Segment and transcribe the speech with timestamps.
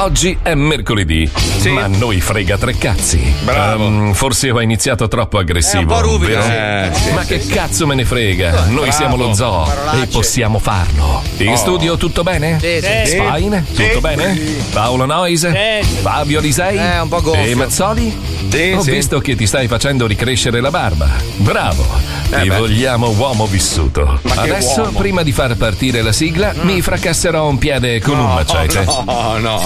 [0.00, 1.28] Oggi è mercoledì,
[1.70, 3.18] ma a noi frega tre cazzi.
[3.42, 3.84] Bravo.
[3.84, 5.78] Ehm, forse ho iniziato troppo aggressivo.
[5.80, 6.50] È un po' ruvido, sì.
[6.50, 7.48] Eh, sì, ma sì, che sì.
[7.52, 8.50] cazzo me ne frega?
[8.66, 8.90] Noi Bravo.
[8.92, 10.02] siamo lo zoo Parolacce.
[10.02, 11.20] e possiamo farlo.
[11.38, 11.56] In Oh.
[11.56, 12.58] studio tutto bene?
[12.60, 13.10] Sì, sì.
[13.10, 13.84] Sì.
[13.88, 14.34] Tutto bene?
[14.36, 14.56] Sì.
[14.72, 15.82] Paolo Noise?
[16.00, 16.76] Fabio Lisei?
[16.78, 17.42] Eh, un po' gonfio.
[17.42, 18.16] E Mazzoli?
[18.50, 18.90] Sì, Ho sì.
[18.92, 21.08] visto che ti stai facendo ricrescere la barba.
[21.36, 21.84] Bravo.
[22.30, 22.56] Eh, ti beh.
[22.56, 24.20] vogliamo uomo vissuto.
[24.22, 24.98] Ma Adesso, uomo?
[24.98, 28.84] prima di far partire la sigla, mi fracasserò un piede con un macete.
[28.84, 29.62] No, no.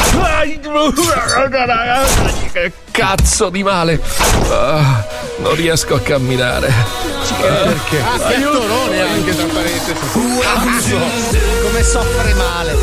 [2.52, 4.00] Che cazzo di male!
[4.50, 5.06] Ah,
[5.38, 6.72] non riesco a camminare.
[7.40, 8.00] Perché?
[8.00, 10.00] Ah, che attorone anche tra parentesi.
[11.62, 12.74] Come soffre male.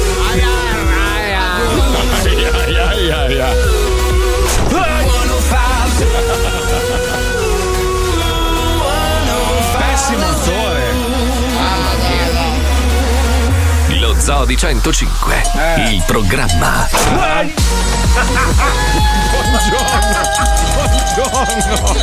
[5.99, 6.28] Pessimo
[14.29, 15.89] Lo Zoo di 105, Eh.
[15.95, 16.87] il programma.
[21.19, 21.97] Buongiorno.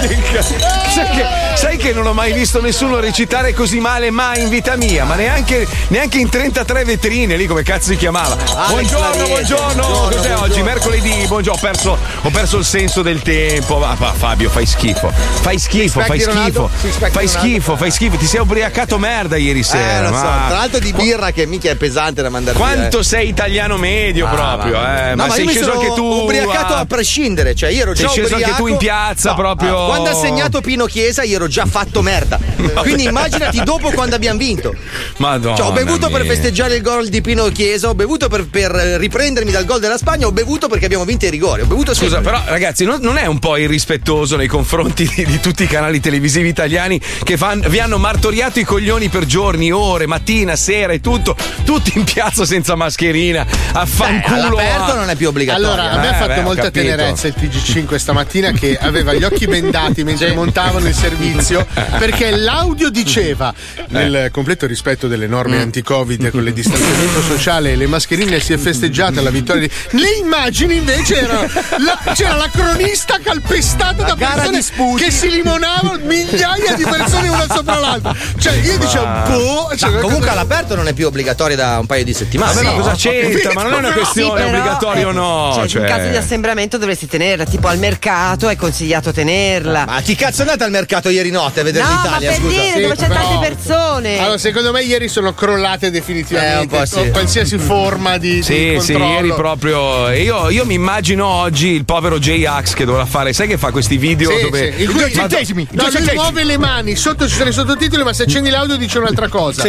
[0.00, 0.54] Che cazzo?
[0.94, 1.24] Sai che,
[1.56, 5.14] sai che non ho mai visto nessuno recitare così male mai in vita mia, ma
[5.16, 8.34] neanche, neanche in 33 vetrine lì come cazzo si chiamava.
[8.68, 9.26] buongiorno, Clarice.
[9.26, 9.82] buongiorno.
[9.86, 10.36] Buongiorno, Cos'è oggi?
[10.38, 10.64] buongiorno.
[10.64, 11.58] Mercoledì, buongiorno.
[11.60, 13.78] Ho perso, ho perso il senso del tempo.
[13.78, 15.12] Ma, ma, Fabio, fai schifo.
[15.40, 16.70] Fai schifo, fai schifo.
[17.10, 18.16] Fai schifo, fai schifo.
[18.16, 20.08] Ti sei ubriacato merda ieri Eh, sera.
[20.08, 20.22] lo so.
[20.24, 23.04] ma- Tra l'altro di birra che mica è pesante da mandare via, Quanto eh.
[23.04, 25.06] sei italiano medio Ah, proprio, mamma.
[25.06, 25.10] eh.
[25.10, 26.04] No, ma, ma sei sceso anche tu.
[26.04, 28.62] ubriacato a- a prescindere, cioè io ero Sei già sceso anche ubriaco.
[28.62, 29.84] tu in piazza proprio.
[29.84, 32.38] Ah, Quando ha segnato Pino Chiesa io ero già fatto merda.
[32.82, 34.74] Quindi immaginati dopo quando abbiamo vinto.
[35.18, 35.56] Madonna.
[35.56, 36.32] Cioè, ho bevuto per mia.
[36.32, 40.26] festeggiare il gol di Pino Chiesa, ho bevuto per, per riprendermi dal gol della Spagna,
[40.26, 41.62] ho bevuto perché abbiamo vinto i rigori.
[41.62, 42.32] Ho bevuto Scusa, sempre.
[42.32, 46.00] però, ragazzi, non, non è un po' irrispettoso nei confronti di, di tutti i canali
[46.00, 51.00] televisivi italiani che fan- vi hanno martoriato i coglioni per giorni, ore, mattina, sera e
[51.00, 54.36] tutto, tutti in piazza senza mascherina, a fanculo.
[54.58, 55.66] all'aperto non è più obbligatorio.
[55.72, 59.24] Allora, a me ha Eh, fatto beh, molta tenerezza il TG5 stamattina che aveva gli
[59.24, 61.66] occhi bendati mentre montavano il servizio
[61.98, 63.52] perché l'audio diceva,
[63.88, 68.56] nel completo rispetto delle norme anti-Covid con il distanziamento sociale e le mascherine si è
[68.58, 69.98] festeggiata la vittoria di...
[69.98, 71.42] Le immagini invece erano...
[71.78, 74.62] la- c'era la cronista calpestata da persone
[74.96, 78.14] che si limonavano migliaia di persone una sopra l'altra.
[78.38, 79.76] Cioè io dicevo, boh...
[79.76, 82.52] cioè, No, comunque cosa- all'aperto non è più obbligatorio da un paio di settimane.
[82.54, 82.76] Vabbè, ma Sì.
[82.78, 83.52] cosa Ho c'entra?
[83.52, 85.52] Ma non è una questione Sì, però, obbligatoria o eh, no.
[85.54, 85.80] cioè, cioè.
[85.82, 89.84] In caso di assembramento dovresti tenerla, tipo al mercato è consigliato tenerla.
[89.86, 92.30] Ma chi cazzo è andata al mercato ieri notte a vedere no, ma l'Italia?
[92.30, 92.48] per scusa?
[92.60, 94.18] dire Sì, dove c'è però- tante persone.
[94.18, 97.10] Allora, secondo me ieri sono crollate Eh, definitivamente un po' sì.
[97.10, 99.12] qualsiasi forma di, di Sì, sì, controllo.
[99.14, 100.10] ieri proprio.
[100.12, 103.32] Io, io mi immagino oggi il povero J-Ax che dovrà fare.
[103.32, 104.72] Sai che fa questi video Sì, dove.
[104.76, 104.82] sì.
[104.84, 105.26] In cui- Ma-
[105.70, 108.98] No, lui muove le mani, sotto ci sono i sottotitoli, ma se accendi l'audio dice
[108.98, 109.64] un'altra cosa.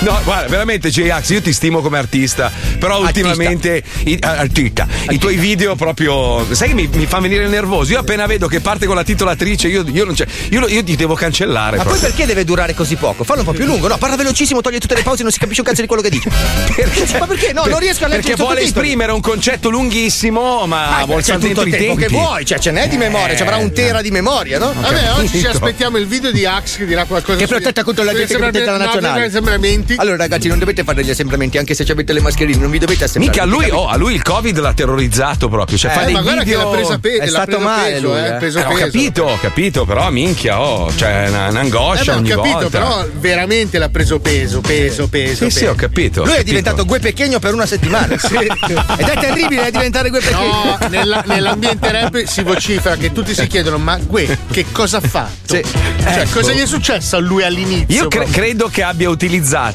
[0.00, 5.18] No, guarda, veramente J-Ax, io ti stimo come artista, però ultimamente i, ah, artista, i
[5.18, 7.92] tuoi video proprio, sai che mi, mi fa venire nervoso.
[7.92, 10.96] Io appena vedo che parte con la titolatrice, io, io non c'è, io, io ti
[10.96, 11.76] devo cancellare.
[11.78, 12.10] Ma poi proprio.
[12.10, 13.24] perché deve durare così poco?
[13.24, 13.88] Fallo un po' più lungo.
[13.88, 16.02] No, parla velocissimo, toglie tutte le pause e non si capisce un cazzo di quello
[16.02, 16.28] che dice.
[16.76, 17.18] Perché?
[17.18, 17.52] Ma perché?
[17.52, 21.38] No, non riesco a leggere Perché vuole esprimere un concetto lunghissimo, ma Ah, vuol il
[21.38, 24.10] dentro i tempo che vuoi, cioè ce n'è di memoria, ci avrà un tera di
[24.10, 24.72] memoria, no?
[24.78, 28.12] Vabbè, oggi ci aspettiamo il video di Ax che dirà qualcosa Che protetta contro la
[28.12, 29.30] gente che protetta la assembramenti- no, nazionale.
[29.76, 29.94] Assembramenti.
[29.98, 33.04] Allora, ragazzi, non dovete fare gli assembramenti anche se avete le mascherine, non vi dovete
[33.04, 33.38] assemblare.
[33.40, 35.76] Mica a lui, oh, a lui il Covid l'ha terrorizzato proprio.
[35.78, 36.58] Cioè, Eh, fa dei ma guarda video.
[36.58, 38.32] che l'ha presa pe- È l'ha stato preso male peso, lui, eh, eh.
[38.32, 38.84] peso Eh, ho peso.
[38.84, 42.68] capito, ho capito, però minchia, oh, c'è una, Eh, un'angoscia beh, ho ogni capito, volta.
[42.78, 45.44] però veramente l'ha preso peso, peso, peso.
[45.44, 45.72] Sì, sì, peso.
[45.72, 46.20] ho capito.
[46.20, 46.48] ho Lui è capito.
[46.56, 48.14] diventato Gue Pechegno per una settimana.
[48.96, 50.76] Ed è terribile eh, diventare Gue Pechegno.
[50.80, 55.00] No, nella- nell'ambiente rap si vocifera che tutti si chiedono: ma Gue, che cosa ha
[55.00, 55.54] fatto?
[55.54, 55.62] Sì.
[56.02, 56.38] Cioè, Ecco.
[56.40, 58.02] cosa gli è successo a lui all'inizio?
[58.02, 59.65] Io cre- credo che abbia utilizzato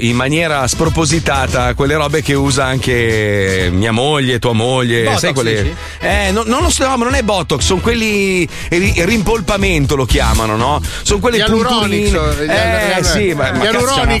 [0.00, 5.02] in maniera spropositata quelle robe che usa anche mia moglie, tua moglie.
[5.04, 5.62] Botox, sai quelle.
[5.62, 5.74] dici?
[6.00, 8.46] Eh, no, non lo so, ma non è Botox, sono quelli.
[8.68, 10.80] ri- rimpolpamento lo chiamano, no?
[11.02, 12.98] Sono quelle Gli puntuline.
[12.98, 13.52] Eh, sì, ma.
[13.52, 13.64] ma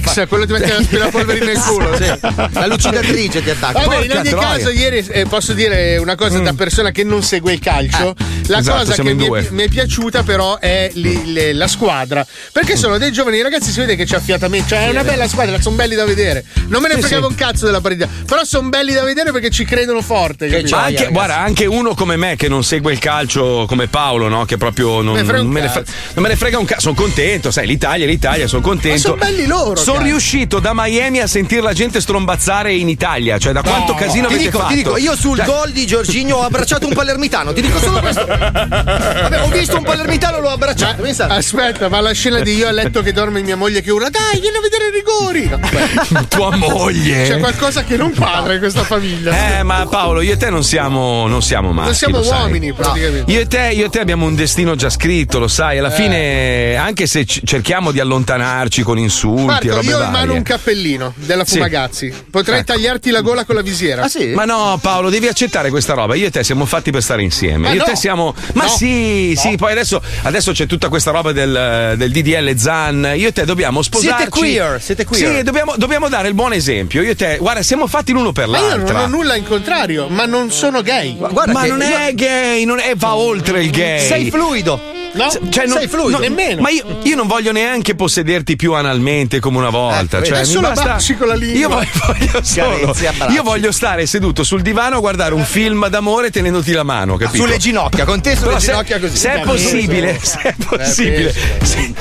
[0.00, 1.96] fa- quello che ti mette l'aspirapolvere nel culo.
[1.96, 2.04] Sì.
[2.52, 3.80] La lucidatrice ti attacca.
[3.80, 4.46] Vabbè, in Porca ogni troia.
[4.48, 8.14] caso, ieri eh, posso dire una cosa da persona che non segue il calcio.
[8.46, 11.68] La Esatto, cosa che in mi è, mi è piaciuta però è li- le- la
[11.68, 12.26] squadra.
[12.52, 14.68] Perché sono dei giovani ragazzi, si vede che c'è affiatamento.
[14.70, 16.44] Cioè, è una bella squadra, sono belli da vedere.
[16.68, 17.32] Non me ne Sì, fregava sì.
[17.32, 18.08] un cazzo della partita.
[18.26, 20.48] Però sono belli da vedere perché ci credono forte.
[20.70, 24.44] Ma anche, guarda, anche uno come me che non segue il calcio come Paolo, no?
[24.44, 25.84] Che proprio non, Me frega un non me, ne fre-
[26.14, 26.80] non me ne frega un cazzo.
[26.80, 29.16] Sono contento, sai, l'Italia, è l'Italia, sono contento.
[29.16, 33.38] Ma son belli loro, Sono riuscito da Miami a sentire la gente strombazzare in Italia.
[33.38, 34.70] Cioè, da quanto casino Ti avete dico, fatto?
[34.70, 38.00] ti dico, io sul Cioè, gol di Giorginio ho abbracciato un palermitano, ti dico solo
[38.00, 38.24] questo.
[38.26, 41.02] Vabbè, ho visto un palermitano, l'ho abbracciato.
[41.28, 44.40] Aspetta, ma la scena di io a letto che dorme mia moglie che urla, dai,
[44.40, 44.90] vieni a vedere i
[45.20, 47.26] No, beh, tua moglie.
[47.28, 49.58] c'è qualcosa che non quadra in questa famiglia.
[49.58, 51.86] Eh, ma Paolo, io e te non siamo, non siamo maschi.
[51.88, 52.40] non siamo lo sai.
[52.42, 53.30] uomini, praticamente.
[53.30, 55.78] Io e, te, io e te abbiamo un destino già scritto, lo sai.
[55.78, 60.02] Alla fine, anche se c- cerchiamo di allontanarci con insulti e Marco, robe io ho
[60.04, 61.54] in mano un cappellino della Sì.
[61.54, 62.12] Fumagazzi.
[62.30, 62.72] Potrei Ecco.
[62.72, 64.02] tagliarti la gola con la visiera.
[64.04, 64.26] Ah sì?
[64.28, 66.14] Ma no, Paolo, devi accettare questa roba.
[66.14, 67.68] Io e te siamo fatti per stare insieme.
[67.68, 68.34] Ma Io e te siamo.
[68.54, 68.68] Ma No.
[68.70, 73.12] sì, sì, poi adesso, adesso c'è tutta questa roba del, del DDL Zan.
[73.16, 74.16] Io e te dobbiamo sposarci.
[74.16, 75.36] Siete queer, siete queer.
[75.36, 77.02] Sì, dobbiamo, dobbiamo dare il buon esempio.
[77.02, 80.08] Io e te, guarda, siamo fatti l'uno per Ma io non ho nulla in contrario,
[80.08, 81.16] ma non sono gay.
[81.16, 84.06] Guarda Ma che non io- è gay, non è, va oltre il gay.
[84.06, 84.98] Sei fluido.
[85.12, 86.10] No, Cioè, non- sei fluido.
[86.10, 86.60] no, nemmeno.
[86.62, 90.18] Ma io, io non voglio neanche possederti più analmente come una volta.
[90.18, 91.58] Ecco, cioè, mi Solo basta- baci con la lingua.
[91.58, 92.94] Io voglio, voglio solo-
[93.30, 97.42] io voglio stare seduto sul divano a guardare un film d'amore tenendoti la mano, capito?
[97.44, 99.16] Sulle ginocchia, con te sulle Però se, ginocchia così.
[99.16, 101.92] se è possibile, se è possibile, se,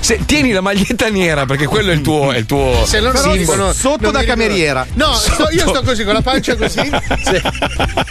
[0.00, 3.12] se- tieni la maglietta nera perché quello è il tuo, è il tuo Se non
[3.32, 4.86] dicono- sotto non da cameriera.
[4.94, 6.78] No, sto- io sto così con la pancia così.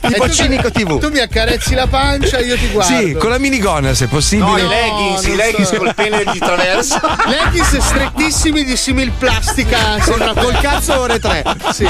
[0.01, 0.99] E Tipo tu- Cinico TV.
[0.99, 2.97] Tu mi accarezzi la pancia, io ti guardo.
[2.97, 4.38] Sì, con la minigonna se possibile.
[4.39, 5.77] No, i leggings, i leggings so.
[5.77, 6.99] col pene di traverso.
[7.25, 9.99] Leggings strettissimi di simil plastica.
[10.01, 11.43] Sembra Col cazzo ore tre.
[11.73, 11.87] Sì.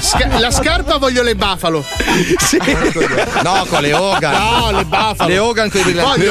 [0.00, 1.84] Sca- la scarpa voglio le buffalo.
[3.42, 4.32] No, con le Hogan.
[4.32, 5.28] No, le buffalo.
[5.28, 6.26] Le Hogan con i brillanti.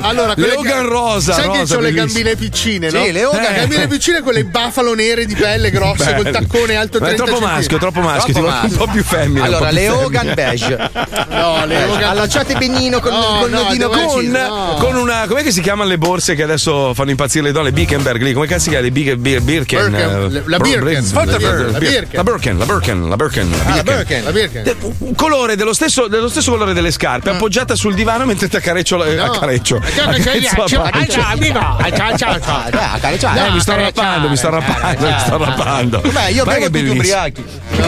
[0.00, 3.02] Allora, Le Hogan rosa, Sai rosa, che ho le gambine piccine, no?
[3.02, 3.42] Sì, le Hogan.
[3.42, 7.14] Le gambine piccine con le buffalo nere di pelle grosse, col taccone alto Ma è
[7.14, 7.78] 30 troppo maschio, centimetri.
[7.78, 8.84] troppo maschio, Troppo voglio un maschio.
[8.84, 9.44] po' più femmina.
[9.44, 9.88] Allora, le.
[9.88, 10.90] Hogan beige.
[11.28, 12.02] No, le Hogan.
[12.10, 13.98] Allacciate benino con, No, il no, nodino con.
[13.98, 14.26] essere-
[14.72, 14.74] no.
[14.76, 15.24] Con una.
[15.26, 17.72] Com'è che si chiamano le borse che adesso fanno impazzire le donne?
[17.72, 18.84] Bickenberg lì, come cazzo si chiama?
[18.84, 19.44] Le Big, Birken.
[19.44, 22.08] Birken, eh, la Birken, la Birken, la Bir- Birken.
[22.12, 23.52] La Birken, la Birken, la Birken.
[23.66, 23.84] Ah, la Birken.
[23.84, 24.24] Birken.
[24.24, 24.62] La Birken.
[24.64, 28.56] De- Un colore dello stesso, dello stesso colore delle scarpe, appoggiata sul divano mentre ti
[28.56, 28.96] accareccio.
[28.96, 29.24] la- No.
[29.32, 29.80] accareccio.
[29.96, 30.16] Ah.
[33.38, 36.00] Eh, mi sto rappando, mi sto rappando, mi sto rappando.
[36.00, 36.92] Beh, io bevo che tutti bellissimo.
[36.94, 37.44] ubriachi.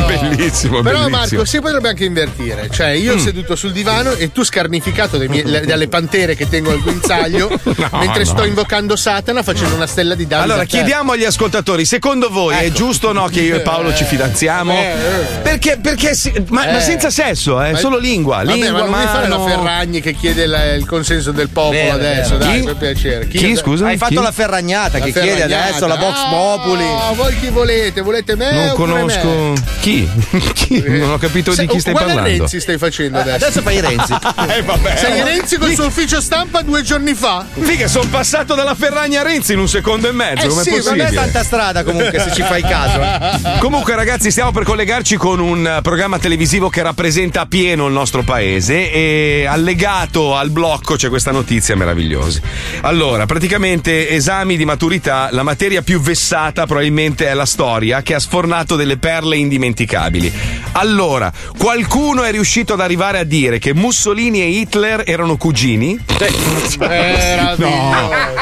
[0.07, 1.09] Bellissimo, Però.
[1.09, 2.69] Marco, si potrebbe anche invertire.
[2.71, 7.49] Cioè, io seduto sul divano e tu scarnificato dalle pantere che tengo al guinzaglio,
[7.93, 10.53] mentre sto invocando Satana facendo una stella di Davide.
[10.53, 14.05] Allora, chiediamo agli ascoltatori, secondo voi è giusto o no che io e Paolo ci
[14.05, 14.73] fidanziamo?
[14.73, 14.97] Eh, eh.
[15.43, 16.81] Perché, perché si- ma, ma Eh.
[16.81, 18.37] senza sesso, eh, Ma- solo lingua.
[18.39, 19.49] Vabbè, lingua, ma non mi fare la mano.
[19.49, 22.45] Ferragni che chiede la- il consenso del popolo Vero, adesso, vero.
[22.51, 22.65] dai, Chi?
[22.67, 23.29] per piacere.
[23.29, 23.87] Chi, scusa?
[23.87, 24.23] Hai fatto Chi?
[24.23, 25.65] la ferragnata La che chiede Ferragnata.
[25.69, 26.85] adesso la Vox Ah, Populi.
[27.15, 28.01] voi chi volete?
[28.01, 28.99] Volete me Non oppure me?
[29.01, 30.09] conosco chi?
[30.55, 30.83] Chi?
[30.87, 32.23] Non ho capito Se- di chi stai parlando.
[32.23, 33.45] Renzi stai facendo adesso.
[33.45, 34.15] Adesso fai Renzi.
[34.51, 34.97] Eh, vabbè.
[34.97, 37.45] Sei Renzi col suo ufficio stampa due giorni fa?
[37.59, 40.47] Figa, sono passato dalla Ferragna a Renzi in un secondo e mezzo.
[40.47, 41.11] Eh com'è sì, Non è possibile?
[41.13, 43.01] tanta strada comunque se ci fai caso.
[43.01, 43.59] eh.
[43.61, 48.91] Comunque, ragazzi, stiamo per collegarci con un programma televisivo che rappresenta pieno il nostro paese.
[48.93, 52.41] E allegato al blocco c'è questa notizia meravigliosa.
[52.83, 58.19] Allora, praticamente, esami di maturità, la materia più vessata probabilmente è la storia, che ha
[58.21, 60.33] sfornato delle perle indimenticabili.
[60.73, 65.99] Allora, qualcuno è riuscito ad arrivare a dire che Mussolini e Hitler erano cugini?
[66.19, 66.50] Meraviglioso.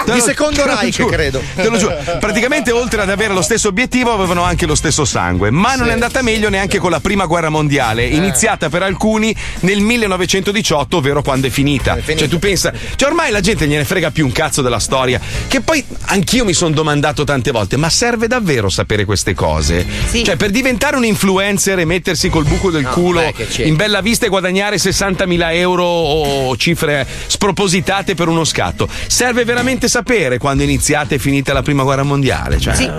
[0.05, 1.43] Te Di secondo Reich, giuro, credo.
[1.55, 1.97] Te lo giuro.
[2.19, 5.51] Praticamente, oltre ad avere lo stesso obiettivo, avevano anche lo stesso sangue.
[5.51, 9.81] Ma non è andata meglio neanche con la prima guerra mondiale, iniziata per alcuni nel
[9.81, 11.99] 1918, ovvero quando è finita.
[12.05, 15.21] Cioè, tu pensa, cioè, ormai la gente gliene frega più un cazzo della storia.
[15.47, 19.87] Che poi anch'io mi sono domandato tante volte: ma serve davvero sapere queste cose?
[20.07, 20.25] Sì.
[20.25, 23.65] Cioè, per diventare un influencer e mettersi col buco del culo che c'è.
[23.65, 28.89] in bella vista e guadagnare 60.000 euro o cifre spropositate per uno scatto.
[29.07, 32.59] Serve veramente sapere quando iniziate e finite la prima guerra mondiale?
[32.59, 32.91] Cioè, Sì.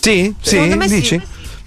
[0.00, 0.34] Sì?
[0.40, 0.78] Secondo sì?
[0.78, 1.20] me sì.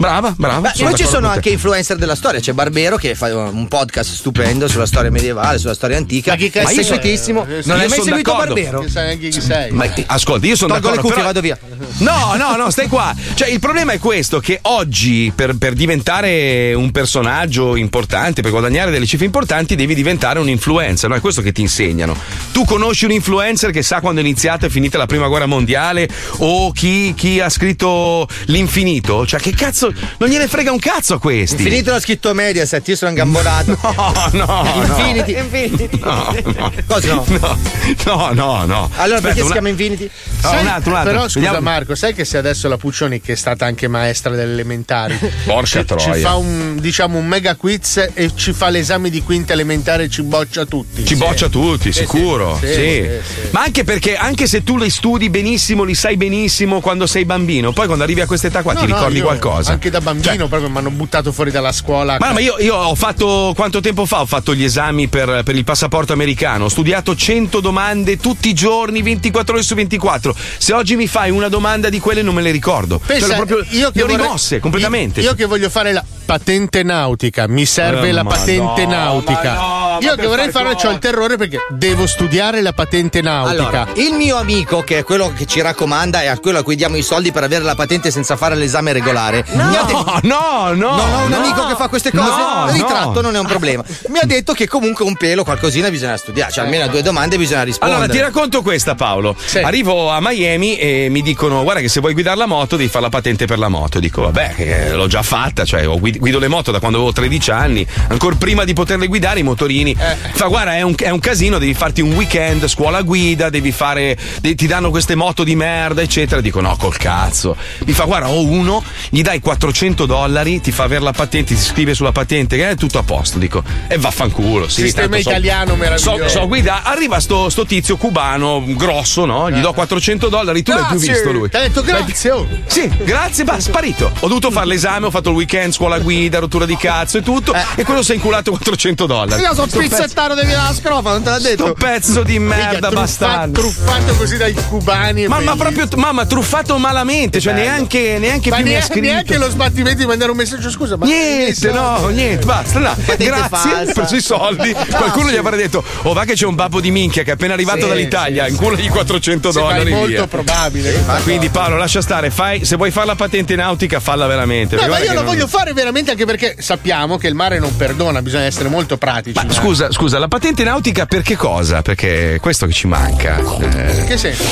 [0.04, 0.60] Brava, brava.
[0.60, 2.42] Beh, sono poi ci sono anche influencer della storia.
[2.42, 6.32] C'è Barbero che fa un podcast stupendo sulla storia medievale, sulla storia antica.
[6.32, 6.84] Ma chi cazzo Ma è?
[6.84, 7.46] seguitissimo.
[7.48, 8.54] Eh, Non io hai mai seguito d'accordo.
[8.54, 8.80] Barbero?
[8.82, 9.72] Che sai anche chi sei.
[9.72, 11.16] Ma ascolta, io sono Tolgo le d'accordo.
[11.16, 11.58] cuffie, però- vado via.
[12.00, 13.16] No, no, no, stai qua.
[13.34, 18.92] Cioè, il problema è questo: che oggi per, per diventare un personaggio importante, per guadagnare
[18.92, 21.10] delle cifre importanti, devi diventare un influencer.
[21.10, 21.16] No?
[21.16, 22.14] È questo che ti insegnano.
[22.52, 26.10] Tu conosci un influencer che sa quando è iniziata e finita la prima guerra mondiale?
[26.40, 29.26] O chi, chi ha scritto l'infinito?
[29.26, 29.92] Cioè, che cazzo.
[30.18, 31.62] Non gliene frega un cazzo a questi.
[31.62, 33.78] Infinito l'ha scritto Mediaset, io sono ingambonato.
[33.94, 34.12] No,
[34.46, 34.98] no, no.
[35.08, 36.00] Infinity.
[36.04, 36.72] No, no.
[36.88, 37.26] Cosa no?
[37.30, 37.58] No,
[38.06, 38.90] no, no, no.
[38.96, 40.04] Allora Aspetta, perché si una- chiama Infinity?
[40.42, 41.12] No, Sai- un altro, un altro.
[41.12, 44.36] Però scusa Vediamo- Marco, sai che se adesso la Puccioni, che è stata anche maestra
[44.36, 46.14] delle elementari, Porca ci, troia.
[46.14, 50.10] ci fa un, diciamo, un mega quiz e ci fa l'esame di quinta elementare e
[50.10, 51.06] ci boccia tutti.
[51.06, 52.58] Ci boccia tutti, sicuro.
[52.60, 53.48] sì, Sì, sì, sì.
[53.52, 57.72] Ma anche perché, anche se tu li studi benissimo, li sai benissimo quando sei bambino,
[57.72, 59.72] poi quando arrivi a quest'età qua No, ti no, ricordi io qualcosa.
[59.84, 62.16] Anche da bambino proprio mi hanno buttato fuori dalla scuola.
[62.18, 65.42] Ma, no, ma io, io ho fatto quanto tempo fa ho fatto gli esami per,
[65.44, 66.66] per il passaporto americano?
[66.66, 70.34] Ho studiato 100 domande tutti i giorni, 24 ore su 24.
[70.58, 73.02] Se oggi mi fai una domanda di quelle non me le ricordo.
[73.06, 75.20] Pensa, Cioè, proprio, io che le ho rimosse completamente.
[75.20, 79.54] Io, io che voglio fare la patente nautica, mi serve Eh, la patente no, nautica.
[79.54, 80.88] no, io ma che per vorrei far farla cosa?
[80.88, 83.62] ho il terrore perché devo studiare la patente nautica.
[83.64, 86.76] Allora, il mio amico, che è quello che ci raccomanda e a quello a cui
[86.76, 90.20] diamo i soldi per avere la patente senza fare l'esame regolare, ha detto.
[90.24, 90.96] No, no, no.
[90.96, 91.38] Non ho un no.
[91.38, 93.22] amico che fa queste cose, No, ritratto no.
[93.22, 93.84] non è un problema.
[94.08, 97.38] Mi ha detto che comunque un pelo, qualcosina bisogna studiare, cioè almeno a due domande
[97.38, 98.00] bisogna rispondere.
[98.02, 99.36] Allora, ti racconto questa, Paolo.
[99.44, 99.60] Sì.
[99.60, 103.04] Arrivo a Miami e mi dicono: Guarda, che se vuoi guidare la moto, devi fare
[103.06, 104.00] la patente per la moto.
[104.00, 107.14] Dico, vabbè, eh, l'ho già fatta, cioè ho guid- guido le moto da quando avevo
[107.14, 109.96] 13 anni, ancora prima di poterle guidare, i motorini.
[110.34, 114.18] Fa, guarda, è un, è un casino, devi farti un weekend, scuola guida, devi fare.
[114.42, 116.42] de- ti danno queste moto di merda, eccetera.
[116.42, 117.56] Dico, no, col cazzo.
[117.86, 121.62] Mi fa, guarda, ho uno, gli dai 400 dollari, ti fa avere la patente, ti
[121.62, 123.40] scrive sulla patente, che è tutto a posto.
[123.40, 124.68] Dico, e vaffanculo.
[124.70, 126.28] Sì, Sistema so- italiano meraviglioso.
[126.28, 126.82] So, so guidare.
[126.86, 129.50] Arriva sto, sto tizio cubano, grosso, no?
[129.50, 130.64] Gli do 400 dollari.
[130.64, 131.14] Tu l'hai più Grazie.
[131.14, 131.50] visto lui?
[131.50, 132.62] Ti ha detto grazie.
[132.66, 134.12] Sì, grazie, ma sparito.
[134.20, 137.54] Ho dovuto fare l'esame, ho fatto il weekend, scuola guida, rottura di cazzo e tutto.
[137.76, 139.42] E quello si è inculato 400 dollari.
[139.42, 141.74] Io sono pezzo- pizzettaro devi dare la scrofa, non te l'ha detto.
[141.74, 143.60] pezzo di merda, bastardo.
[143.62, 145.28] Truffato così dai cubani.
[145.28, 149.06] Ma, ma proprio, mamma, truffato malamente, cioè neanche, neanche Ma più mi ha neanche, scritto.
[149.12, 150.98] neanche lo sbattimento di mandare un messaggio scusa.
[150.98, 152.80] Ma Niente, no, niente, basta.
[152.80, 152.96] No.
[153.18, 153.94] Grazie, falsa.
[153.94, 154.74] preso i soldi.
[154.74, 157.54] Qualcuno gli avrà detto: Oh, va che c'è un babbo di minchia che è appena
[157.54, 159.92] arrivato Sì, dall'Italia, in culo di 400 Sì, ma è dollari.
[159.92, 160.28] molto via.
[160.28, 161.04] probabile.
[161.24, 164.76] Quindi Paolo, lascia stare, fai, se vuoi fare la patente nautica, falla veramente.
[164.76, 168.22] No, ma io non- voglio fare veramente anche perché sappiamo che il mare non perdona,
[168.22, 169.40] bisogna essere molto pratici.
[169.46, 171.82] Ma scusa, scusa, la patente nautica per che cosa?
[171.82, 173.38] Perché è questo che ci manca.
[173.60, 174.44] Eh, che senso?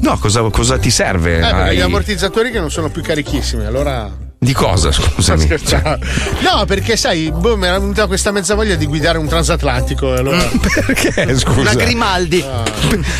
[0.00, 1.38] No, cosa, cosa ti serve?
[1.38, 4.28] Eh, Hai- gli ammortizzatori che non sono più carichissimi, allora.
[4.42, 5.42] Di cosa, scusami?
[5.42, 5.98] Scherzavo.
[6.40, 10.14] No, perché sai, boh, mi era venuta questa mezza voglia di guidare un transatlantico.
[10.14, 10.38] Allora...
[10.86, 11.60] Perché, scusa?
[11.60, 12.42] Una Grimaldi.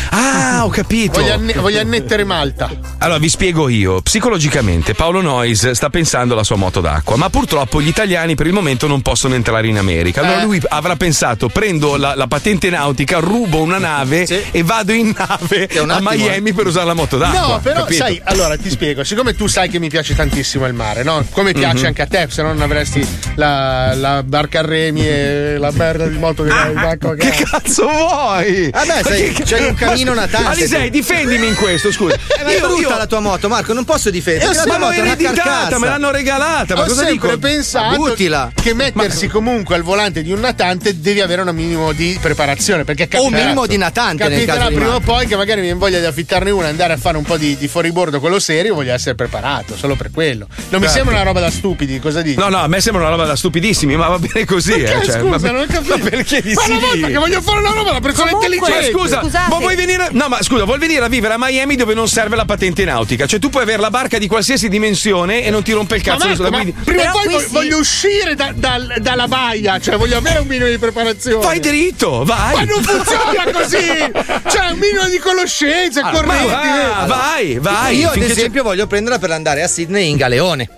[0.09, 1.19] Ah, ho capito.
[1.21, 2.71] Voglio, anne- voglio annettere Malta.
[2.97, 4.01] Allora vi spiego io.
[4.01, 8.53] Psicologicamente Paolo Noyes sta pensando alla sua moto d'acqua, ma purtroppo gli italiani per il
[8.53, 10.21] momento non possono entrare in America.
[10.21, 10.45] Allora Eh.
[10.45, 14.41] lui avrà pensato: prendo la, la patente nautica, rubo una nave Sì.
[14.49, 17.39] e vado in nave a Miami per usare la moto d'acqua.
[17.47, 18.03] No, però capito?
[18.05, 21.10] sai, allora ti spiego, siccome tu sai che mi piace tantissimo il mare, no?
[21.31, 25.55] Come piace anche a te, se no non avresti la, la barca a remi e
[25.57, 28.69] la merda di moto che vai d'acqua Che cazzo vuoi?
[28.71, 30.47] Vabbè, Ma sai, che- c'hai un camino natante.
[30.49, 32.15] Alisei, difendimi in questo, scusa.
[32.41, 34.45] Eh, ma è brutta la tua moto, Marco, non posso difendere.
[34.45, 35.79] Io perché la ma tua moto è una ereditata, carcassa.
[35.79, 36.75] me l'hanno regalata.
[36.75, 37.37] Ma Ho cosa dico?
[37.37, 38.51] pensato Buttila.
[38.55, 42.83] che mettersi comunque al volante di un natante devi avere un minimo di preparazione.
[42.83, 45.99] Perché O un capiterà- minimo di natante Capiterà prima o poi che magari mi voglia
[45.99, 48.93] di affittarne una e andare a fare un po' di, di fuoribordo quello serio, voglio
[48.93, 50.47] essere preparato, solo per quello.
[50.69, 51.00] Non mi Certo.
[51.01, 52.37] Sembra una roba da stupidi, cosa dici?
[52.37, 54.71] No, no, a me sembra una roba da stupidissimi, ma va bene così.
[54.71, 55.97] Perché, eh, cioè, scusa, ma, non ho capito.
[55.97, 56.71] ma perché di Ma sì?
[56.71, 58.97] una volta che voglio fare una roba, la persona Comunque- Ma intelligente.
[58.97, 59.49] scusa, Scusate.
[59.49, 60.07] ma vuoi venire.
[60.11, 63.25] No, ma scusa, vuoi venire a vivere a Miami dove non serve la patente nautica?
[63.25, 66.11] Cioè, tu puoi avere la barca di qualsiasi dimensione e non ti rompe il Ma
[66.13, 66.79] cazzo Marco, sulla ma guida.
[66.83, 67.47] prima o poi voglio, sì.
[67.51, 71.43] voglio uscire da- dal- dalla baia, cioè voglio avere un minimo di preparazione.
[71.43, 72.55] Vai dritto, vai.
[72.55, 73.77] Ma non funziona così!
[73.77, 76.45] C'è un minimo di conoscenze, Ah, correnti.
[76.47, 77.97] va, vai, vai.
[77.97, 80.69] Io, ad finché c'è- esempio, voglio prenderla per andare a Sydney in galeone.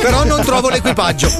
[0.00, 1.30] Però non trovo l'equipaggio.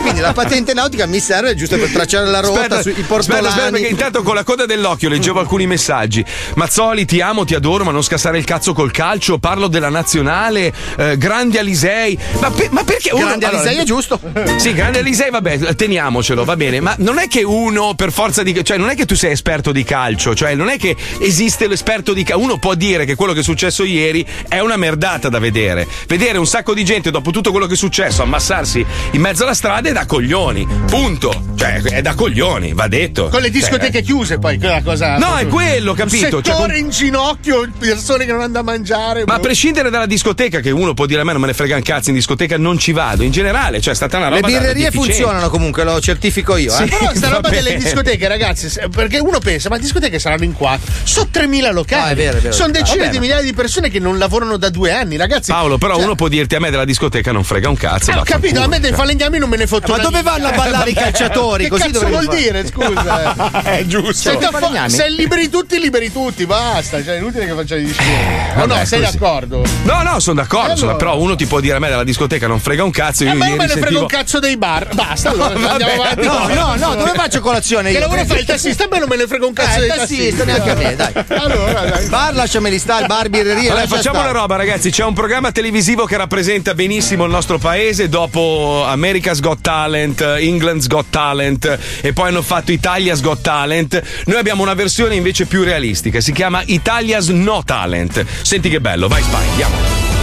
[0.00, 3.46] Quindi la patente nautica mi serve giusto per tracciare la rotta Aspetta, sui aspetta, portolani.
[3.46, 6.24] aspetta, perché intanto con la coda dell'occhio leggevo alcuni messaggi.
[6.54, 9.38] Mazzoli, ti amo, ti adoro, ma non scassare il cazzo col calcio.
[9.38, 10.72] Parlo della nazionale.
[10.96, 12.18] eh, grande Alisei.
[12.40, 13.26] Ma, per- ma perché uno.
[13.26, 14.20] Grande allora, Alisei è giusto.
[14.56, 16.80] Sì, grande Alisei, vabbè, teniamocelo, va bene.
[16.80, 18.64] Ma non è che uno, per forza di.
[18.64, 22.12] cioè, non è che tu sei esperto di calcio, cioè, non è che esiste l'esperto
[22.12, 22.42] di calcio.
[22.42, 25.86] Uno può dire che quello che è successo ieri è una merdata da vedere.
[26.06, 29.54] Vedere un sacco di gente dopo tutto quello che è successo ammassarsi in mezzo alla
[29.54, 30.66] strada è da coglioni.
[30.86, 31.44] Punto.
[31.56, 33.28] Cioè, è da coglioni, va detto.
[33.28, 35.16] Con le discoteche Cioè, chiuse, poi quella cosa.
[35.18, 36.36] No, è quello, capito?
[36.36, 39.24] Un Cioè, settore con- in ginocchio, persone che non andano a mangiare.
[39.26, 39.42] Ma a boh.
[39.42, 42.10] prescindere dalla discoteca, che uno può dire a me non me ne frega un cazzo,
[42.10, 43.22] in discoteca non ci vado.
[43.22, 44.50] In generale, cioè, è stata una Le roba.
[44.50, 46.70] da- birrerie funzionano comunque, lo certifico io.
[46.72, 46.82] Sì.
[46.82, 46.86] Eh.
[46.88, 50.92] Però sta roba delle discoteche, ragazzi, perché uno pensa, ma discoteche saranno in quattro.
[51.04, 52.02] Sono 3.000 locali.
[52.02, 52.54] Ah, è vero, è vero.
[52.54, 55.50] Sono decine Vabbè, di ma- migliaia di persone che non lavorano da due anni, ragazzi.
[55.52, 58.10] Paolo, però Cioè, uno può dirti a me della discoteca non frega un cazzo.
[58.10, 60.48] Eh, ho capito, a me dei falegnami non me ne fotto Ma una dove vanno
[60.48, 61.64] a ballare i calciatori?
[61.64, 63.60] Che Così cazzo vuol dire, scusa?
[63.62, 64.38] È giusto.
[64.86, 67.02] Se, liberi tutti, liberi tutti, basta.
[67.04, 68.10] Cioè, è inutile che facciamo di discorsi.
[68.56, 69.18] O no, vabbè, sei così.
[69.18, 69.64] d'accordo?
[69.82, 70.64] No, no, sono d'accordo.
[70.64, 70.76] Allora.
[70.78, 73.24] sono- però uno ti può dire a me della discoteca non frega un cazzo.
[73.24, 74.00] Io Eh, ma non ieri me ne frega sentivo.
[74.02, 74.88] un cazzo dei bar.
[74.94, 76.54] Basta, allora No, andiamo vabbè, avanti.
[76.54, 78.00] No, no, no, dove faccio colazione Che io?
[78.00, 78.84] lavoro fai il tassista?
[78.84, 81.12] A me non me ne frega un cazzo Eh, il tassista, neanche a me, dai.
[81.38, 82.06] Allora, dai.
[82.08, 83.74] Bar, lasciameli stare, il bar, birreria.
[83.74, 84.90] Lascia facciamo una roba, ragazzi.
[84.90, 88.08] C'è un programma televisivo che rappresenta benissimo il nostro paese.
[88.08, 94.02] Dopo America's Got Talent, England's Got Talent e poi hanno fatto Italia's Got Talent.
[94.26, 96.20] Noi abbiamo una versione invece più realistica.
[96.20, 98.24] Si chiama Italia's No Talent.
[98.42, 100.15] Senti che bello, vai Spy, andiamo.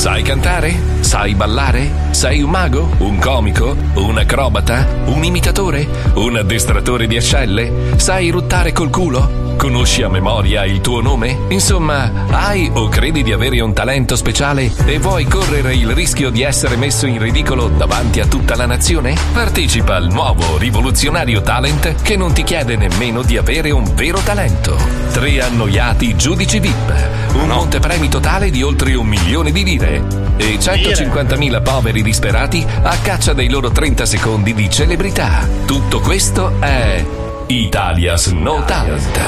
[0.00, 0.74] Sai cantare?
[1.00, 2.08] Sai ballare?
[2.12, 2.88] Sei un mago?
[3.00, 3.76] Un comico?
[3.96, 4.86] Un acrobata?
[5.04, 5.86] Un imitatore?
[6.14, 7.70] Un addestratore di ascelle?
[7.96, 9.48] Sai ruttare col culo?
[9.58, 11.36] Conosci a memoria il tuo nome?
[11.48, 16.40] Insomma, hai o credi di avere un talento speciale e vuoi correre il rischio di
[16.40, 19.14] essere messo in ridicolo davanti a tutta la nazione?
[19.34, 24.78] Partecipa al nuovo rivoluzionario talent che non ti chiede nemmeno di avere un vero talento.
[25.12, 31.62] Tre annoiati giudici VIP, un montepremi totale di oltre un milione di lire e 150.000
[31.62, 35.46] poveri disperati a caccia dei loro 30 secondi di celebrità.
[35.64, 37.04] Tutto questo è
[37.46, 39.18] Italia's No Talent.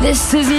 [0.00, 0.57] This is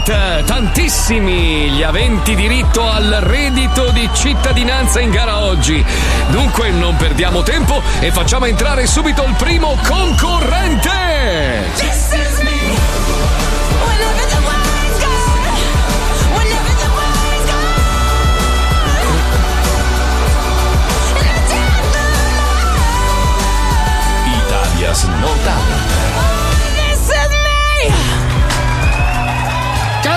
[0.00, 0.44] Talent.
[0.44, 5.84] Tantissimi gli aventi diritto al reddito di cittadinanza in gara oggi.
[6.30, 10.90] Dunque non perdiamo tempo e facciamo entrare subito il primo concorrente.
[11.82, 12.52] Is me.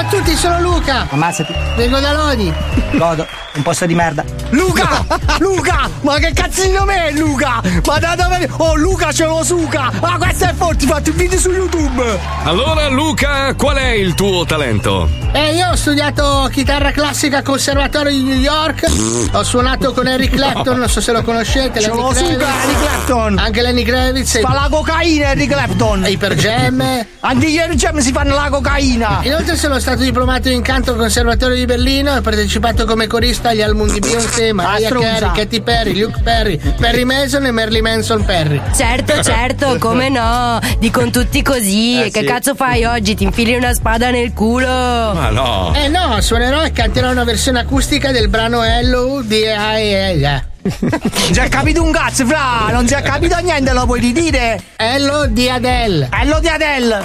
[0.05, 1.07] A tutti, sono Luca.
[1.09, 1.53] Ammazzati.
[1.75, 2.53] Vengo da Lodi.
[2.91, 3.25] Godo.
[3.55, 4.23] Un posto di merda.
[4.49, 5.05] Luca!
[5.39, 5.89] Luca!
[6.01, 7.61] Ma che cazzo di nome è Luca?
[7.85, 8.49] Ma da dove.
[8.57, 9.91] Oh Luca ce lo suca!
[10.01, 12.19] Ma questo è forte, fatti un video su YouTube!
[12.43, 15.24] Allora Luca, qual è il tuo talento?
[15.35, 18.85] Eh, io ho studiato chitarra classica al Conservatorio di New York.
[19.33, 21.81] Ho suonato con Eric Clapton, non so se lo conoscete.
[21.81, 22.63] Ce suca Kravitz.
[22.63, 23.37] Eric Clapton!
[23.37, 24.39] Anche Lenny Kravitz.
[24.39, 26.05] Fa la cocaina Eric Clapton!
[26.05, 27.05] e i Per Jam.
[27.19, 29.19] Anche ieri Gem si fanno la cocaina!
[29.23, 33.49] Inoltre sono stato diplomato in canto al Conservatorio di Berlino e ho partecipato come corista
[33.49, 35.09] agli album di Beyoncé, Mariah stronza.
[35.09, 38.61] Carey, Katy Perry, Luke Perry, Perry Mason e Merly Manson Perry.
[38.73, 40.61] Certo, certo, come no?
[40.79, 41.99] Dicono tutti così.
[41.99, 42.25] Eh, e che sì.
[42.25, 43.15] cazzo fai oggi?
[43.15, 44.67] Ti infili una spada nel culo?
[44.67, 45.73] Ma no.
[45.75, 50.45] Eh no, suonerò e canterò una versione acustica del brano Hello di AEA.
[50.79, 52.71] Non si è capito un cazzo, fra!
[52.71, 54.61] Non si è capito niente, lo puoi dire!
[54.75, 56.07] Hello di Adele.
[56.09, 57.01] Bello di Adele!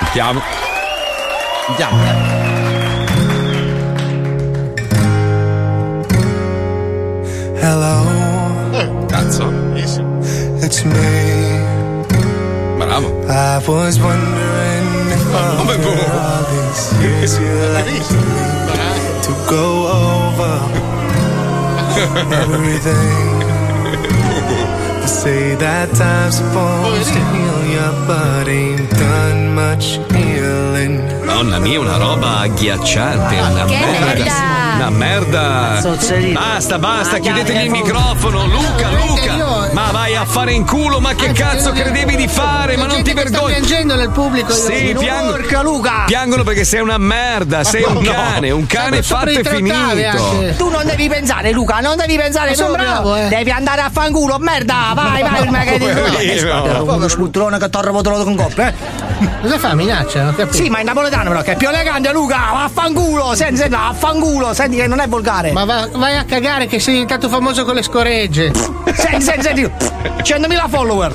[0.00, 0.42] Andiamo.
[1.68, 2.46] Andiamo.
[7.60, 9.50] Hello, Cazzo.
[10.62, 11.64] it's me.
[12.78, 13.26] Bravo.
[13.28, 14.47] I was wondering
[15.28, 18.02] if after all these years you'd like
[19.22, 20.54] to go over
[22.42, 23.38] everything.
[25.00, 30.96] They say that time's supposed to oh, heal you, but ain't done much healing.
[31.38, 34.04] Madonna mia, una roba agghiacciante, una che merda.
[34.06, 34.74] merda.
[34.74, 35.80] Una merda.
[36.32, 38.44] Basta, basta, Ah, chiudetegli dai, il microfono.
[38.46, 39.34] Luca, Luca.
[39.36, 42.76] io- Ma vai a fare in culo, ma che Anzi, cazzo credevi di fare?
[42.76, 43.52] Ma non ti vergogni.
[43.54, 44.50] piangendo nel pubblico.
[44.52, 46.02] Sì, piango- Porca Luca!
[46.06, 50.54] Piangono perché sei una merda, sei un cane, un cane fatto e finito.
[50.56, 53.28] Tu non devi pensare, Luca, non devi pensare sono bravo, eh.
[53.28, 54.90] Devi andare a fanculo, merda!
[54.92, 56.94] Vai, vai, che ti Poverino.
[56.94, 59.07] uno sputtrone che ti ha rotolato con coppe, eh?
[59.40, 59.74] Cosa fa?
[59.74, 60.22] Minaccia?
[60.22, 60.56] Non capito.
[60.56, 62.50] Sì, ma in napoletano però, che è più elegante, Luca!
[62.52, 63.34] Vaffanculo!
[63.34, 64.54] Senti, senti, vaffanculo!
[64.54, 65.52] Senti che non è volgare!
[65.52, 68.52] Ma va- vai a cagare che sei diventato famoso con le scoregge.
[68.94, 69.62] Senti, senti, senti!
[69.62, 71.14] 100.000 follower!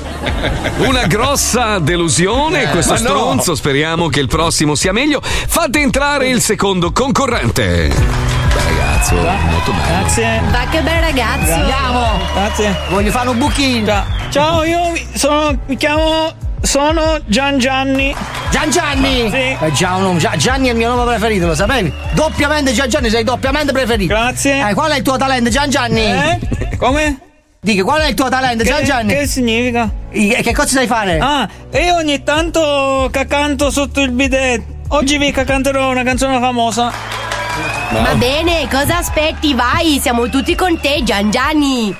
[0.77, 3.05] Una grossa delusione, questo ma no.
[3.05, 3.55] stronzo.
[3.55, 5.21] Speriamo che il prossimo sia meglio.
[5.21, 7.87] Fate entrare il secondo concorrente.
[7.87, 9.87] Beh, ragazzo, molto bello.
[9.87, 11.53] Grazie, Ma che bel ragazzo!
[11.53, 12.19] Andiamo!
[12.33, 12.75] grazie.
[12.89, 13.85] Voglio fare un buchino!
[13.85, 18.15] Ciao, Ciao, io sono, mi chiamo, sono Gian Gianni.
[18.49, 19.29] Gian Gianni!
[19.29, 19.57] Sì.
[19.59, 21.91] Eh, già un nome- Gia- Gianni è il mio nome preferito, lo sapevi?
[22.13, 24.13] Doppiamente Gian Gianni, sei doppiamente preferito!
[24.13, 24.69] Grazie.
[24.69, 26.01] Eh, qual è il tuo talento, Gian Gianni?
[26.05, 26.39] Eh?
[26.77, 27.19] Come?
[27.59, 29.13] Dica, qual è il tuo talento, Gian Che, Gianni?
[29.13, 29.89] che significa?
[30.11, 31.17] I- Che cosa sai fare?
[31.19, 36.91] Ah, io ogni tanto che canto sotto il bidet Oggi vi canterò una canzone famosa.
[37.91, 39.53] Va bene, cosa aspetti?
[39.53, 41.95] Vai, siamo tutti con te, Gian Gianni.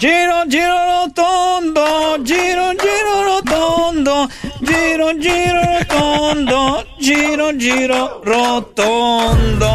[0.00, 1.84] Giro, giro rotondo,
[2.24, 4.28] giro, giro rotondo,
[4.62, 9.66] giro, giro rotondo, giro, giro rotondo.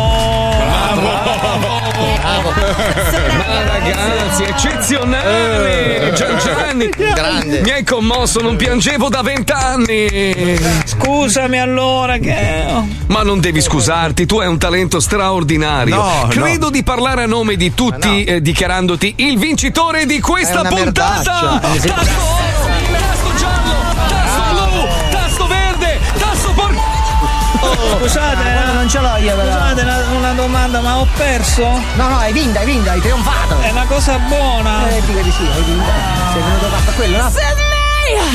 [3.37, 6.11] Ma ragazzi, eccezionale!
[6.15, 6.89] Gian Gianni!
[6.89, 7.61] Grande.
[7.61, 10.57] Mi hai commosso, non piangevo da vent'anni!
[10.85, 12.65] Scusami allora che.
[13.07, 15.95] Ma non devi scusarti, tu hai un talento straordinario.
[15.95, 20.83] No, Credo di parlare a nome di tutti, eh, dichiarandoti il vincitore di questa puntata!
[20.83, 21.59] merdaccia.
[21.59, 22.45] Tasto
[22.91, 23.73] tasto giallo,
[24.07, 26.73] tasto blu, tasto verde, tasto por...
[27.99, 28.54] Scusate,
[28.85, 29.51] non ce l'ho io, però.
[29.51, 31.63] Scusate una, una domanda, ma ho perso?
[31.95, 33.59] No, no, hai vinto, hai vinto, hai trionfato.
[33.59, 34.87] È una cosa buona.
[34.89, 35.89] Eh, dico di sì, hai vinto.
[36.31, 37.31] Sei venuto fatto quello, no?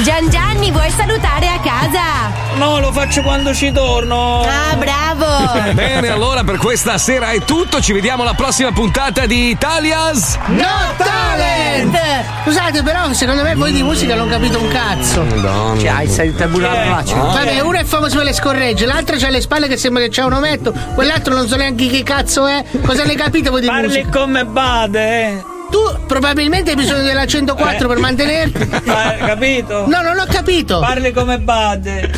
[0.02, 2.56] Gian Gianni, vuoi salutare a casa?
[2.56, 4.42] No, lo faccio quando ci torno.
[4.42, 5.72] Ah, bravo.
[5.72, 7.80] Bene, allora per questa sera è tutto.
[7.80, 11.98] Ci vediamo alla prossima puntata di Italia's No talent!
[12.44, 15.22] Scusate, però, secondo me voi di musica non capite un cazzo.
[15.22, 15.80] Madonna.
[15.80, 16.86] Cioè, sei tabulato Chi è?
[16.90, 17.14] faccia.
[17.16, 20.24] Vabbè, uno è famoso per le scorregge, l'altro c'ha le spalle che sembra che c'ha
[20.24, 22.64] un ometto, quell'altro non so neanche chi cazzo è.
[22.84, 24.08] Cosa ne capite voi di Parli musica?
[24.18, 25.44] come bade, eh.
[25.70, 28.68] Tu probabilmente hai bisogno della 104 per mantenerti.
[28.90, 29.86] Hai capito?
[29.86, 30.80] No, non ho capito.
[30.80, 32.10] Parli come bade.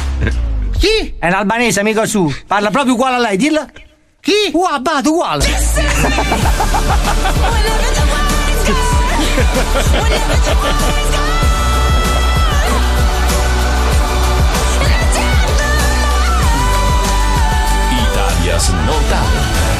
[0.78, 1.14] Chi?
[1.18, 2.32] È un albanese, amico su.
[2.46, 3.66] Parla proprio uguale a lei, dilla.
[4.20, 4.50] Chi?
[4.52, 5.44] Uah, bato uguale.
[17.90, 19.71] Italia's No.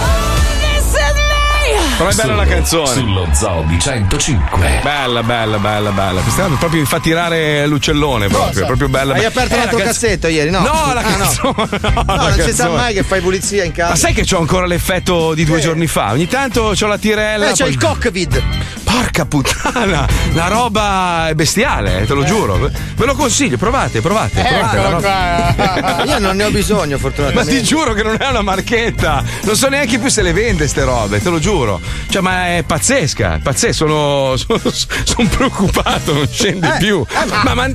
[2.03, 2.87] Però è bella la canzone.
[2.89, 4.81] Sullo Zoo di 105.
[4.83, 6.21] Bella, bella, bella, bella.
[6.21, 9.15] Questa proprio mi fa tirare l'uccellone proprio, proprio bella.
[9.15, 10.61] Hai aperto Eh, un altro la canz- cassetto ieri, no?
[10.61, 11.17] No, la Ah, no.
[11.17, 11.55] canzone.
[11.95, 12.77] No, No, la non si sa canzone.
[12.77, 13.91] mai che fai pulizia in casa.
[13.91, 16.11] Ma sai che c'ho ancora l'effetto di due giorni fa?
[16.11, 17.51] Ogni tanto c'ho la tirella.
[17.51, 18.43] Eh, c'è poi- il cockpit.
[18.83, 22.59] Porca puttana, la roba è bestiale, eh, te lo giuro.
[22.59, 24.43] Ve lo consiglio, provate, provate.
[24.43, 26.05] provate la roba.
[26.05, 27.57] Io non ne ho bisogno, Ma fortunatamente.
[27.57, 30.85] ti giuro che non è una marchetta, non so neanche più se le vende ste
[30.85, 31.81] robe, te lo giuro.
[32.09, 34.61] Cioè, ma è pazzesca, pazzesca, sono, sono,
[35.05, 37.05] sono preoccupato, non scende Eh, più.
[37.45, 37.75] Ma mi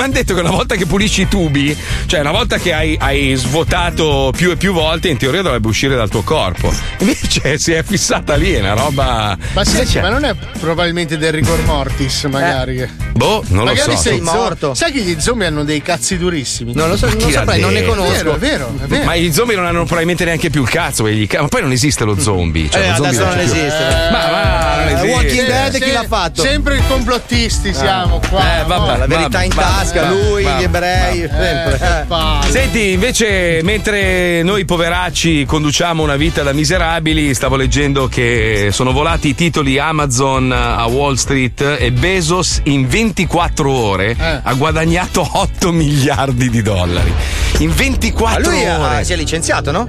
[0.00, 3.34] hanno detto che una volta che pulisci i tubi, cioè una volta che hai, hai
[3.36, 6.72] svuotato più e più volte, in teoria dovrebbe uscire dal tuo corpo.
[6.98, 9.36] Invece si è fissata lì, è una roba.
[9.52, 12.76] Ma, senti, ma non è probabilmente del rigor mortis, magari?
[12.76, 12.88] che-
[13.20, 13.96] Boh, non lo magari so.
[13.98, 14.74] sei Sei morto.
[14.74, 16.72] Sai che gli zombie hanno dei cazzi durissimi?
[16.74, 17.92] Non lo so, non l'ha saprei, non ne detto?
[17.92, 18.12] È conosco.
[18.12, 19.04] vero, è vero, è vero.
[19.04, 22.18] Ma gli zombie non hanno probabilmente neanche più il cazzo, ma poi non esiste lo
[22.18, 22.68] zombie.
[22.70, 23.42] Cioè, Eh, lo zombie adesso non più.
[23.42, 23.84] esiste.
[24.10, 25.08] Ma va, non Eh, esiste.
[25.12, 26.42] Walking Dead, chi l'ha fatto?
[26.42, 28.60] Sempre i complottisti siamo qua.
[28.60, 32.06] Eh, vabbè, La verità vabbè, in tasca, vabbè, lui, vabbè, gli ebrei, Eh, sempre.
[32.46, 32.50] eh.
[32.50, 39.28] Senti, invece, mentre noi poveracci conduciamo una vita da miserabili, stavo leggendo che sono volati
[39.28, 44.40] i titoli Amazon a Wall Street e Bezos in 24 ore Eh.
[44.42, 47.12] ha guadagnato 8 miliardi di dollari.
[47.58, 48.98] In Ma 24 lui ore.
[48.98, 49.88] ah, si è licenziato, no?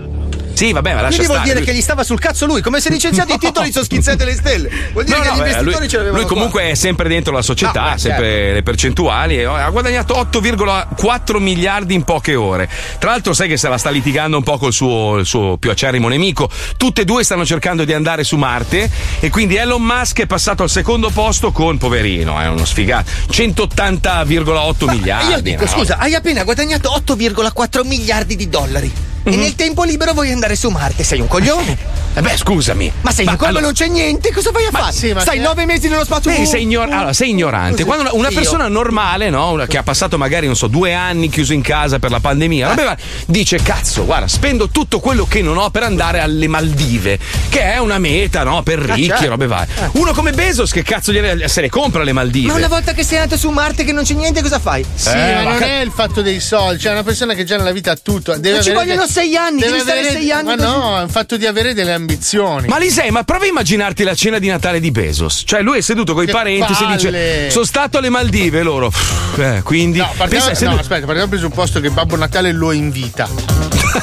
[0.54, 2.80] Sì, vabbè, ma lascia Quindi vuol dire lui- che gli stava sul cazzo lui, come
[2.80, 4.70] se licenziato i titoli sono schizzate le stelle.
[4.92, 7.08] Vuol dire No, che no, gli beh, investitori lui, ce l'avevano lui comunque è sempre
[7.10, 8.54] dentro la società, No, sempre certo.
[8.54, 12.70] le percentuali e ha guadagnato 8,4 miliardi in poche ore.
[13.00, 15.70] Tra l'altro sai che se la sta litigando un po' col suo, il suo più
[15.72, 16.50] acerrimo nemico.
[16.78, 20.64] Tutte e due stanno cercando di andare su Marte e quindi Elon Musk è passato
[20.64, 23.10] al secondo posto con poverino, è uno sfigato.
[23.30, 24.92] 180,8 qua.
[24.94, 25.32] miliardi.
[25.32, 25.70] Io dico, no?
[25.70, 28.92] scusa, hai appena guadagnato 8,4 miliardi di dollari.
[29.24, 31.78] E nel tempo libero vuoi andare su Marte, sei un coglione.
[32.14, 32.92] Eh beh, scusami.
[33.02, 34.92] Ma sei Ma un come allora- non c'è niente, cosa vai a fare?
[34.92, 36.30] sì, Stai se- nove mesi nello spazio.
[36.32, 37.84] Beh, sei, ignor- allora, sei ignorante.
[37.86, 41.30] Quando una, una persona normale, no, una- che ha passato magari, non so, due anni
[41.30, 45.42] chiuso in casa per la pandemia, vabbè, va, dice: Cazzo, guarda, spendo tutto quello che
[45.42, 47.18] non ho per andare alle Maldive,
[47.50, 48.62] che è una meta, no?
[48.64, 49.28] Per ricchi, certo.
[49.30, 49.74] robe varie.
[49.94, 52.48] Uno come Bezos, che cazzo gliene- se le compra le Maldive?
[52.52, 54.84] Ma una volta che sei andato su Marte che non c'è niente, cosa fai?
[54.94, 57.44] Sì, Eh, ma ma non ca- è il fatto dei soldi, cioè una persona che
[57.46, 58.36] già nella vita ha tutto.
[58.38, 60.68] Deve Ma ci vogliono sei anni, deve devi stare avere- anni Ma così.
[60.68, 62.68] no, è un fatto di avere delle ambizioni.
[62.68, 65.44] Ma Lisei, ma prova a immaginarti la cena di Natale di Bezos.
[65.46, 66.96] Cioè, lui è seduto con i parenti e palle.
[66.96, 68.92] dice: Sono stato alle Maldive, loro.
[69.38, 70.00] eh, quindi.
[70.00, 73.81] No, partiamo, pensa, no, seduto- aspetta, partiamo dal presupposto che Babbo Natale lo invita.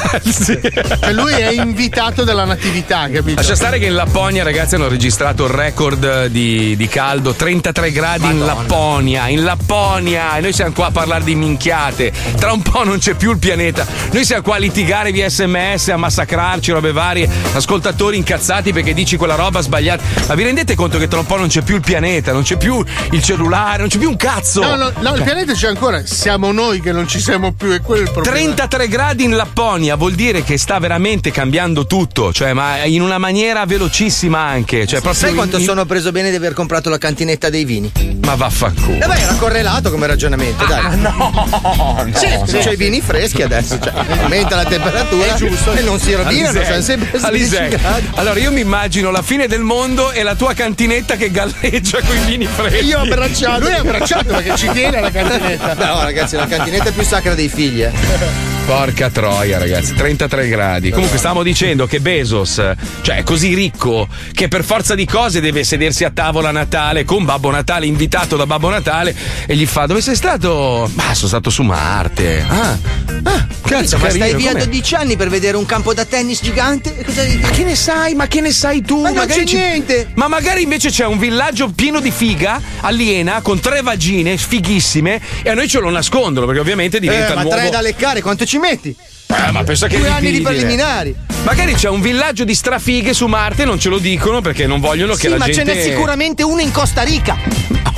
[0.48, 3.36] Cioè, lui è invitato dalla natività, capito?
[3.36, 8.26] Lascia stare che in Lapponia, ragazzi, hanno registrato il record di, di caldo, 33 gradi
[8.26, 12.12] in Lapponia, in Lapponia, e noi siamo qua a parlare di minchiate.
[12.36, 13.86] Tra un po' non c'è più il pianeta.
[14.12, 19.16] Noi siamo qua a litigare via sms, a massacrarci, robe varie, ascoltatori incazzati perché dici
[19.16, 20.02] quella roba sbagliata.
[20.26, 22.56] Ma vi rendete conto che tra un po' non c'è più il pianeta, non c'è
[22.56, 24.62] più il cellulare, non c'è più un cazzo?
[24.62, 26.04] No, no, no, il pianeta c'è ancora.
[26.04, 28.36] Siamo noi che non ci siamo più, è quello il problema.
[28.36, 33.18] 33 gradi in Lapponia vuol dire che sta veramente cambiando tutto, cioè, ma in una
[33.18, 34.86] maniera velocissima anche.
[34.86, 37.90] Cioè, proprio Sai quanto in- sono preso bene di aver comprato la cantinetta dei vini?
[38.24, 38.98] Ma vaffanculo.
[38.98, 40.84] Beh, era correlato come ragionamento, dai.
[40.84, 42.44] Ah, no, Sì, no.
[42.46, 45.72] c'hai i vini freschi adesso, cioè, aumenta la temperatura È giusto.
[45.72, 47.78] e non si rovinano, sono sempre a 16 Alisei.
[48.14, 52.16] Allora io mi immagino la fine del mondo e la tua cantinetta che galleggia con
[52.16, 52.84] i vini freschi.
[52.86, 53.60] Io abbracciato.
[53.60, 55.74] Lui è abbracciato perché ci tiene alla cantinetta.
[55.74, 58.57] No, ragazzi, la cantinetta è più sacra dei figli, eh.
[58.68, 60.90] Porca troia, ragazzi, 33 gradi.
[60.90, 62.62] Comunque stavamo dicendo che Bezos,
[63.00, 67.04] cioè è così ricco che per forza di cose deve sedersi a tavola a Natale
[67.04, 70.86] con Babbo Natale, invitato da Babbo Natale, e gli fa: Dove sei stato?
[70.96, 72.44] Ma sono stato su Marte.
[72.46, 72.78] Ah,
[73.22, 74.64] ah cazzo, ma stai via com'è?
[74.64, 76.94] 12 anni per vedere un campo da tennis gigante?
[77.04, 78.14] Cosa Ma che ne sai?
[78.14, 79.00] Ma che ne sai tu?
[79.00, 80.08] Ma non c'è niente.
[80.14, 85.48] Ma magari invece c'è un villaggio pieno di figa aliena con tre vagine fighissime e
[85.50, 87.56] a noi ce lo nascondono perché ovviamente diventa Eh, ma nuovo.
[87.56, 88.96] tre da leccare, quanto ci metti?
[89.30, 90.50] Eh, ma pensa che Due anni di ripidile.
[90.50, 91.14] preliminari.
[91.44, 95.12] Magari c'è un villaggio di strafighe su Marte, non ce lo dicono perché non vogliono
[95.14, 95.72] che Sì, la ma gente.
[95.72, 97.36] ce n'è sicuramente uno in Costa Rica.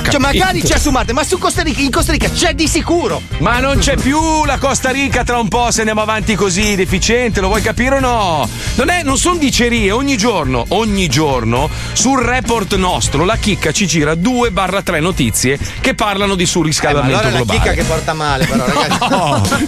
[0.09, 3.21] Cioè, magari c'è su Marte, ma su Costa Rica, in Costa Rica c'è di sicuro.
[3.39, 7.39] Ma non c'è più la Costa Rica tra un po' se andiamo avanti così, deficiente,
[7.39, 8.49] lo vuoi capire o no?
[8.75, 13.85] Non, è, non sono dicerie, ogni giorno, ogni giorno, sul report nostro la chicca ci
[13.87, 17.59] gira 2-3 notizie che parlano di Eh, ma surriscaldamento allora è la globale.
[17.59, 19.67] chicca che porta male, però, ragazzi.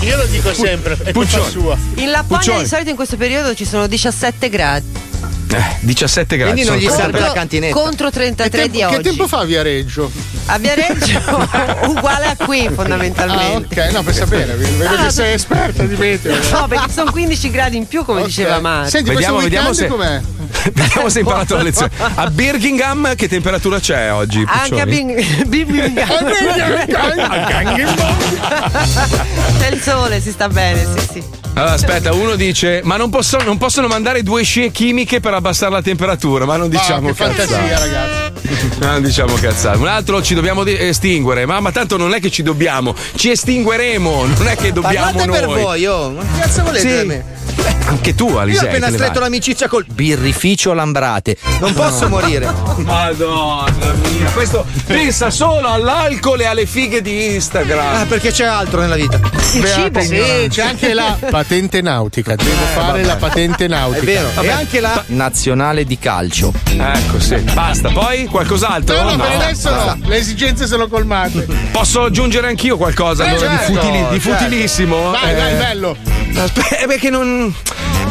[0.06, 1.76] Io lo dico sempre, è colpa sua.
[1.94, 4.86] In Lapponia di solito in questo periodo ci sono 17 gradi.
[5.50, 6.52] Eh, 17 gradi.
[6.52, 7.26] Quindi non gli serve contento.
[7.26, 7.74] la cantinetta.
[7.80, 9.02] Contro 33 Che di tempo, oggi.
[9.02, 10.10] che tempo fa a Viareggio?
[10.46, 11.18] A Viareggio
[11.88, 13.80] uguale a qui Ah, fondamentalmente.
[13.80, 16.36] ok, no, per sapere, vedo Ah, che sei esperta di meteo.
[16.52, 18.26] No, perché sono 15 gradi in più, come Ok.
[18.26, 18.90] diceva Mario.
[18.90, 20.20] Senti, Vediamo, vediamo se- com'è?
[20.72, 21.90] Vediamo se hai imparato la lezione.
[22.14, 24.44] A Birmingham che temperatura c'è oggi?
[24.46, 25.14] Anche a Puccioni?
[25.14, 26.32] Bing- Birmingham.
[29.58, 31.24] C'è il sole, si sta bene, sì, sì.
[31.58, 35.72] Allora, aspetta, uno dice: Ma non, posso- non possono mandare due scie chimiche per abbassare
[35.72, 37.78] la temperatura, ma non diciamo Ah, che fantasia, cazzate.
[37.90, 38.70] ragazzi.
[38.80, 39.78] Non diciamo cazzate.
[39.78, 44.26] Un altro ci dobbiamo estinguere, ma, ma tanto non è che ci dobbiamo, ci estingueremo,
[44.36, 45.38] non è che dobbiamo Parlate noi.
[45.38, 46.10] per voi, oh.
[46.10, 46.96] Ma che cazzo volete Sì.
[46.96, 47.36] da me?
[47.86, 48.64] Anche tu, Io Alisei.
[48.64, 51.36] ho appena stretto l'amicizia col birrificio Lambrate.
[51.58, 52.46] Non posso morire.
[52.76, 58.00] Madonna mia, questo pensa solo all'alcol e alle fighe di Instagram.
[58.02, 59.18] Ah, perché c'è altro nella vita.
[59.54, 60.00] Il cibo.
[60.02, 61.16] Sì, c'è anche la
[61.48, 62.34] patente nautica.
[62.36, 64.04] Devo fare la patente È nautica.
[64.04, 64.30] vero.
[64.34, 64.46] Vabbè.
[64.46, 66.52] E anche la nazionale di calcio.
[66.66, 67.36] Ecco, sì.
[67.54, 68.94] Basta, poi qualcos'altro?
[68.96, 69.22] No, no, No.
[69.24, 71.46] per adesso no, le esigenze sono colmate.
[71.72, 74.44] Posso aggiungere anch'io qualcosa Eh, allora, certo, di, futili- di certo.
[74.44, 75.10] futilissimo?
[75.10, 75.96] Vai, Eh, vai, bello.
[76.36, 77.52] Aspetta, eh, perché non.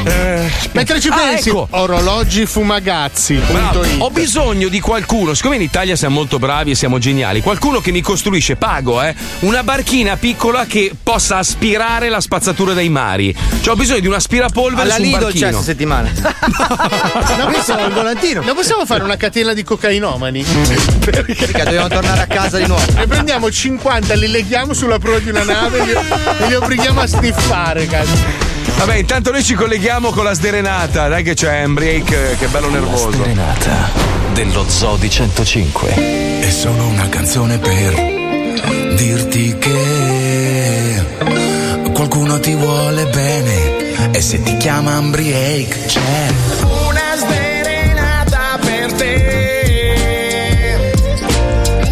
[0.03, 1.67] eh, Mentre ci Ah, pensi, ecco.
[1.71, 3.35] orologi fumagazzi.
[3.35, 3.53] Bravo.
[3.79, 3.95] punto it.
[4.01, 7.91] Ho bisogno di qualcuno, siccome in Italia siamo molto bravi e siamo geniali, qualcuno che
[7.91, 13.26] mi costruisce, pago, eh, una barchina piccola che possa aspirare la spazzatura dai mari.
[13.61, 15.45] Cioè, ho bisogno di un aspirapolvere Alla su un Lidl c'è barchino.
[15.49, 16.11] questa settimana.
[17.37, 18.41] Non Questo è il volantino.
[18.41, 20.43] Non possiamo fare una catena di cocainomani?
[21.03, 22.83] Perché dobbiamo tornare a casa di nuovo.
[22.93, 27.05] Ne prendiamo 50, li leghiamo sulla prua di una nave e li, li obblighiamo a
[27.07, 28.45] sniffare, cazzo.
[28.77, 32.47] Vabbè, intanto noi ci colleghiamo con la sderenata, dai che c'è un break, eh, che
[32.47, 33.11] bello nervoso.
[33.23, 33.89] Renata
[34.33, 36.39] dello Zoo di 105.
[36.41, 38.15] È solo una canzone per
[38.95, 41.03] dirti che
[42.07, 44.11] qualcuno ti vuole bene.
[44.11, 46.27] E se ti chiama Ambriake c'è
[46.63, 49.15] una sdrenata per te.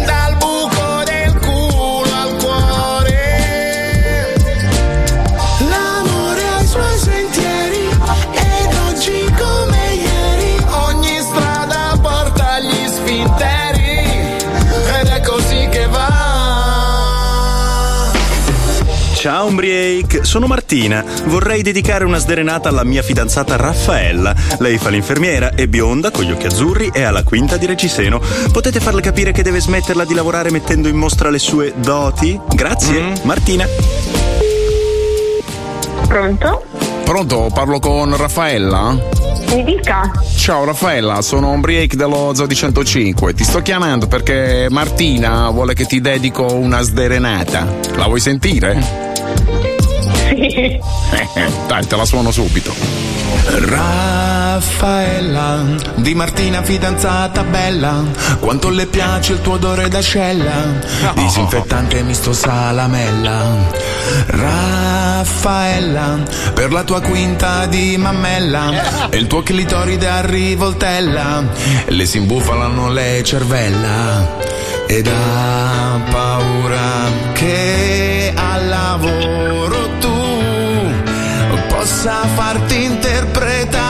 [0.04, 4.34] Dal buco del culo al cuore.
[5.68, 7.88] L'amore ha i suoi sentieri
[8.32, 13.98] ed oggi come ieri ogni strada porta agli sfinteri.
[15.00, 16.14] Ed è così che va.
[19.14, 19.85] Ciao Umbriake,
[20.36, 21.02] sono Martina.
[21.28, 24.34] Vorrei dedicare una sderenata alla mia fidanzata Raffaella.
[24.58, 28.20] Lei fa l'infermiera, è bionda, con gli occhi azzurri e ha la quinta di Regiseno.
[28.52, 32.38] Potete farle capire che deve smetterla di lavorare mettendo in mostra le sue doti?
[32.52, 33.66] Grazie, Martina.
[36.06, 36.64] Pronto?
[37.02, 38.94] Pronto, parlo con Raffaella?
[39.54, 40.10] Mi dica.
[40.36, 43.32] Ciao Raffaella, sono Ombriake dello Zoo di 105.
[43.32, 47.66] Ti sto chiamando perché Martina vuole che ti dedico una sderenata.
[47.94, 49.14] La vuoi sentire?
[50.34, 50.80] Sì.
[51.66, 52.74] Dai, te la suono subito.
[53.48, 55.62] Raffaella,
[55.96, 58.02] di Martina fidanzata bella,
[58.40, 60.80] quanto le piace il tuo odore d'ascella,
[61.14, 63.44] disinfettante misto salamella.
[64.26, 66.18] Raffaella,
[66.54, 71.44] per la tua quinta di mammella, e il tuo clitoride a rivoltella,
[71.86, 74.28] le si imbufalano le cervella,
[74.86, 80.16] ed ha paura che al lavoro tu
[81.68, 83.85] possa farti interpretare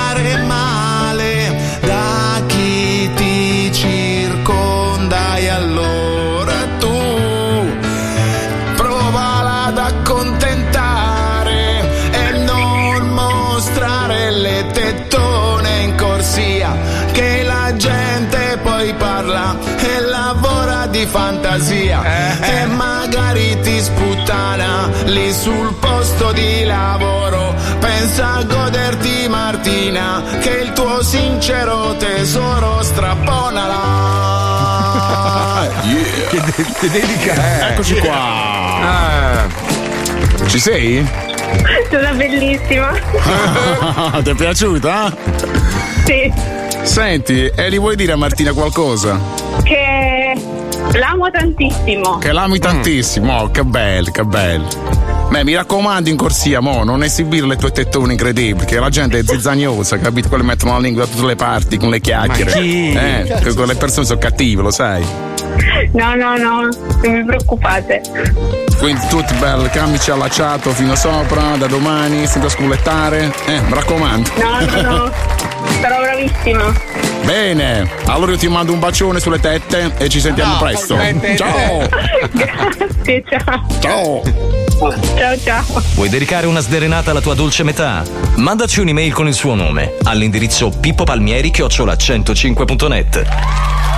[21.57, 30.51] fantasia e magari ti sputtana lì sul posto di lavoro pensa a goderti Martina che
[30.51, 33.85] il tuo sincero tesoro strapponala
[36.29, 37.69] Che, de- che dedica.
[37.71, 39.47] Eccoci qua.
[40.49, 41.07] Ci sei?
[41.89, 42.91] Sono bellissima.
[44.23, 45.17] Ti è piaciuta?
[46.05, 46.33] Sì.
[46.83, 49.21] Senti, e gli vuoi dire a Martina qualcosa?
[49.63, 49.96] Che
[50.93, 52.19] l'amo tantissimo.
[52.19, 54.67] Che l'ami tantissimo, oh, che bello, che bello.
[55.31, 59.19] Beh, mi raccomando in corsia, mo, non esibire le tue tettone incredibili, che la gente
[59.19, 60.29] è zizzagnosa, capito?
[60.29, 62.51] Quelle mettono la lingua da tutte le parti con le chiacchiere.
[62.51, 62.93] Ma chi?
[62.93, 65.05] Eh, che quelle persone sono cattive, lo sai.
[65.93, 66.71] No, no, no, non
[67.01, 68.03] vi preoccupate.
[68.79, 73.33] Quindi tutti belli, camici allacciato fino sopra, da domani, senza sculettare.
[73.47, 74.31] Eh, mi raccomando.
[74.37, 75.55] No, no, no.
[75.81, 76.73] Sarò bravissima.
[77.25, 80.97] Bene, allora io ti mando un bacione sulle tette e ci sentiamo No, presto.
[81.37, 81.89] Ciao!
[82.33, 83.67] Grazie, ciao.
[83.81, 84.23] Ciao!
[85.17, 85.65] Ciao, ciao.
[85.95, 88.03] Vuoi dedicare una sdrenata alla tua dolce metà?
[88.37, 93.25] Mandaci un'email con il suo nome all'indirizzo pippopalmieri-105.net.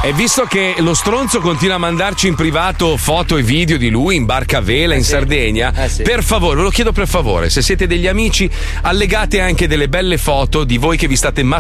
[0.01, 4.15] E visto che lo stronzo continua a mandarci in privato foto e video di lui
[4.15, 6.03] in barca a vela in Sardegna, sì.
[6.03, 8.49] per favore, ve lo chiedo per favore, se siete degli amici,
[8.83, 11.58] allegate anche delle belle foto di voi che vi state masturbando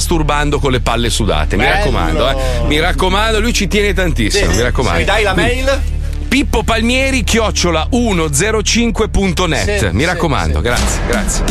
[0.58, 1.56] con le palle sudate.
[1.56, 1.74] Mi Bello.
[1.76, 2.36] raccomando, eh.
[2.66, 4.56] Mi raccomando, lui ci tiene tantissimo, Sì.
[4.56, 4.98] mi raccomando.
[4.98, 5.80] Mi dai la mail?
[6.28, 9.78] Pippo Palmieri chiocciola 105.net.
[9.78, 11.44] Sì, mi sì, raccomando, grazie, grazie.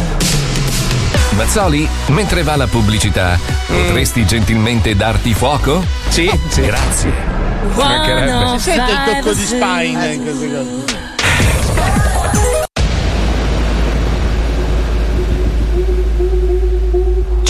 [1.31, 5.83] Mazzoli, mentre va la pubblicità, potresti gentilmente darti fuoco?
[6.09, 6.61] Sì, sì.
[6.61, 7.11] Grazie.
[7.75, 8.57] mancherebbe.
[8.57, 11.06] Si sente il tocco di spine in queste cose.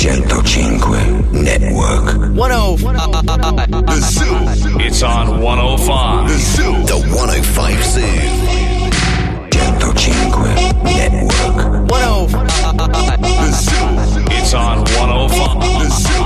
[0.07, 2.15] 105 Network.
[2.33, 3.85] 105.
[3.85, 4.79] The Zoo.
[4.79, 6.27] It's on 105.
[6.29, 6.83] The Zoo.
[6.85, 8.07] The 105 Zoo.
[9.51, 11.91] 105 Network.
[11.91, 13.19] 105.
[13.19, 13.83] The Zoo.
[14.31, 15.59] It's on 105.
[15.77, 16.23] The Zoo.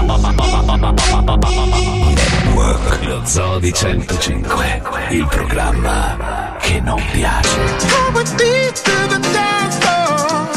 [2.14, 3.02] Network.
[3.08, 7.58] Lo Zoo di 105, il programma che non piace.
[7.90, 10.50] Come with me to the dance floor.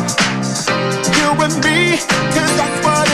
[1.16, 3.13] You and me, 'cause that's what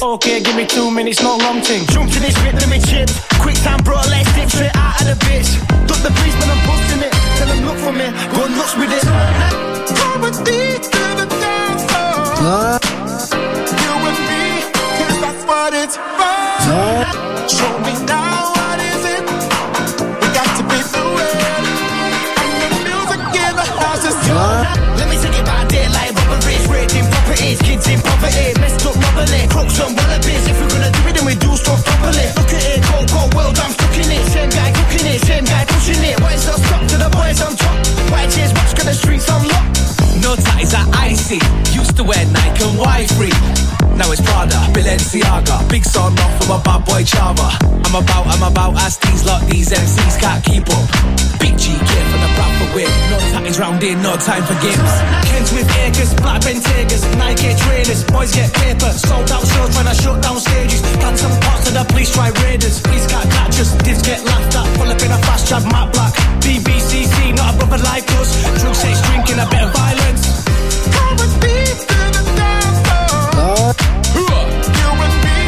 [0.00, 0.14] long.
[0.14, 1.86] Okay, give me two minutes, no long thing.
[1.88, 3.08] Jump to this bit, let me chip.
[3.40, 5.48] Quick time, bro, let's dip straight out of the bitch.
[5.86, 7.12] Duck the police, man, I'm busting it.
[7.36, 9.02] Tell them look for me, go nuts with it.
[9.98, 12.78] Come with me to the dance floor.
[13.82, 14.42] You and me,
[14.96, 16.36] 'cause that's what it's for.
[17.48, 18.25] Show me now
[27.56, 30.48] properties, kids in poverty, messed up mobbily, crooks and wallabies.
[30.48, 32.26] If we're gonna do it, then we do stuff properly.
[32.36, 34.26] Look at it, cold, cold world, I'm stuck in it.
[34.32, 36.20] Same guy cooking it, same guy pushing it.
[36.20, 36.52] Why is the
[37.26, 37.76] boys on top?
[38.10, 39.42] Watch, the streets on.
[40.22, 41.40] No ties are icy.
[41.74, 43.18] Used to wear Nike and Y3.
[43.98, 45.68] Now it's Prada, Balenciaga.
[45.68, 47.48] Big son off from a bad boy chava.
[47.86, 50.86] I'm about, I'm about, as these lot, these MCs can't keep up.
[51.40, 52.90] Big G gear for the proper whip.
[53.10, 54.94] No ties round here, no time for games.
[55.26, 58.04] Kent with Acres, Black Bentegas, Nike trainers.
[58.04, 60.80] Boys get paper, sold out shows when I shut down stages.
[61.00, 62.80] Plan some parts of the police try raiders.
[62.80, 64.66] Police can't catch us, divs get laughed at.
[64.78, 66.12] Pull up in a fast chat, Matt Black.
[66.46, 67.15] BBCC,
[67.46, 68.42] got a proper life course.
[68.60, 70.44] Drug sex, drinking, a bit of violence.
[70.94, 73.74] Come with me to the dance floor.
[74.14, 75.38] You and me,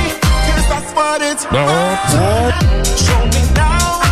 [0.46, 2.86] cause that's what it's about.
[2.86, 4.07] Show me now.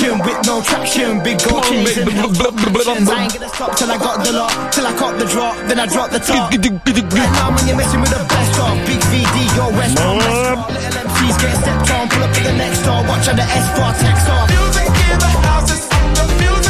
[0.00, 1.22] Big pro caption with no traction.
[1.22, 3.10] Big gold chains and no options.
[3.10, 4.72] I ain't gonna stop till I got the lot.
[4.72, 6.52] Till I caught the drop, then I drop the top.
[6.52, 10.16] Right now, when you're messing with the best of Big VD, your West Ham.
[10.72, 12.08] Little MCs get stepped on.
[12.08, 13.02] Pull up to the next door.
[13.04, 14.60] Watch out the S4 text off.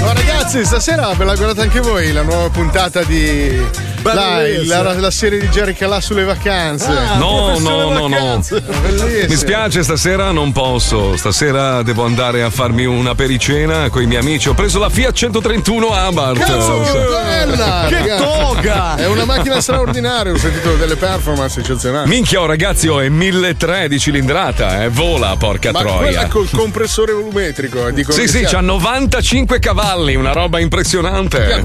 [0.02, 3.88] Oh, ragazzi, stasera ve la guardate anche voi la nuova puntata di.
[4.02, 6.88] Dai, la, la serie di Jerry Calà sulle vacanze.
[7.18, 8.08] No, Proprio no, no, no.
[8.08, 8.60] vacanze.
[8.62, 9.26] Bellissimo.
[9.28, 11.18] Mi spiace, stasera non posso.
[11.18, 14.48] Stasera devo andare a farmi una pericena con i miei amici.
[14.48, 16.38] Ho preso la Fiat 131 Abarth.
[16.38, 17.86] Cazzo, che bella!
[17.88, 18.96] Che toga!
[18.96, 22.08] È una macchina straordinaria, ho sentito delle performance eccezionali.
[22.08, 24.88] Minchia, oh, ragazzi, oh, è 1300 di cilindrata, eh.
[24.88, 25.98] Vola, porca Ma troia.
[25.98, 31.62] quella col compressore volumetrico, eh, Sì, sì, c'ha 95 cavalli, una roba impressionante.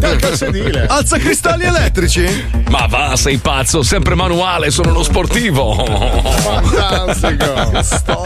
[0.87, 2.43] Alza cristalli elettrici?
[2.69, 5.75] Ma va, sei pazzo, sempre manuale, sono uno sportivo.
[6.39, 8.13] Fantastico.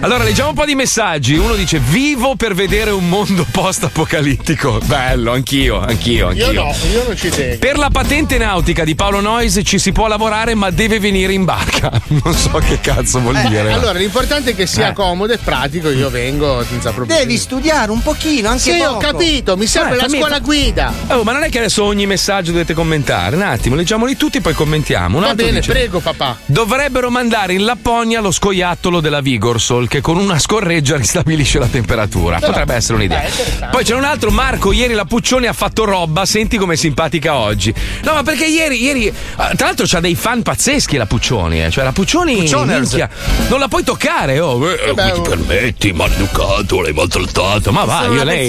[0.00, 1.34] Allora, leggiamo un po' di messaggi.
[1.36, 4.80] Uno dice: Vivo per vedere un mondo post-apocalittico.
[4.84, 6.52] Bello, anch'io, anch'io, anch'io.
[6.52, 7.58] Io no, io non ci tengo.
[7.58, 11.44] Per la patente nautica di Paolo Noyes ci si può lavorare, ma deve venire in
[11.44, 11.90] barca.
[12.28, 13.68] Non so che cazzo vuol dire.
[13.68, 14.92] Eh, allora, l'importante è che sia Eh.
[14.92, 17.20] comodo e pratico, io vengo senza problemi.
[17.22, 18.98] Devi studiare un pochino, anche Sì, ho poco.
[19.28, 20.92] Capito, mi serve Eh, la fammi- scuola guida.
[21.08, 23.36] Oh, ma non è che adesso ogni messaggio dovete commentare.
[23.36, 25.16] Un attimo, leggiamoli tutti, poi commentiamo.
[25.16, 26.38] Un Va altro bene, dice, prego papà.
[26.46, 32.38] Dovrebbero mandare in Lapponia lo scoiattolo della Vigorsol che con una scorreggia ristabilisce la temperatura.
[32.38, 33.24] Potrebbe essere un'idea.
[33.70, 37.72] Poi c'è un altro, Marco, ieri la Puccioni ha fatto roba, senti com'è simpatica oggi.
[38.02, 41.70] No, ma perché ieri, ieri ah, tra l'altro c'ha dei fan pazzeschi la Puccioni, eh.
[41.70, 43.08] cioè la Puccioni minchia,
[43.48, 47.72] non la puoi toccare, oh, eh, come ti permetti, maleducato, l'hai maltrattato.
[47.72, 48.46] Ma va, Sono io una lei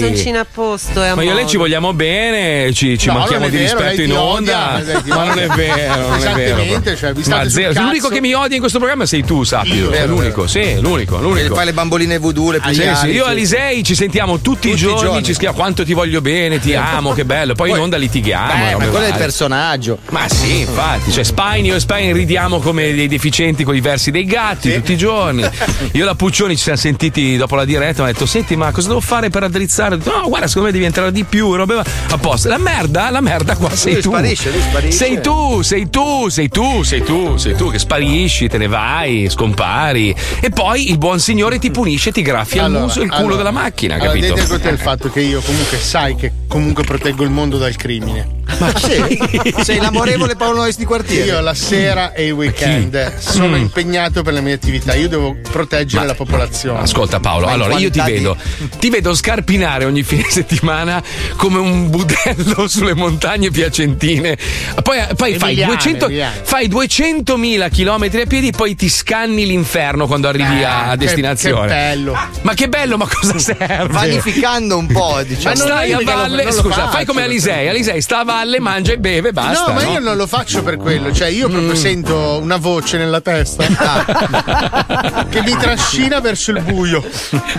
[0.70, 1.02] personcina a posto.
[1.02, 4.02] È ma io e lei ci vogliamo bene, ci, ci No, manchiamo di vero, rispetto
[4.02, 4.76] in onda.
[4.76, 6.96] odia, ma non è vero, non è vero.
[6.96, 7.80] Cioè, vi ma zero.
[7.82, 9.90] L'unico che mi odia in questo programma sei tu, sappilo.
[9.90, 11.54] È l'unico, sì, l'unico, l'unico.
[11.54, 13.16] Fai le bamboline voodoo, le Sì, sì, io sì.
[13.16, 15.22] e Alisei ci sentiamo tutti, i Tutti i giorni, giorni.
[15.24, 17.54] ci scriviamo quanto ti voglio bene, ti amo, che bello.
[17.54, 18.52] Poi, in onda litighiamo.
[18.52, 19.98] Beh, ma quello è il personaggio.
[20.10, 24.10] Ma sì, infatti, cioè Spine, io e Spine ridiamo come dei deficienti con i versi
[24.10, 25.42] dei gatti tutti i giorni.
[25.92, 28.70] Io e la Puccioni ci siamo sentiti dopo la diretta, mi ha detto: Senti, ma
[28.70, 31.54] cosa devo fare per detto, no, guarda, secondo me devi entrare di più.
[31.54, 32.48] Robe a posto.
[32.48, 34.10] La merda, la merda qua sei Lui tu.
[34.10, 34.96] sparisce, lui sparisce.
[34.96, 39.28] Sei tu, sei tu, sei tu, sei tu, sei tu che sparisci, te ne vai,
[39.30, 40.14] scompari.
[40.40, 43.20] E poi il buon signore ti punisce, ti graffia Allora, il muso e il culo
[43.22, 44.34] allora, della macchina, allora, capito?
[44.34, 48.38] Conto del fatto che io comunque sai che comunque proteggo il mondo dal crimine.
[48.58, 49.18] Ma sì?
[49.62, 51.26] Sei l'amorevole Paolo Nois di quartiere.
[51.26, 53.60] Io la sera e il weekend sono Mm.
[53.60, 54.94] impegnato per le mie attività.
[54.94, 56.80] Io devo proteggere la popolazione.
[56.80, 58.36] Ascolta Paolo, Ma allora io ti di- vedo,
[58.78, 61.02] ti vedo scarpinare ogni fine settimana
[61.36, 64.36] come un budello sulle montagne piacentine.
[64.82, 66.40] Poi, poi fai, Emiliane, 200, Emiliane.
[66.42, 71.66] fai 200.000 km a piedi, poi ti scanni l'inferno quando arrivi Eh, a che- destinazione.
[71.68, 72.18] che bello.
[72.42, 73.88] Ma che bello, ma cosa serve?
[73.92, 75.54] Vanificando un po', diciamo.
[75.54, 77.68] Ma non Stai a che valle, scusa, fai come Alisei.
[77.68, 79.66] Alisei sta a valle, mangia e beve, basta.
[79.68, 79.92] no, ma no?
[79.92, 81.52] io non lo faccio per quello, cioè io Mm.
[81.52, 83.64] proprio sento una voce nella testa
[85.28, 87.02] che mi trascina verso il buio.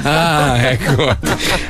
[0.03, 1.15] Ah, ecco.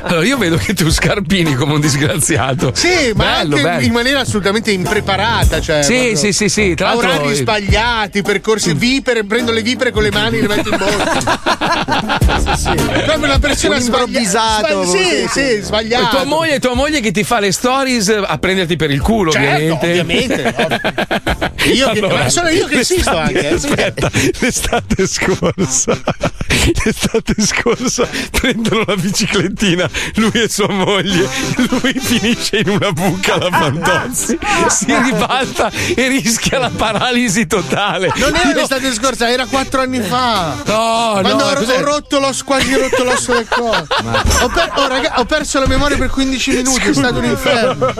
[0.02, 2.72] Allora io vedo che tu scarpini come un disgraziato.
[2.74, 3.84] Sì, ma bello, anche bello.
[3.86, 5.60] in maniera assolutamente impreparata.
[5.60, 9.90] Cioè, Sì, proprio sì, sì, sì, tra l'altro- orari sbagliati, percorsi vipere, prendo le vipere
[9.90, 11.20] con le mani e le metto in bocca.
[12.56, 12.74] sì, sì.
[12.74, 16.08] Proprio una persona Un improvvisato, sbaglia- Sì, sì, E sbagliata.
[16.08, 19.74] tua moglie, tua moglie che ti fa le stories a prenderti per il culo, Certo,
[19.86, 20.44] ovviamente.
[20.44, 20.80] ovviamente.
[21.72, 23.54] Io ma sono io che esisto anche, eh.
[23.54, 26.00] Aspetta, l'estate scorsa.
[26.84, 31.28] L'estate scorsa prendono la biciclettina, lui e sua moglie.
[31.56, 34.38] Lui finisce in una buca alla Fantozzi,
[34.68, 38.12] si ribalta e rischia la paralisi totale.
[38.16, 40.54] Non era Io- l'estate scorsa, era quattro anni fa.
[40.64, 41.78] No, Quando no, ho, cos'è?
[41.78, 43.86] ho rotto l'osso, quasi rotto l'osso del collo.
[44.42, 47.94] Ho, per- oh, raga- ho perso la memoria per 15 minuti, è stato un inferno.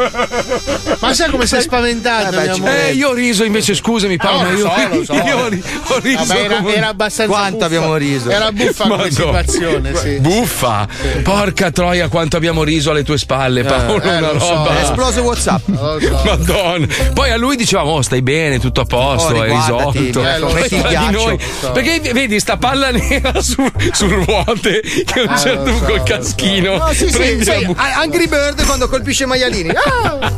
[1.00, 2.30] Ma sai come sei spaventato?
[2.40, 2.88] mia moglie?
[2.90, 5.24] Eh, io ho riso invece, scusami Paolo, lo io, so, so.
[5.24, 6.24] io ho ri- ho riso.
[6.24, 7.66] Vabbè, era, era abbastanza Quanto buffa.
[7.66, 8.30] abbiamo riso?
[8.30, 9.10] Era buffa come Madonna.
[9.42, 10.18] situazione, sì.
[10.20, 10.88] Buffa!
[11.22, 14.00] Porca troia, quanto abbiamo riso alle tue spalle, Paolo.
[14.02, 14.48] eh, una lo so.
[14.54, 14.78] roba.
[14.78, 15.64] È esploso WhatsApp.
[15.66, 16.20] So.
[16.24, 16.86] Madonna.
[17.14, 20.22] Poi a lui dicevamo, oh, stai bene, tutto a posto, Oh, hai risolto.
[20.22, 21.10] eh, lo di ghiaccio.
[21.10, 21.38] noi-
[21.72, 25.84] Perché vedi sta palla nera su, su ruote che a un certo lo punto so,
[25.86, 26.02] col so.
[26.04, 29.70] caschino No, sì, sì, sì, bu- Angry Bird quando colpisce i maialini.
[29.70, 30.30] Ah!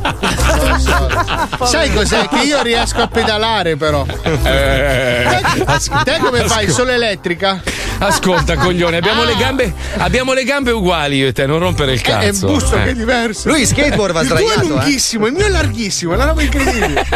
[0.78, 1.64] So.
[1.66, 2.28] Sai cos'è?
[2.28, 4.04] Che io riesco a pedalare, però.
[4.44, 6.68] Eh, Te, te come fai?
[6.70, 7.60] Solo elettrica?
[8.06, 9.26] Ascolta, coglione, abbiamo, Ah.
[9.26, 12.46] le gambe, abbiamo le gambe uguali io e te, non rompere il È un cazzo.
[12.46, 12.82] busto Eh.
[12.84, 13.48] che è diverso.
[13.48, 14.68] Lui skateboard va Il tuo sdraiato, è eh.
[14.68, 17.06] lunghissimo, il mio è larghissimo, è una roba incredibile.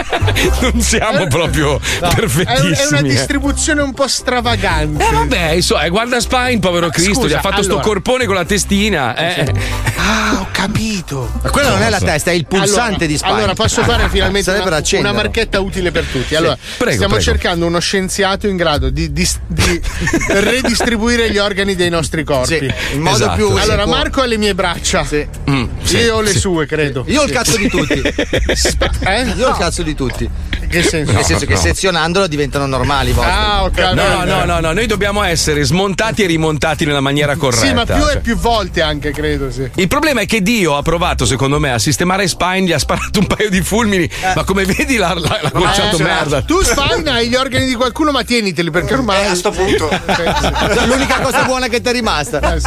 [0.61, 2.73] Non siamo proprio No, perfettissimi.
[2.75, 3.03] È, una eh.
[3.03, 5.05] distribuzione un po' stravagante.
[5.07, 7.85] Eh vabbè, insomma, eh, guarda Spine, povero Cristo, Scusa, gli ha fatto sto allora.
[7.87, 9.15] corpone con la testina.
[9.17, 9.53] Eh.
[9.97, 11.31] Ah, ho capito.
[11.43, 13.35] Ma quella non è la testa, è il pulsante allora, di Spine.
[13.35, 16.35] Allora, posso fare finalmente Sarebbe una, una marchetta utile per tutti.
[16.35, 17.31] Allora, Prego, stiamo prego.
[17.31, 19.81] cercando uno scienziato in grado di, di- di
[20.29, 20.77] redistribuire
[21.31, 22.59] gli organi dei nostri corpi.
[22.59, 23.35] Sì, in modo Esatto.
[23.37, 23.87] più Allora.
[23.87, 25.07] Marco ha le mie braccia.
[25.51, 26.39] Mm, sì, Io ho le sì.
[26.39, 27.05] sue, credo.
[27.09, 27.35] Io ho il Sì.
[27.35, 28.03] cazzo di tutti.
[29.09, 29.33] Eh?
[29.37, 30.29] Io ho il cazzo di tutti.
[30.69, 31.13] Che senso?
[31.13, 33.15] Nel senso che sezionandolo diventano normali.
[33.19, 33.79] Ah, ok.
[33.95, 37.67] No, no, no, no, noi dobbiamo essere smontati e rimontati nella maniera corretta.
[37.67, 38.15] Sì, ma più cioè.
[38.15, 39.69] e più volte anche, credo, sì.
[39.77, 43.19] Il problema è che Dio ha provato, secondo me, a sistemare Spine, gli ha sparato
[43.21, 46.43] un paio di fulmini, ma come vedi l'ha, l'ha, l'ha gocciato Eh, merda.
[46.43, 49.27] Tu Spine hai gli organi di qualcuno, ma tieniteli perché ormai.
[49.27, 49.89] a sto punto.
[50.87, 52.55] L'unica cosa buona che ti è rimasta.
[52.55, 52.61] Eh,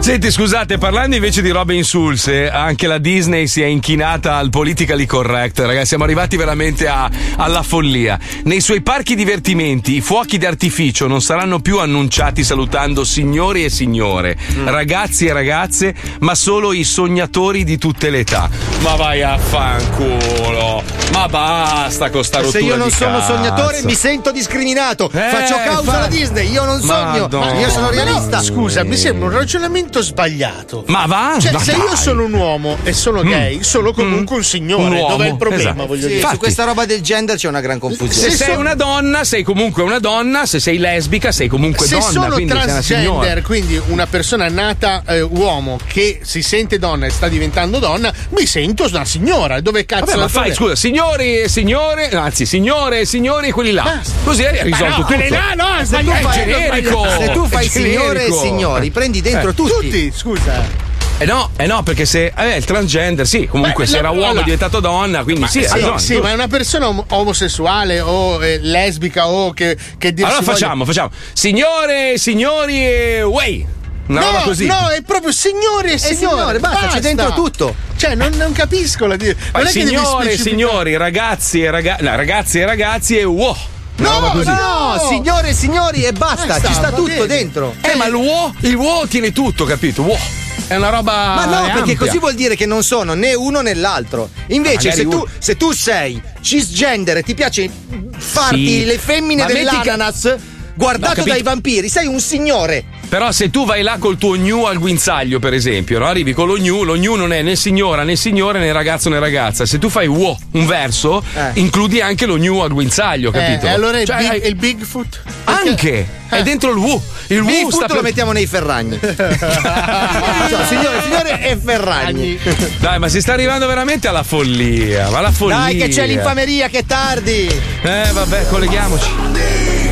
[0.00, 5.06] Senti, scusate, parlando invece di robe insulse, anche la Disney si è inchinata al politically
[5.06, 5.86] correct, ragazzi.
[5.86, 7.03] Siamo arrivati veramente a-
[7.36, 8.18] alla follia.
[8.44, 14.36] Nei suoi parchi divertimenti, i fuochi d'artificio non saranno più annunciati salutando signori e signore,
[14.54, 14.68] Mm.
[14.68, 18.48] ragazzi e ragazze, ma solo i sognatori di tutte le età.
[18.82, 20.82] Ma vai a fanculo!
[21.12, 23.34] Ma basta con sta Se rottura io non sono cazzo.
[23.34, 25.10] sognatore mi sento discriminato.
[25.12, 26.50] Eh, Faccio causa fa- alla Disney.
[26.50, 27.20] Io non sogno.
[27.22, 27.52] Madonna.
[27.60, 28.42] Io sono Però, realista.
[28.42, 30.84] scusa, mi sembra un ragionamento sbagliato.
[30.88, 31.36] Ma va?
[31.40, 31.80] Cioè, Ma se dai.
[31.80, 35.00] io sono un uomo e sono gay, sono comunque un signore.
[35.00, 35.70] Un Dov'è il problema?
[35.70, 35.86] esatto.
[35.86, 36.28] Voglio Sì, dire.
[36.28, 38.12] su questa roba del gender c'è una gran confusione.
[38.12, 41.86] Se Se sei sono- una donna, sei comunque una donna, se sei lesbica, sei comunque
[41.86, 42.10] Se donna.
[42.10, 43.02] sono quindi sei una signora.
[43.02, 48.12] transgender, quindi una persona nata eh, uomo che si sente donna e sta diventando donna,
[48.30, 49.60] mi sento una signora.
[49.60, 50.54] Dove cazzo Vabbè, è ma fai, problema?
[50.54, 54.00] scusa, signori e signore, anzi, signore e signori, quelli là.
[54.24, 55.06] Così hai risolto no, tutto.
[55.06, 57.06] quelli là no, è Se tu fai è generico.
[57.18, 59.72] Se tu fai è signore e signori, prendi dentro Eh, tutti.
[59.72, 60.92] Tutti, scusa.
[61.16, 64.24] Eh no, eh no, perché se eh, il transgender, sì, comunque Beh, se era uomo
[64.24, 65.98] allora- è diventato donna, quindi sì, sì, ragione.
[66.00, 70.40] sì, ma è una persona om- omosessuale o eh, lesbica o che, che dir Allora
[70.40, 71.10] si voglia- facciamo, facciamo.
[71.32, 73.64] Signore, signori e way.
[74.08, 74.66] Una no, roba così.
[74.66, 76.16] no, è proprio signore e signore.
[76.36, 77.74] signore, basta, c'è dentro tutto.
[77.96, 79.36] Cioè, non, non capisco la dire.
[79.52, 83.56] Non signore, specificare- signori, ragazzi e ragazzi, no, ragazzi e ragazzi e wow.
[83.96, 84.50] Roba così.
[84.50, 87.26] No, signore e signori e basta, Basta, ci sta tutto bene.
[87.28, 87.74] dentro.
[87.80, 88.14] Eh, ma il
[88.62, 90.02] il uo tiene tutto, capito?
[90.02, 90.18] Uo.
[90.66, 91.12] È una roba.
[91.34, 91.96] Ma no, perché ampia.
[91.96, 94.30] così vuol dire che non sono né uno né l'altro.
[94.48, 97.68] Invece, Magari se tu, se tu sei cisgender e ti piace
[98.16, 98.84] farti Sì.
[98.84, 100.36] le femmine Ma metti che- dell'ananas
[100.74, 102.84] guardato dai vampiri, sei un signore.
[103.08, 106.06] Però se tu vai là col tuo gnu al guinzaglio, per esempio, no?
[106.06, 109.18] arrivi con lo gnu, lo gnu non è né signora né signore né ragazzo né
[109.20, 109.64] ragazza.
[109.66, 111.50] Se tu fai uo, un verso, Eh.
[111.60, 113.66] includi anche lo gnu al guinzaglio, capito?
[113.66, 115.22] Eh, e allora il, Cioè, big- hai- il Bigfoot?
[115.44, 116.22] Anche!
[116.28, 117.00] È dentro il wu.
[117.28, 118.98] Il Bigfoot sta lo per- mettiamo nei ferragni.
[119.00, 122.38] Cioè, signore, signore e ferragni.
[122.80, 125.08] Dai, ma si sta arrivando veramente alla follia.
[125.10, 125.56] Ma la follia.
[125.58, 127.46] Dai, che c'è l'infameria, che è tardi.
[127.82, 129.83] Eh, vabbè, colleghiamoci.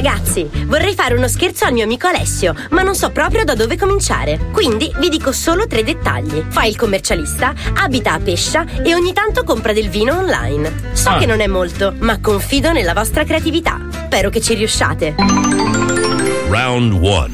[0.00, 3.78] Ragazzi, vorrei fare uno scherzo al mio amico Alessio, ma non so proprio da dove
[3.78, 4.50] cominciare.
[4.52, 6.44] Quindi vi dico solo tre dettagli.
[6.48, 10.90] Fa il commercialista, abita a Pescia e ogni tanto compra del vino online.
[10.92, 11.16] So Ah.
[11.18, 13.80] che non è molto, ma confido nella vostra creatività.
[13.90, 15.14] Spero che ci riusciate.
[16.50, 17.32] Round one.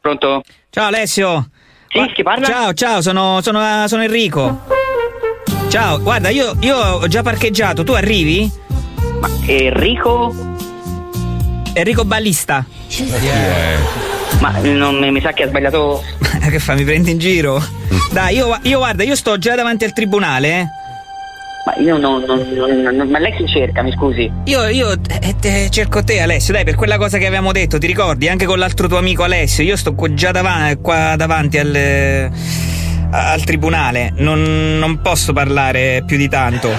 [0.00, 0.42] Pronto?
[0.70, 1.50] Ciao Alessio.
[1.88, 2.46] Sì, chi parla?
[2.46, 4.62] Ciao, ciao, sono, sono, sono Enrico.
[5.68, 8.50] Ciao, guarda, io, io ho già parcheggiato, tu arrivi?
[9.20, 10.34] Ma Enrico?
[11.72, 12.64] Enrico Ballista.
[14.40, 16.02] Ma non, mi sa che ha sbagliato.
[16.50, 17.62] che fa, mi prendi in giro?
[18.12, 20.66] Dai, io, io guarda, io sto già davanti al tribunale, eh.
[21.66, 24.30] Ma io non, non- non- non- Ma lei si cerca, mi scusi.
[24.44, 27.86] Io, io eh, te- cerco te, Alessio, dai, per quella cosa che avevamo detto, ti
[27.86, 28.28] ricordi?
[28.28, 29.62] Anche con l'altro tuo amico Alessio.
[29.64, 32.30] Io sto qua- già davanti, qua davanti al, eh,
[33.10, 34.12] al tribunale.
[34.16, 36.70] Non, non posso parlare più di tanto.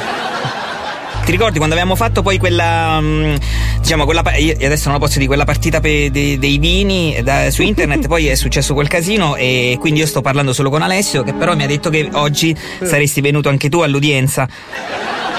[1.29, 2.99] Ti ricordi quando avevamo fatto poi quella.
[2.99, 3.35] mm,
[3.81, 4.23] diciamo, quella.
[4.37, 8.07] Io adesso non lo posso dire, quella partita pe- dei, dei vini da- su internet,
[8.07, 11.55] poi è successo quel casino e quindi io sto parlando solo con Alessio, che però
[11.55, 14.47] mi ha detto che oggi saresti venuto anche tu all'udienza.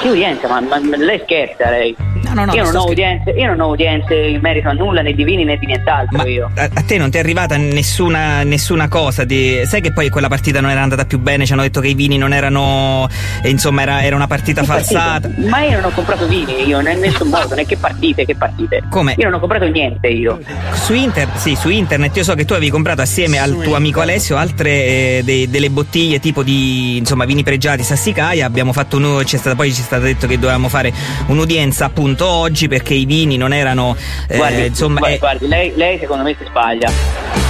[0.01, 0.47] che udienza?
[0.49, 1.95] Ma, ma- ma lei scherza lei?
[2.33, 4.73] no, no, io, sto non ho scher- udienze, io non ho udienze in merito a
[4.73, 6.51] nulla, né divini né di nient'altro io.
[6.55, 9.61] A, a te non ti è arrivata nessuna, nessuna cosa di...
[9.67, 11.95] Sai che poi quella partita non era andata più bene, ci hanno detto che i
[11.95, 13.09] vini non erano...
[13.43, 15.29] eh, insomma era, era una partita Che falsata.
[15.29, 15.49] partite?
[15.49, 18.83] Ma io non ho comprato vini, io in nessun modo, né che partite, che partite.
[18.91, 19.15] Come?
[19.17, 20.39] Io non ho comprato niente io.
[20.73, 24.01] Su, inter- sì, su internet io so che tu avevi comprato assieme al tuo amico
[24.01, 28.47] Alessio altre eh, dei- delle bottiglie tipo di insomma vini pregiati Sassicaia.
[28.47, 30.93] Abbiamo fatto un, c'è stata, poi ci è stato detto che dovevamo fare
[31.27, 33.97] un'udienza appunto oggi perché i vini non erano
[34.29, 37.50] eh, Guardi, insomma guardi, eh, guardi, lei, lei secondo me si sbaglia.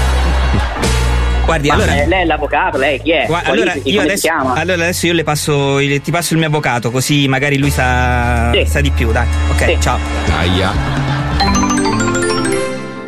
[1.50, 3.24] Guardi Ma allora lei è l'avvocato, lei chi è?
[3.26, 6.38] Gua- allora, io come si adesso, allora adesso io le passo, il- ti passo il
[6.38, 8.64] mio avvocato così magari lui sa, Sì.
[8.66, 9.26] sa di più, dai.
[9.50, 9.98] Ok, ciao.
[10.38, 10.72] Aia.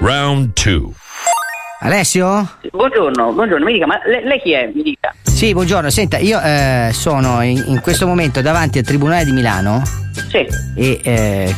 [0.01, 0.91] Round 2.
[1.81, 2.49] Alessio?
[2.71, 4.71] Buongiorno, buongiorno, mi dica, ma le- lei chi è?
[4.73, 5.15] Mi dica.
[5.23, 5.91] Sì, buongiorno.
[5.91, 9.83] Senta, io eh, sono in, in questo momento davanti al Tribunale di Milano.
[10.31, 10.47] Sì.
[10.77, 11.55] E eh,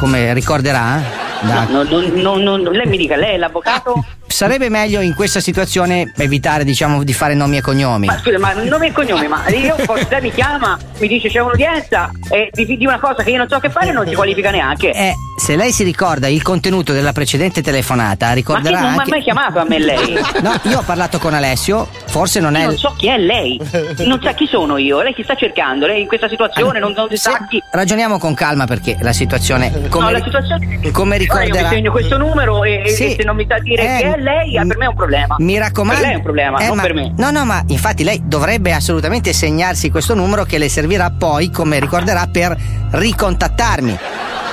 [0.00, 1.00] come ricorderà,
[1.42, 4.04] da- No, no, no, no, no, lei mi dica, lei è l'avvocato?
[4.28, 8.06] Sarebbe meglio in questa situazione evitare, diciamo, di fare nomi e cognomi.
[8.06, 11.40] Ma scusa, ma nome e cognome, ma io poi lei mi chiama, mi dice c'è
[11.40, 14.50] un'udienza e di, di una cosa che io non so che fare non si qualifica
[14.50, 14.92] neanche.
[14.92, 18.96] Eh, se lei si ricorda il contenuto della precedente telefonata, ma che ricorderà non mi
[18.96, 19.10] ha anche.
[19.10, 20.16] mai chiamato a me lei?
[20.42, 22.60] No, io ho parlato con Alessio, forse non è.
[22.60, 23.60] Io non so chi è lei,
[24.04, 27.08] non sa chi sono io, lei chi sta cercando, lei in questa situazione non, non
[27.10, 27.60] si sa chi.
[27.70, 29.88] Ragioniamo con calma perché la situazione.
[29.88, 31.68] Come, no, la situazione come Ora io ricorderà.
[31.68, 33.14] mi segno questo numero e, e Sì.
[33.18, 35.36] se non mi sa dire Eh, chi è lei, eh, per me è un problema.
[35.38, 35.94] Mi raccomando.
[36.00, 37.12] Per lei è un problema, Eh, non ma- per me.
[37.16, 41.78] No, no, ma infatti lei dovrebbe assolutamente segnarsi questo numero che le servirà poi, come
[41.80, 42.56] ricorderà, per
[42.90, 43.98] ricontattarmi.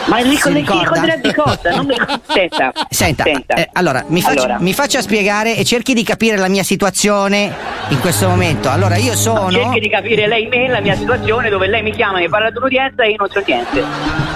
[0.08, 0.82] Ma il rico- Si chi ricorda?
[1.02, 1.70] ricorderà di cosa?
[1.76, 1.96] Non mi
[2.28, 2.72] senta.
[2.90, 3.56] Senta, Senta.
[3.56, 4.60] eh, allora, mi faccia, Allora.
[4.60, 7.52] mi faccia spiegare e cerchi di capire la mia situazione
[7.90, 8.70] in questo momento.
[8.70, 9.50] Allora, io sono.
[9.50, 12.58] Cerchi di capire lei me, la mia situazione, dove lei mi chiama, mi parla di
[12.58, 13.84] un'udienza e io non so niente.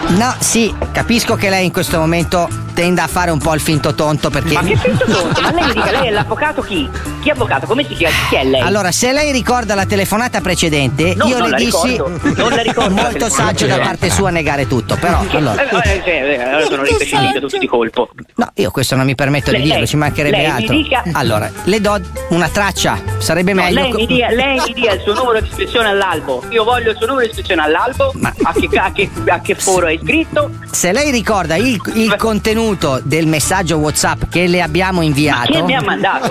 [0.09, 3.93] No, sì, capisco che lei in questo momento tenda a fare un po' il finto
[3.93, 4.53] tonto perché.
[4.53, 5.39] Ma che finto tonto?
[5.41, 6.89] Ma lei mi dica, lei è l'avvocato chi?
[7.21, 7.67] Chi è avvocato?
[7.67, 8.15] Come si chiama?
[8.29, 8.59] Chi è lei?
[8.61, 11.89] Allora, se lei ricorda la telefonata precedente, No, io le dissi.
[11.91, 12.19] ricordo.
[12.41, 15.19] Non la ricordo Molto saggio da parte sua negare tutto, però.
[15.27, 18.09] Che- Allora, eh, eh, eh, allora sono rimpicciolito tutti di colpo.
[18.35, 20.75] no, io questo non mi permetto di Lei- dirlo, lei- ci mancherebbe lei mi altro.
[20.75, 21.99] dica- Allora, le do
[22.29, 23.81] una traccia, sarebbe No, meglio.
[23.81, 26.43] lei, mi dia, lei mi dia il suo numero di iscrizione all'albo.
[26.49, 28.11] Io voglio il suo numero di iscrizione all'albo.
[28.41, 30.51] A, che, a, che, a che foro è iscritto?
[30.71, 35.51] Se lei ricorda il, il contenuto del messaggio WhatsApp che le abbiamo inviato.
[35.51, 36.29] Chi mi ha mandato?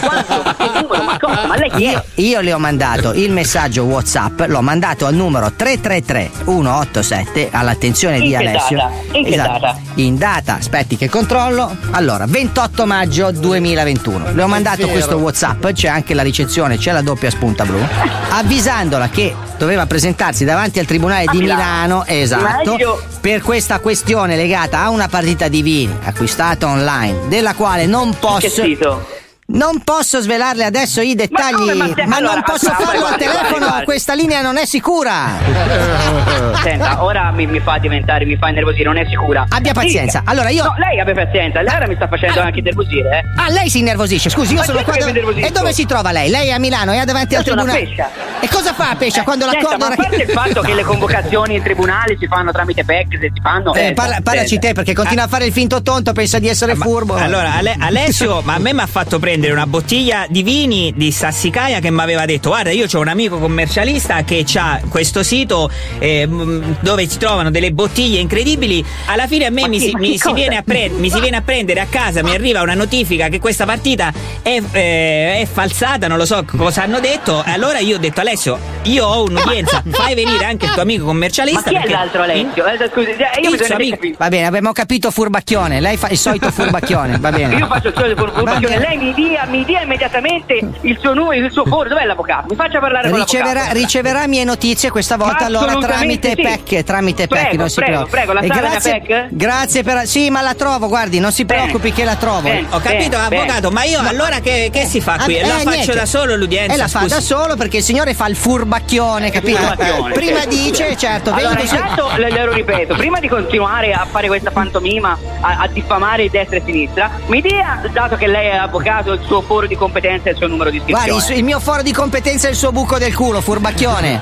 [0.00, 0.42] Quanto?
[0.44, 1.02] Ma che numero?
[1.04, 1.46] Ma cosa?
[1.46, 1.90] Ma lei chi è?
[1.90, 8.16] Io, io le ho mandato il messaggio WhatsApp, l'ho mandato al numero 333 187 all'attenzione
[8.18, 8.76] In di Alessio.
[8.76, 8.92] data?
[9.12, 9.78] In che data?
[9.94, 11.74] In data, aspetti che controllo.
[11.90, 14.32] Allora, 28 maggio 2021.
[14.32, 17.78] Le ho mandato questo WhatsApp, c'è anche la ricezione, c'è la doppia spunta blu,
[18.30, 21.54] avvisandola che doveva presentarsi davanti al Tribunale A di Milano.
[21.56, 23.02] Milano, esatto, Meglio.
[23.20, 28.38] Per questa questione legata a una partita di vini acquistata online, della quale non posso
[28.40, 29.15] Che sito?
[29.48, 31.74] Non posso svelarle adesso i dettagli, come?
[31.74, 33.84] ma, Ma se- non allora, posso guarda, farlo al guardi, telefono, guardi, guardi.
[33.84, 35.14] questa linea non è sicura.
[36.62, 39.46] Senta, ora mi, mi fa diventare, mi fa innervosire, non è sicura.
[39.48, 40.18] Abbia pazienza.
[40.20, 40.30] Dica.
[40.32, 43.40] Allora io- No, lei abbia pazienza, lei ora mi sta facendo anche innervosire, eh.
[43.40, 44.96] Ah, lei si innervosisce, scusi, io Ma sono qua.
[44.98, 45.46] innervosisco.
[45.46, 46.28] E dove si trova lei?
[46.28, 48.10] Lei è a Milano, è davanti Io al sono a tribunale.
[48.40, 50.82] E cosa fa a Pescia quando Senta, l'accordo ma a parte il fatto che le
[50.84, 53.72] convocazioni in tribunale si fanno tramite PEC, se si fanno.
[53.74, 54.66] Eh, eh, parla- parlaci senta.
[54.68, 57.14] te perché continua a fare il finto tonto, pensa di essere furbo.
[57.14, 61.12] Allora, Ale- Alessio, ma a me mi ha fatto prendere una bottiglia di vini di
[61.12, 65.70] Sassicaia che mi aveva detto: Guarda, io ho un amico commercialista che ha questo sito
[65.98, 68.84] eh, m- dove si trovano delle bottiglie incredibili.
[69.06, 70.34] Alla fine a me Ma mi, che- si, ma mi si cosa?
[70.34, 73.38] viene a pre- mi si viene a prendere a casa, mi arriva una notifica che
[73.38, 74.12] questa partita
[74.42, 77.44] è, eh, è falsata, non lo so cosa hanno detto.
[77.44, 81.04] E allora io ho detto: Alessio, io ho un'udienza, fai venire anche il tuo amico
[81.04, 81.70] Ma commercialista.
[81.70, 82.66] chi è l'altro Alessio?
[82.66, 83.10] Eh, scusi,
[83.42, 83.98] io Il suo amico.
[84.18, 87.56] Va bene, abbiamo capito furbacchione, lei fa il solito furbacchione, va bene.
[87.58, 88.78] Io faccio il solito bene.
[88.78, 92.46] lei mi dia, mi dia immediatamente il suo numero, il suo foro, dov'è l'avvocato?
[92.50, 93.78] Mi faccia parlare con Riceverà, l'avvocato.
[93.78, 96.42] riceverà mie notizie questa volta allora tramite sì.
[96.42, 98.16] PEC, tramite Prego, PEC, non si prego, preoccupi.
[98.16, 99.26] prego, la la grazie, PEC?
[99.30, 101.62] grazie per Sì, ma la trovo, guardi, non si Bene.
[101.62, 102.42] preoccupi che la trovo.
[102.42, 102.66] Bene.
[102.70, 105.38] Ho capito, Bene, avvocato, ma io allora che, che si fa qui?
[105.40, 105.94] Ah, la eh, faccio niente.
[105.94, 106.74] da solo l'udienza?
[106.74, 107.14] E la fa scusi.
[107.14, 109.58] da solo perché il signore fa il furbacchione, capito?
[109.58, 110.12] Furbacchione.
[110.14, 114.50] Prima dice, certo, Allora, intanto le, le lo ripeto, prima di continuare a fare questa
[114.50, 119.26] pantomima, a, a diffamare destra e sinistra, mi dia, dato che lei è avvocato, il
[119.26, 121.10] suo foro di competenza e il suo numero di iscrizione.
[121.10, 124.20] Guardi, il, mio foro di competenza è il suo buco del culo, furbacchione.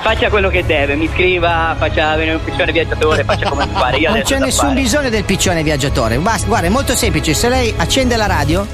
[0.00, 3.98] Faccia quello che deve, mi scriva, faccia venire un piccione viaggiatore, faccia come mi pare.
[3.98, 4.80] Io Non c'è nessun fare.
[4.80, 6.16] bisogno del piccione viaggiatore.
[6.18, 7.34] Basta, guarda, è molto semplice.
[7.34, 8.66] Se lei accende la radio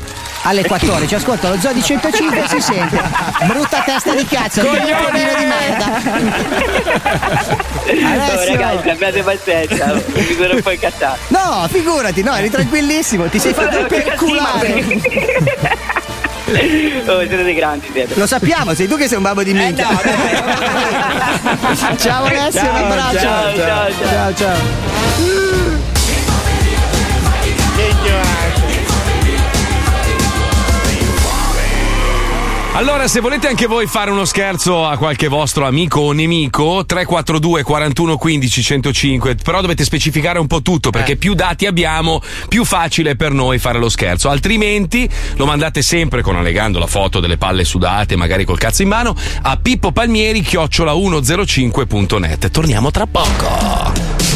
[0.47, 3.03] alle 14, ascolta lo zoo di 105 e si sente.
[3.47, 5.87] Brutta testa di cazzo, coglione di merda.
[8.07, 8.53] Alessio!
[8.53, 11.19] Oh, ragazzi, abbiate pazienza, mi sono un po' incazzato.
[11.29, 14.85] No, figurati, no, eri tranquillissimo, ti sei fatto perculare.
[16.49, 18.15] Oh, siete dei grandi, siete.
[18.15, 19.89] Lo sappiamo, sei tu che sei un babbo di minchia.
[21.99, 23.19] ciao Alessio, un Ciao, abbraccio.
[23.19, 24.35] ciao, ciao, ciao.
[24.35, 24.55] ciao.
[28.07, 28.36] ciao.
[32.77, 37.63] Allora, se volete anche voi fare uno scherzo a qualche vostro amico o nemico, 342
[37.63, 43.13] 41 15 105, però dovete specificare un po' tutto perché più dati abbiamo, più facile
[43.13, 44.29] è per noi fare lo scherzo.
[44.29, 48.89] Altrimenti lo mandate sempre con allegando la foto delle palle sudate, magari col cazzo in
[48.89, 52.51] mano, a Pippo Palmieri chiocciola 105.net.
[52.51, 54.36] Torniamo tra poco.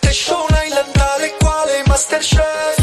[0.11, 2.80] Temptation Island tale quale Masterchef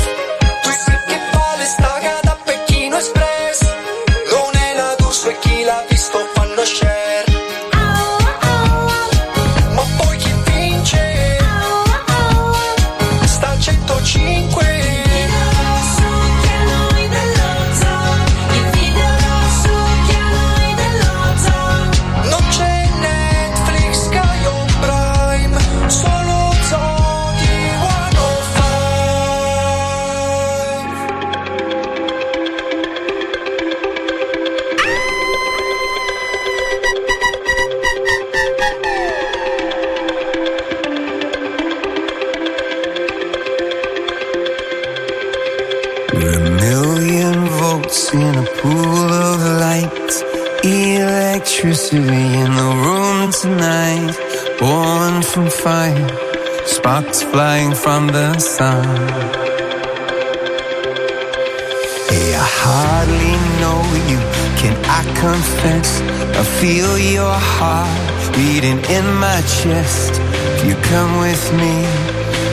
[66.61, 70.13] feel your heart beating in my chest.
[70.55, 71.75] If you come with me,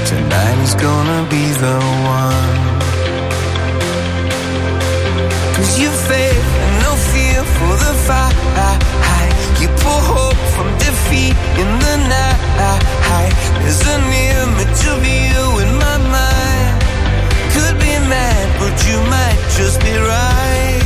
[0.06, 1.78] tonight is gonna be the
[2.22, 2.54] one.
[5.56, 8.36] Cause you faith and no fear for the fight.
[9.62, 13.34] You pull hope from defeat in the night.
[13.62, 14.04] There's an
[14.38, 16.76] image of you in my mind.
[17.54, 20.85] Could be mad, but you might just be right.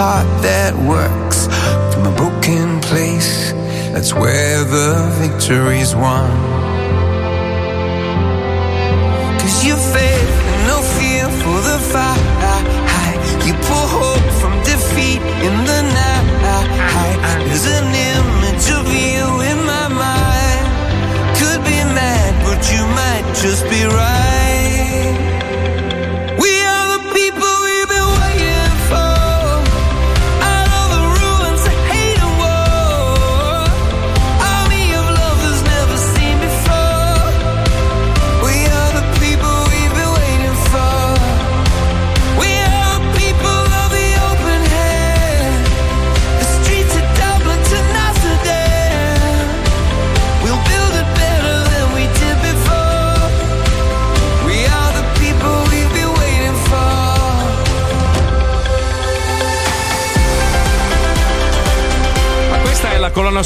[0.00, 1.38] Heart that works.
[1.92, 3.52] From a broken place,
[3.92, 6.39] that's where the victory's won.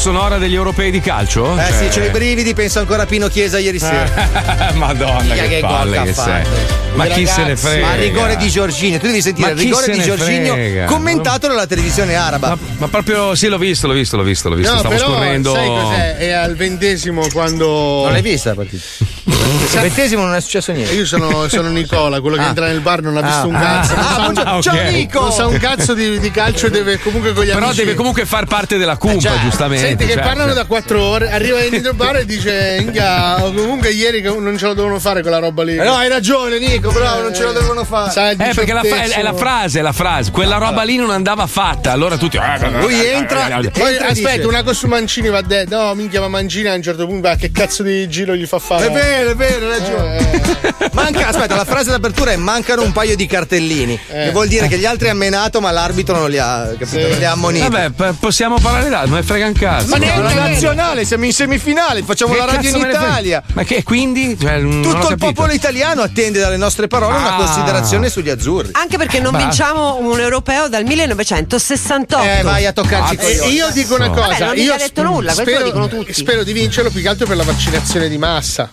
[0.04, 1.58] Sonora degli europei di calcio?
[1.58, 4.72] Eh Cioè- sì, c'ho i brividi, penso ancora a Pino Chiesa ieri sera.
[4.76, 6.24] Madonna, che, che gol palle che sei.
[6.44, 6.48] fatto.
[6.94, 7.86] Ma chi se ne frega?
[7.86, 10.04] Ma il rigore di Giorginio, tu devi sentire Ma il chi rigore se di ne
[10.04, 10.84] Giorginio frega?
[10.84, 12.48] commentato dalla televisione araba.
[12.50, 14.72] Ma, ma proprio sì, l'ho visto, l'ho visto, l'ho visto, l'ho visto.
[14.74, 15.54] No, Stavo però scorrendo.
[15.54, 16.16] sai cos'è?
[16.18, 17.66] È al ventesimo quando.
[18.02, 18.82] Non l'hai vista la partita?
[19.44, 20.94] Al ventesimo non è successo niente.
[20.94, 22.48] Io sono, sono Nicola, quello che Ah.
[22.48, 23.46] entra nel bar non ha visto Ah.
[23.46, 23.94] un cazzo.
[23.94, 24.62] Ah, non sa un- buongiorno.
[24.80, 24.90] Ciao.
[24.90, 25.20] Nico!
[25.20, 27.76] Non sa un cazzo di, di calcio e deve comunque con gli Però amici.
[27.80, 29.86] deve comunque far parte della cumpa, Cioè, giustamente.
[29.86, 30.54] Senti che cioè, parlano cioè.
[30.62, 34.66] da quattro ore, arriva dentro il bar e dice: "Inga, comunque ieri che non ce
[34.66, 35.76] la dovevano fare quella roba lì.
[35.76, 38.10] Eh no, hai ragione, Nico, bravo, non ce la dovevano fare.
[38.12, 40.30] Sai, il Eh, perché la fa- è, è la frase, è la frase.
[40.30, 41.92] Quella roba lì non andava fatta.
[41.92, 42.38] Allora tutti.
[42.80, 45.76] Lui entra, poi entra e aspetta, dice- una cosa su Mancini va detto.
[45.76, 48.58] No, minchia, ma Mancini a un certo punto, va, che cazzo di giro gli fa
[48.58, 48.86] fare?
[48.86, 50.42] È vero, è vero, hai ragione.
[50.92, 53.98] Manca, aspetta, la frase d'apertura è mancano un paio di cartellini.
[54.08, 54.24] Eh.
[54.26, 57.08] Che vuol dire che gli altri ha menato, ma l'arbitro non li ha, capito?
[57.08, 57.68] Non li ha ammoniti.
[57.68, 59.88] Vabbè, p- possiamo parlare là, non me frega un cazzo.
[59.88, 62.76] Ma neanche la nazionale, siamo in semifinale, facciamo Che la radio in?
[62.84, 63.42] Italia.
[63.54, 64.36] Ma che quindi?
[64.40, 67.36] Cioè, ho Tutto il popolo italiano attende dalle nostre parole una Ah.
[67.38, 68.70] considerazione sugli azzurri.
[68.72, 69.46] Anche perché non Basta.
[69.48, 72.22] vinciamo un europeo dal 1968.
[72.28, 74.76] Eh, vai a toccarci Ah, e io dico una cosa, Vabbè, non ho io mica
[74.76, 76.12] detto nulla, questo spero, lo dicono tutti.
[76.12, 78.68] spero di vincerlo più che altro per la vaccinazione di massa.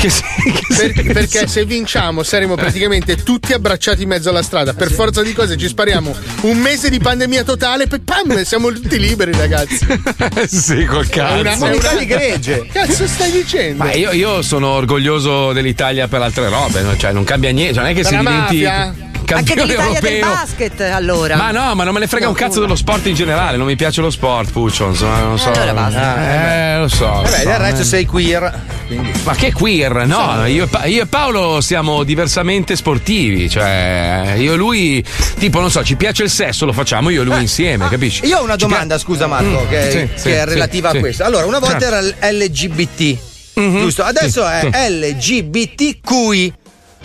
[0.00, 4.72] Che sì- che Per- perché se vinciamo saremo praticamente tutti abbracciati in mezzo alla strada.
[4.72, 8.98] Per forza di cose ci spariamo un mese di pandemia totale, poi pam, siamo tutti
[8.98, 9.86] liberi, ragazzi.
[10.48, 11.34] sì, col cazzo.
[11.34, 13.84] È una- è una- Cazzo stai dicendo?
[13.84, 16.96] Ma io, io sono orgoglioso dell'Italia per altre robe, no?
[16.96, 18.94] cioè non cambia niente, cioè non è che Per si diventi mafia?
[19.34, 20.26] Anche campione del europeo.
[20.34, 21.36] basket, allora.
[21.36, 23.76] Ma no, ma non me ne frega un cazzo dello sport in generale, non mi
[23.76, 25.50] piace lo sport, Puccio, insomma, non so.
[25.50, 26.74] allora basta.
[26.74, 27.04] Eh, lo so.
[27.06, 27.84] lo Vabbè, so, del resto eh.
[27.84, 28.60] sei queer.
[28.86, 29.12] Quindi.
[29.24, 30.06] Ma che queer?
[30.06, 33.48] No, io, e io e Paolo siamo diversamente sportivi.
[33.48, 35.04] Cioè, io e lui,
[35.38, 38.22] tipo, non so, ci piace il sesso, lo facciamo io e lui insieme, capisci?
[38.22, 40.96] Eh, Io ho una domanda, scusa Marco, Mm, che, sì, che sì, è relativa sì.
[40.96, 41.24] a questo.
[41.24, 42.16] Allora, una volta Certo.
[42.20, 43.16] era LGBT,
[43.54, 44.02] giusto?
[44.02, 44.70] Adesso Sì, è
[45.18, 45.40] sì.
[45.40, 46.52] LGBTQI.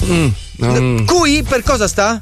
[0.05, 1.05] Mm.
[1.05, 2.19] QI per cosa sta?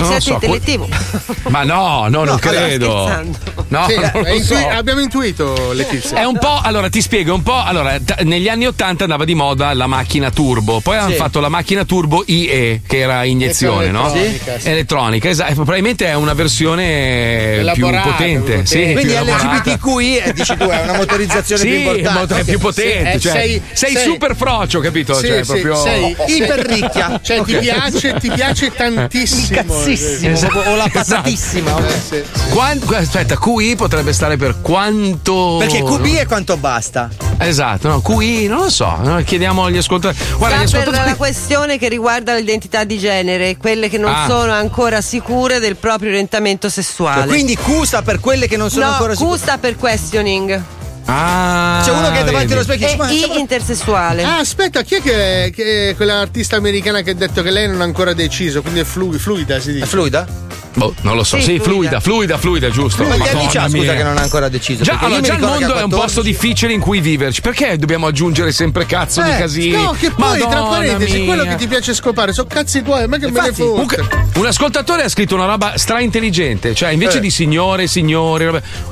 [0.00, 0.88] Non lo so, intellettivo.
[1.48, 3.22] Ma no, no, non No, credo.
[3.68, 4.68] No, Sì, non intui- so.
[4.68, 6.18] abbiamo intuito Letizia.
[6.18, 9.34] È un po', allora ti spiego, un po', allora, t- negli anni 80 andava di
[9.34, 11.16] moda la macchina turbo, poi hanno Sì.
[11.16, 14.06] fatto la macchina turbo IE, che era iniezione, no?
[14.12, 14.68] Elettronica, sì.
[14.68, 18.66] Elettronica, esatto, probabilmente è una versione più potente.
[18.66, 18.92] Sì.
[18.92, 19.32] Quindi più.
[19.34, 22.18] LGBTQI, eh, dici tu, è una motorizzazione Sì, più importante.
[22.18, 25.14] molto- è più potente, Sì, eh, cioè, sei- sei, sei- super frocio, capito?
[25.14, 27.20] Sì, cioè, sì, proprio sei Iperricchia.
[27.22, 29.82] Cioè, ti piace, ti piace tantissimo.
[29.90, 30.58] Cazzissimo, Esatto.
[30.58, 30.90] o la Esatto.
[31.16, 31.76] patatissima.
[31.86, 32.22] Eh, sì, sì.
[32.50, 35.56] Quan- aspetta, QI potrebbe stare per quanto.
[35.58, 37.08] Perché QB è quanto basta.
[37.38, 40.16] Esatto, no, QI, non lo so, no, chiediamo agli ascoltatori.
[40.38, 41.10] Guarda, gli Sta per ascoltatori.
[41.10, 44.26] la questione che riguarda l'identità di genere, quelle che non Ah.
[44.28, 47.26] sono ancora sicure del proprio orientamento sessuale.
[47.26, 49.38] Quindi Q sta per quelle che non sono no, ancora Q sicure.
[49.38, 50.62] sta per questioning.
[51.06, 52.52] Ah, C'è uno che è davanti vedi.
[52.54, 54.22] allo specchio e E ma I intersessuale.
[54.22, 57.80] Ah, aspetta, chi è che, che è quell'artista americana che ha detto che lei non
[57.80, 58.62] ha ancora deciso?
[58.62, 59.84] Quindi è flu- fluida, si dice.
[59.84, 60.26] È fluida?
[60.74, 61.36] Boh, non lo so.
[61.38, 62.00] Sì, Sì, fluida.
[62.00, 63.04] fluida, fluida, fluida, giusto.
[63.04, 64.82] Ma gli anni c'ha, scusa, che non ha ancora deciso.
[64.82, 67.40] Già, allora, già il mondo che è un 14 posto difficile in cui viverci.
[67.40, 69.70] Perché dobbiamo aggiungere sempre cazzo di Eh, casini?
[69.82, 71.24] No, che poi, tra Madonna parentesi, mia.
[71.26, 73.62] quello che ti piace scopare sono cazzi tuoi, ma che me ne Infatti.
[73.62, 74.04] Comunque,
[74.36, 77.20] un ascoltatore ha scritto una roba stra intelligente, cioè invece Eh.
[77.20, 78.48] di signore, signori,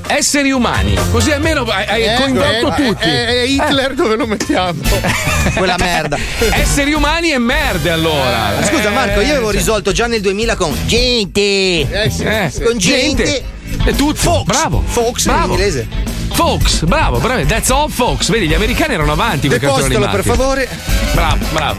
[0.07, 3.09] esseri umani, così almeno hai, Eh, coinvolto eh, tutti.
[3.09, 4.81] eh, eh, Hitler dove lo mettiamo?
[5.57, 6.17] quella merda.
[6.53, 8.55] esseri umani e merde allora.
[8.59, 11.72] Ma Scusa Eh, Marco, io avevo risolto già nel 2000 con gente.
[11.81, 12.63] Eh sì, Eh, sì.
[12.63, 13.43] Con gente.
[13.85, 14.15] E tutto.
[14.15, 14.45] Fox.
[14.45, 14.83] Bravo.
[14.87, 15.53] Fox in bravo.
[15.53, 15.89] inglese.
[16.35, 17.45] Folks, bravo, bravo.
[17.45, 18.29] That's all, folks.
[18.31, 20.39] Vedi, gli americani erano avanti con i cartoni Depostalo per animati.
[20.39, 20.69] favore.
[21.13, 21.79] Bravo, bravo.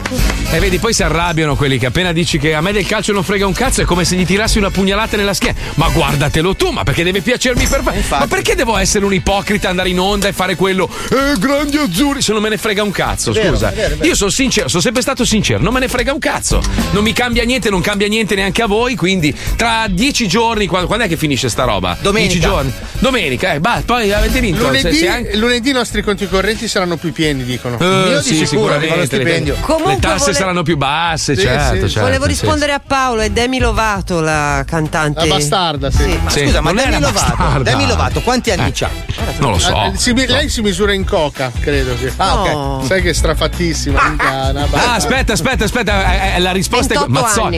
[0.52, 3.24] E vedi, poi si arrabbiano quelli che appena dici che a me del calcio non
[3.24, 5.58] frega un cazzo, è come se gli tirassi una pugnalata nella schiena.
[5.74, 8.02] Ma guardatelo tu, ma perché deve piacermi per me?
[8.08, 10.88] Ma perché devo essere un ipocrita, andare in onda e fare quello?
[11.10, 13.70] Eh, grandi azzurri, se non me ne frega un cazzo, Vero, scusa.
[13.70, 14.06] è vero, è vero.
[14.08, 16.62] Io sono sincero, sono sempre stato sincero, non me ne frega un cazzo.
[16.92, 20.86] Non mi cambia niente, non cambia niente neanche a voi, quindi tra dieci giorni, quando,
[20.86, 21.96] quando è che finisce sta roba?
[22.00, 22.32] Domenica.
[22.32, 22.72] Dieci giorni.
[23.00, 24.62] Domenica, eh, bah, poi avete vinto.
[24.64, 27.78] Lunedì, se anche- lunedì i nostri conti correnti saranno più pieni, dicono.
[27.78, 29.06] Eh, Io di sì, sicuro, fa lo sicuramente.
[29.16, 29.54] stipendio.
[29.54, 31.92] Le, Comunque le tasse vole- saranno più basse, Sì, certo, sì.
[31.92, 32.00] certo.
[32.00, 35.26] Volevo sì, rispondere a Paolo, è Demi Lovato la cantante.
[35.26, 36.18] La bastarda, sì.
[36.22, 37.70] Ma Sì, scusa, ma non è Demi Lovato, bastarda.
[37.70, 38.90] Demi Lovato quanti anni c'ha?
[39.38, 39.74] Non lo so.
[39.74, 42.12] Eh, si mi- lei si misura in coca, credo che.
[42.16, 42.40] Ah,
[42.78, 42.86] ok.
[42.86, 44.16] Sai che è strafattissima.
[44.16, 46.32] Ah, aspetta, aspetta, aspetta.
[46.32, 47.50] eh, eh, la risposta è 28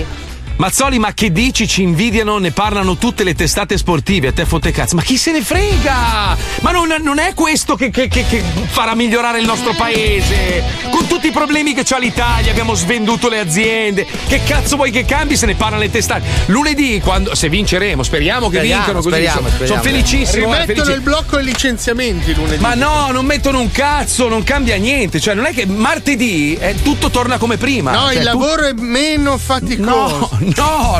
[0.57, 0.99] Mazzoli.
[0.99, 1.67] ma che dici?
[1.69, 4.29] Ci invidiano, ne parlano tutte le testate sportive.
[4.29, 4.97] A te fotte cazzo.
[4.97, 6.37] Ma chi se ne frega?
[6.61, 10.63] Ma non, non è questo che, che- che- che farà migliorare il nostro paese.
[10.91, 14.07] Con tutti i problemi che c'ha l'Italia, abbiamo svenduto le aziende.
[14.27, 16.27] Che cazzo vuoi che cambi se ne parlano le testate?
[16.47, 19.09] Lunedì, quando, se vinceremo, speriamo che Speriamo, vincano così.
[19.15, 19.83] speriamo, sono, speriamo.
[19.83, 20.45] sono felicissimo.
[20.45, 22.61] Rimettono felici- il blocco ai licenziamenti lunedì.
[22.63, 25.21] ma no, non mettono un cazzo, non cambia niente.
[25.21, 27.93] Cioè, non è che martedì eh, tutto torna come prima.
[27.93, 30.29] No, Cioè, il tu- lavoro è meno faticoso.
[30.31, 30.31] No,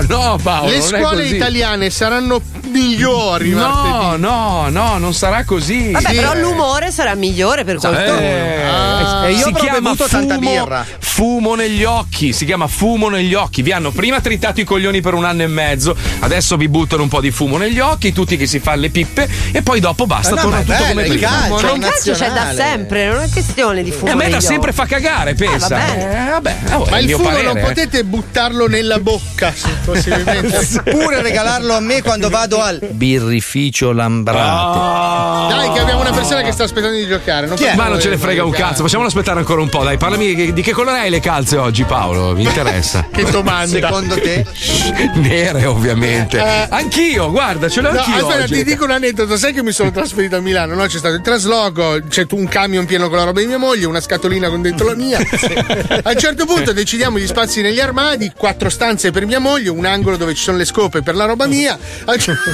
[0.09, 0.71] no, Paolo.
[0.71, 1.35] Le non è scuole così.
[1.37, 2.41] italiane saranno
[2.81, 4.21] migliori No, martedì.
[4.23, 5.91] no, no, non sarà così.
[5.93, 6.41] Vabbè, Sì, però eh.
[6.41, 8.19] l'umore sarà migliore per qualcuno.
[8.19, 9.27] Eh, Ah.
[9.29, 10.85] E io si chiama bevuto fumo, tanta birra.
[10.99, 13.63] fumo negli occhi, si chiama fumo negli occhi.
[13.63, 17.09] Vi hanno prima tritato i coglioni per un anno e mezzo, adesso vi buttano un
[17.09, 20.31] po' di fumo negli occhi, tutti che si fanno le pippe e poi dopo basta,
[20.31, 21.29] Ma no, torna ma tutto bello, come il prima.
[21.29, 24.09] calcio, Ma il calcio c'è da sempre, non è questione di fumo.
[24.09, 25.69] E a me da sempre fa cagare, pensa.
[25.69, 26.27] va bene.
[26.27, 27.61] Eh, vabbè, oh, Ma è il mio fumo parere, non eh.
[27.63, 30.65] potete buttarlo nella bocca, se possibilmente.
[30.91, 35.55] Pure regalarlo a me quando vado al birrificio Lambrate.
[35.55, 37.47] Dai, che abbiamo una persona che sta aspettando di giocare.
[37.47, 38.69] Non Ma non ce ne le- frega un giocare.
[38.71, 41.85] cazzo, facciamolo aspettare ancora un po', dai, parlami di, che colore hai le calze oggi,
[41.85, 42.35] Paolo?
[42.35, 43.07] Mi interessa.
[43.17, 43.67] Che domanda.
[43.87, 44.45] Secondo te?
[45.15, 46.39] Nere, ovviamente.
[46.39, 46.67] Eh.
[46.71, 48.27] Anch'io, guarda, ce l'ho No, anch'io.
[48.27, 48.55] aspetta, oggi.
[48.55, 49.37] ti dico un aneddoto.
[49.37, 50.75] Sai che mi sono trasferito a Milano?
[50.75, 50.85] No?
[50.87, 54.01] C'è stato il trasloco, c'è un camion pieno con la roba di mia moglie, una
[54.01, 55.19] scatolina con dentro la mia.
[56.03, 59.85] A un certo punto decidiamo gli spazi negli armadi, quattro stanze per mia moglie, un
[59.85, 61.79] angolo dove ci sono le scope per la roba mia.
[62.05, 62.46] A un cer- A-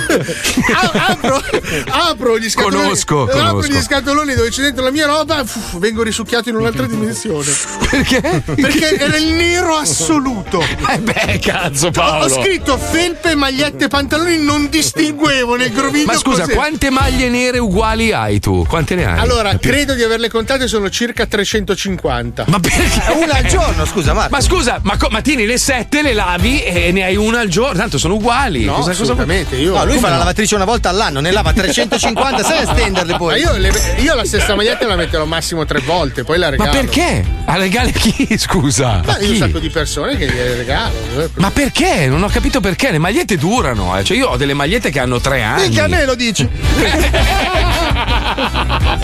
[1.09, 1.43] apro,
[1.89, 2.83] apro gli scatoloni.
[2.83, 3.73] Conosco, apro conosco.
[3.73, 7.51] gli scatoloni dove c'è dentro la mia roba, uff, vengo risucchiato in un'altra dimensione.
[7.91, 8.43] Perché?
[8.55, 10.61] Perché era il nero assoluto.
[10.89, 12.29] Eh beh, cazzo, Ho Paolo.
[12.29, 16.07] scritto felpe, magliette, pantaloni, non distinguevo nel groviglio.
[16.07, 16.55] Ma scusa, cos'è.
[16.55, 18.65] quante maglie nere uguali hai tu?
[18.67, 19.19] Quante ne hai?
[19.19, 22.45] Allora, credo di averle contate, sono circa 350.
[22.49, 22.81] Ma perché?
[23.13, 24.35] Una al giorno, scusa, Marco.
[24.35, 27.49] Ma scusa, ma, co- ma tieni le sette, le lavi e ne hai una al
[27.49, 28.65] giorno, tanto sono uguali.
[28.65, 29.57] No, cosa, cosa assolutamente.
[29.57, 30.19] Io, No, lui fa come la no?
[30.25, 33.41] lavatrice una volta all'anno, ne lava 350, sai a stenderle Ma poi.
[33.41, 36.71] io, le- io la stessa maglietta la metterò massimo tre volte, poi la Ma regalo.
[36.73, 37.25] perché?
[37.45, 39.01] A regale chi, scusa?
[39.05, 40.93] Ma io un sacco di persone che gliele regalo.
[41.35, 42.07] Ma perché?
[42.07, 42.91] Non ho capito perché.
[42.93, 44.05] Le magliette durano, eh.
[44.05, 45.63] Cioè, io ho delle magliette che hanno tre anni.
[45.63, 46.49] Minchia, a me lo dici.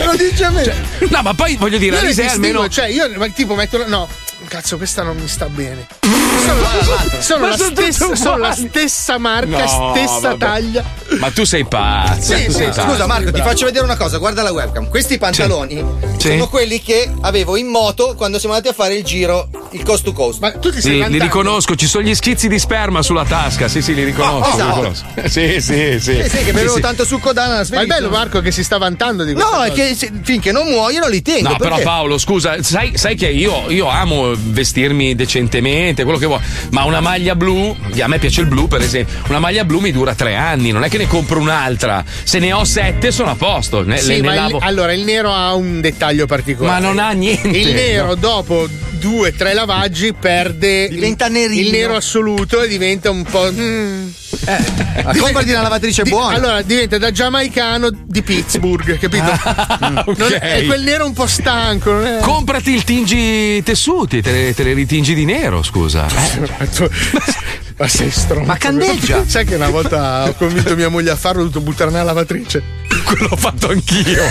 [0.05, 0.75] lo dice a me.
[1.11, 2.69] No, ma poi voglio dire, io distingo, almeno.
[2.69, 3.87] cioè, io ma, tipo metto la.
[3.87, 4.09] No,
[4.49, 5.87] cazzo, questa non mi sta bene.
[7.21, 10.37] Sono, la, sono tutte stessa, sono la stessa marca, No, stessa vabbè.
[10.39, 10.85] taglia.
[11.19, 12.35] Ma tu sei pazzo.
[12.37, 12.81] Sì, sì, sei pazzo.
[12.83, 14.89] scusa Marco, ti faccio vedere una cosa, guarda la webcam.
[14.89, 15.85] Questi pantaloni
[16.17, 16.29] Sì.
[16.31, 20.05] sono quelli che avevo in moto quando siamo andati a fare il giro, il coast
[20.05, 20.41] to coast.
[20.41, 23.69] Ma tu ti sei Sì, li riconosco, ci sono gli schizzi di sperma sulla tasca.
[23.69, 24.37] Sì, sì, li riconosco.
[24.49, 24.75] Oh, li esatto.
[24.77, 25.05] riconosco.
[25.29, 26.17] Sì, sì, sì.
[26.19, 27.71] Eh sì, che bevevo tanto succo d'ananas.
[27.71, 29.51] Ma è bello Marco che si sta vantando di questo.
[29.55, 31.49] No, è che se- finché non muoiono li tengo.
[31.51, 31.85] No, però perché?
[31.85, 37.01] Paolo, scusa, sai, sai che io, io amo vestirmi decentemente, quello che vuoi, ma una
[37.01, 40.35] maglia blu, a me piace il blu per esempio, una maglia blu mi dura tre
[40.35, 43.99] anni, non è che ne compro un'altra, se ne ho sette sono a posto, ne,
[43.99, 44.59] Sì, ne ma il- lavo.
[44.59, 46.81] allora il nero ha un dettaglio particolare.
[46.81, 47.49] Ma non ha niente.
[47.49, 48.15] Il nero, No.
[48.15, 51.61] dopo due, tre lavaggi, perde Diventa il, nerino.
[51.61, 53.51] il nero assoluto e diventa un po'.
[53.53, 54.09] mm.
[54.47, 56.37] Ma comprati una lavatrice Di- buona.
[56.37, 59.25] Allora diventa da giamaicano di Pittsburgh, capito?
[59.25, 60.19] Ah, ok.
[60.19, 61.93] Non è, è quel nero un po' stanco.
[61.93, 62.19] Non è...
[62.21, 66.07] Comprati il tingi tessuti, te le, te le ritingi di nero, scusa.
[66.07, 67.67] Eh.
[67.79, 68.45] Ma sei stronzo.
[68.47, 69.25] Ma candeggia.
[69.27, 72.77] Sai che una volta ho convinto mia moglie a farlo, ho dovuto buttare nella lavatrice.
[73.05, 74.25] Quello l'ho fatto anch'io.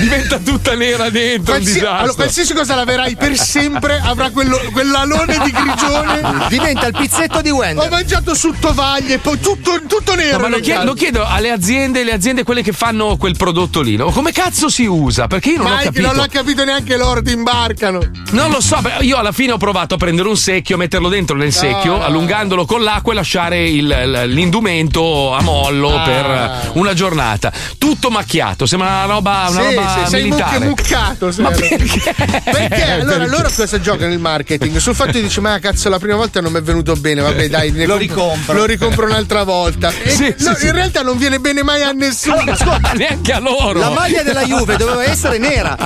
[0.00, 1.96] Diventa tutta nera dentro, un Qualsi- disastro.
[1.98, 6.46] allora, qualsiasi cosa laverai per sempre avrà quello, quell'alone di grigione.
[6.48, 7.88] Diventa il pizzetto di Ho Wender.
[7.88, 10.36] mangiato su tovaglie, poi tutto, tutto nero.
[10.38, 13.80] No, ma lo chiedo, lo chiedo alle aziende, le aziende quelle che fanno quel prodotto
[13.80, 14.10] lì, no?
[14.10, 15.26] come cazzo si usa?
[15.28, 16.06] Perché io non ho Mike, capito.
[16.06, 18.00] non l'ha capito neanche loro, ti imbarcano.
[18.30, 21.52] Non lo so, io alla fine ho provato a prendere un secchio, metterlo dentro nel
[21.52, 22.04] secchio, no.
[22.04, 26.02] allungandolo con l'acqua e lasciare il- l'indumento a mollo Ah.
[26.02, 27.52] per una giornata.
[27.78, 30.58] Tutto macchiato, sembra una roba, una sì, roba sì, sei militare.
[30.60, 31.32] mucche muccato.
[31.38, 31.68] Ma sei.
[31.68, 32.14] perché?
[32.44, 33.26] Perché allora Perché?
[33.30, 34.76] loro cosa giocano il marketing?
[34.78, 37.48] Sul fatto di dici, ma cazzo, la prima volta non mi è venuto bene, vabbè,
[37.48, 38.54] dai, ne Lo compro- ricompro.
[38.54, 39.92] Lo ricompro un'altra volta.
[40.02, 40.66] E Sì, no, sì, sì.
[40.66, 42.44] in realtà non viene bene mai a nessuno.
[42.96, 43.78] Neanche a loro.
[43.78, 45.76] La maglia della Juve doveva essere nera.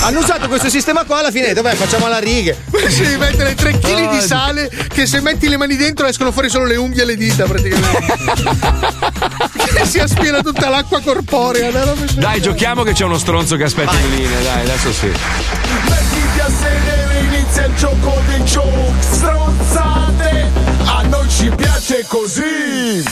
[0.00, 1.74] Hanno usato questo sistema qua alla fine, dov'è?
[1.74, 2.56] Facciamo la righe.
[2.88, 6.50] Sì, devi mettere 3 kg di sale che se metti le mani dentro escono fuori
[6.50, 8.14] solo le unghie e le dita praticamente.
[9.74, 11.70] che si aspira tutta l'acqua corporea.
[12.14, 15.06] Dai, giochiamo che c'è uno stronzo che aspetta in linea, dai, adesso sì.
[15.06, 20.50] Mettiti a sedere, inizia il gioco dei joke Stronzate,
[20.84, 23.02] a noi ci piace così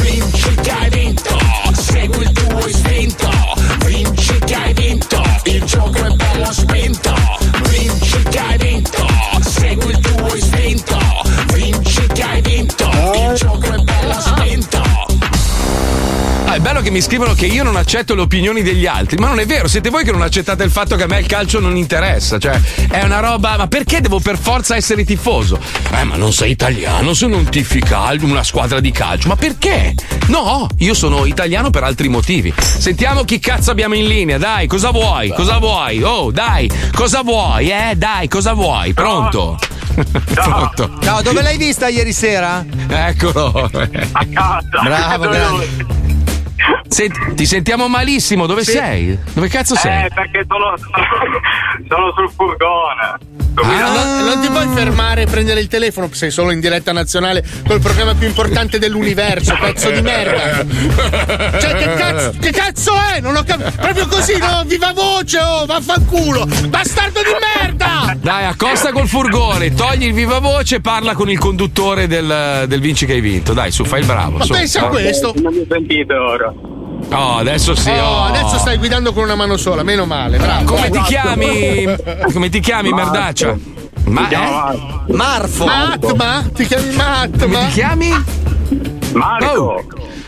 [0.00, 1.38] Vinci che hai vinto,
[1.72, 3.30] segui il tuo istinto
[3.84, 7.23] Vinci che hai vinto, il gioco è bello spinto
[16.84, 19.66] che mi scrivono che io non accetto le opinioni degli altri, ma non è vero,
[19.68, 22.38] siete voi che non accettate il fatto che a me il calcio non interessa.
[22.38, 22.60] Cioè,
[22.90, 23.56] è una roba.
[23.56, 25.58] Ma perché devo per forza essere tifoso?
[25.92, 29.28] Eh, ma non sei italiano, se non tifi calcio, una squadra di calcio.
[29.28, 29.94] Ma perché?
[30.26, 32.52] No, io sono italiano per altri motivi.
[32.58, 35.30] Sentiamo chi cazzo abbiamo in linea, dai, cosa vuoi?
[35.30, 36.02] Cosa vuoi?
[36.02, 37.70] Oh, dai, cosa vuoi?
[37.70, 38.92] Eh, dai, cosa vuoi?
[38.92, 39.58] Pronto?
[40.34, 40.98] Pronto.
[41.00, 42.62] Ciao, dove l'hai vista ieri sera?
[42.88, 43.70] Eccolo.
[44.12, 44.82] A casa.
[44.82, 46.03] Bravo, grande.
[46.94, 48.70] Senti, ti sentiamo malissimo, dove Sì.
[48.70, 49.18] sei?
[49.32, 50.04] Dove cazzo sei?
[50.04, 50.76] Eh, perché sono,
[51.88, 53.32] sono sul furgone.
[53.54, 57.80] Non, non ti puoi fermare e prendere il telefono, sei solo in diretta nazionale col
[57.80, 60.64] programma più importante dell'universo, pezzo di merda.
[61.58, 63.20] Cioè, che cazzo, che cazzo è?
[63.20, 63.72] Non ho capito.
[63.76, 64.62] Proprio così, no?
[64.64, 66.46] Viva voce, oh, vaffanculo!
[66.68, 67.34] Bastardo di
[67.64, 68.16] merda!
[68.20, 72.80] Dai, accosta col furgone, togli il viva voce e parla con il conduttore del, del
[72.80, 73.52] Vinci che hai vinto.
[73.52, 74.38] Dai, su, fai il bravo.
[74.38, 74.52] Ma su.
[74.52, 75.32] pensa a questo.
[75.36, 76.52] Non mi sentite ora.
[77.10, 77.90] Oh, adesso sì.
[77.90, 78.24] Oh, oh.
[78.24, 80.74] adesso stai guidando con una mano sola, meno male, bravo.
[80.74, 81.86] Come ti chiami?
[82.32, 83.10] Come ti chiami, Marco.
[83.10, 83.56] merdaccia?
[84.06, 85.12] Ma eh?
[85.12, 85.64] Marfo.
[85.64, 86.44] Matma?
[86.54, 87.38] Ti chiami Matma?
[87.46, 88.24] Come ti chiami?
[89.12, 89.82] Marco.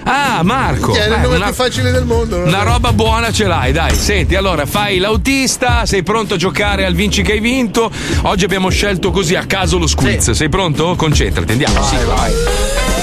[0.05, 0.93] Ah, Marco.
[0.93, 2.39] Che è il Eh, nome una- più facile del mondo.
[2.39, 3.93] Una roba buona ce l'hai, dai.
[3.95, 7.91] Senti, allora fai l'autista, sei pronto a giocare al vinci che hai vinto.
[8.23, 10.31] Oggi abbiamo scelto così a caso lo squiz.
[10.31, 10.95] Sei pronto?
[10.95, 11.83] Concentrati, andiamo.
[11.83, 12.33] sì, vai.
[12.33, 12.96] Bastardoni,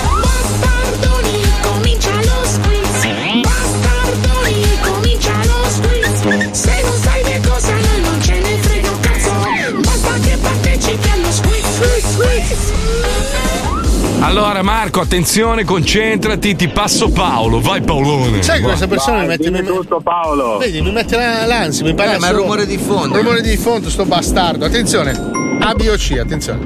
[14.25, 17.59] Allora, Marco, attenzione, concentrati, ti passo Paolo.
[17.59, 18.41] Vai, Paolone.
[18.41, 18.69] Sai che Vai.
[18.69, 19.51] questa persona mi mette.
[19.51, 19.61] Mi...
[19.63, 20.57] tutto, Paolo.
[20.59, 23.17] Vedi, mi mette la- l'ansia, mi parla Eh, ma è il rumore di fondo.
[23.17, 24.63] Rumore di fondo, sto bastardo.
[24.65, 25.11] Attenzione.
[25.59, 26.65] A, B o C, attenzione.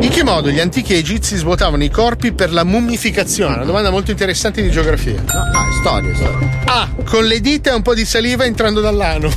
[0.00, 3.54] In che modo gli antichi egizi svuotavano i corpi per la mummificazione?
[3.56, 5.22] Una domanda molto interessante di geografia.
[5.26, 6.48] No, no, è storia, storia.
[6.66, 6.88] A.
[7.08, 9.30] Con le dita e un po' di saliva entrando dall'ano.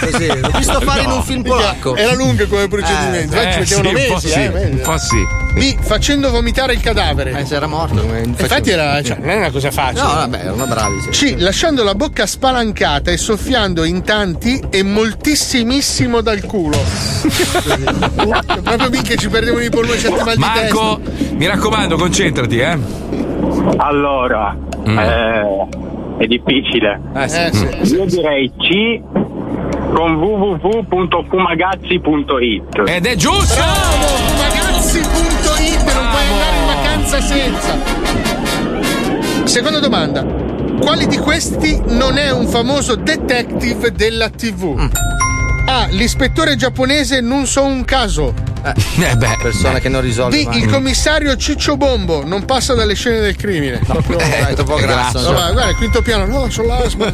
[0.00, 1.94] Così, l'ho visto fare in un film polacco.
[1.94, 3.36] Era lungo come procedimento.
[3.36, 4.70] Eh, Eh, ci sì, mettevano un po' mesi, sì, eh, mesi.
[4.70, 5.26] un po' sì.
[5.56, 5.74] B.
[5.80, 7.30] Facendo vomitare il cadavere.
[7.38, 8.00] Eh, se era morto.
[8.02, 10.02] come- Infatti era, cioè, non è una cosa facile.
[10.02, 11.00] No, vabbè, erano bravi.
[11.10, 11.34] Sì.
[11.34, 11.40] C.
[11.40, 16.76] Lasciando la bocca spalancata e soffiando in tanti e moltissimissimo dal culo.
[18.62, 21.00] Proprio minchia ci perdevano i polmoni certi mal di Marco,
[21.36, 22.78] mi raccomando, concentrati, eh.
[23.78, 24.54] Allora,
[24.86, 24.98] Mm.
[24.98, 25.68] eh,
[26.18, 27.00] è difficile.
[27.16, 27.66] Eh, sì.
[27.94, 29.00] Io direi C
[29.94, 32.82] con www.fumagazzi.it.
[32.88, 33.54] Ed è giusto!
[33.54, 34.06] Bravo!
[34.06, 35.35] Fumagazzi.it
[37.16, 37.78] vacanza senza.
[39.44, 40.24] Seconda domanda.
[40.80, 44.90] Quali di questi non è un famoso detective della TV?
[45.68, 45.86] A.
[45.90, 48.34] L'ispettore giapponese non so un caso.
[48.98, 49.38] Eh beh.
[49.40, 50.42] Persona che non risolve.
[50.42, 50.46] B.
[50.46, 50.58] mai.
[50.58, 53.78] Il commissario Ciccio Bombo non passa dalle scene del crimine.
[53.86, 55.20] Proprio- Eh, è un po' grasso.
[55.20, 57.12] No, ma guarda, il quinto piano, no, c'ho l'asma.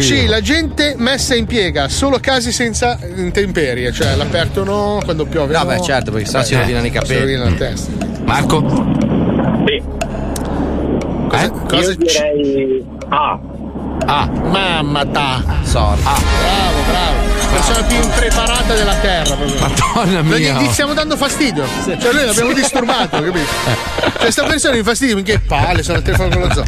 [0.00, 5.52] Sì, la gente messa in piega, solo casi senza intemperie, cioè all'aperto no, quando piove.
[5.54, 5.66] No, no.
[5.66, 7.14] beh, certo, perché sennò si Eh, rovinano i capelli.
[7.14, 8.11] Si rovina la testa.
[8.32, 8.60] Marco?
[9.66, 9.82] Sì.
[11.28, 13.38] Cosa, cosa Io direi A.
[14.06, 14.26] Ah.
[14.26, 15.42] Mamma ta.
[15.64, 16.00] Sorry.
[16.00, 17.30] Bravo, bravo.
[17.52, 19.34] Persona più impreparata della terra.
[19.34, 19.60] Proprio.
[19.60, 20.60] Madonna mia.
[20.62, 21.66] gli stiamo dando fastidio.
[21.84, 23.50] Cioè, noi l'abbiamo disturbato, capito?
[24.18, 26.64] Cioè, sta persona mi fastidio, che palle, sono al telefono con lo zoo.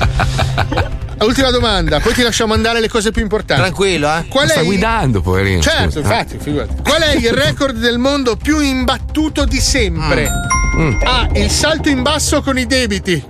[1.26, 3.62] Ultima domanda, poi ti lasciamo andare le cose più importanti.
[3.62, 4.26] Tranquillo, eh.
[4.28, 5.62] Qual Sta è il- guidando, poverino.
[5.62, 5.98] Certo, scusa.
[6.00, 6.74] infatti, figurati.
[6.82, 10.28] Qual è il record del mondo più imbattuto di sempre?
[10.28, 10.53] Mm.
[11.04, 11.28] A.
[11.34, 13.22] Il salto in basso con i debiti.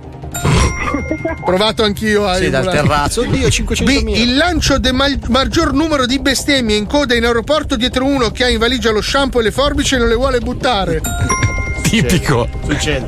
[1.43, 3.21] Provato anch'io a Sì, dal terrazzo.
[3.21, 4.09] Oddio, 500 B.
[4.15, 8.45] Il lancio del mal- maggior numero di bestemmie in coda in aeroporto dietro uno che
[8.45, 11.01] ha in valigia lo shampoo e le forbici e non le vuole buttare.
[11.83, 12.47] Tipico.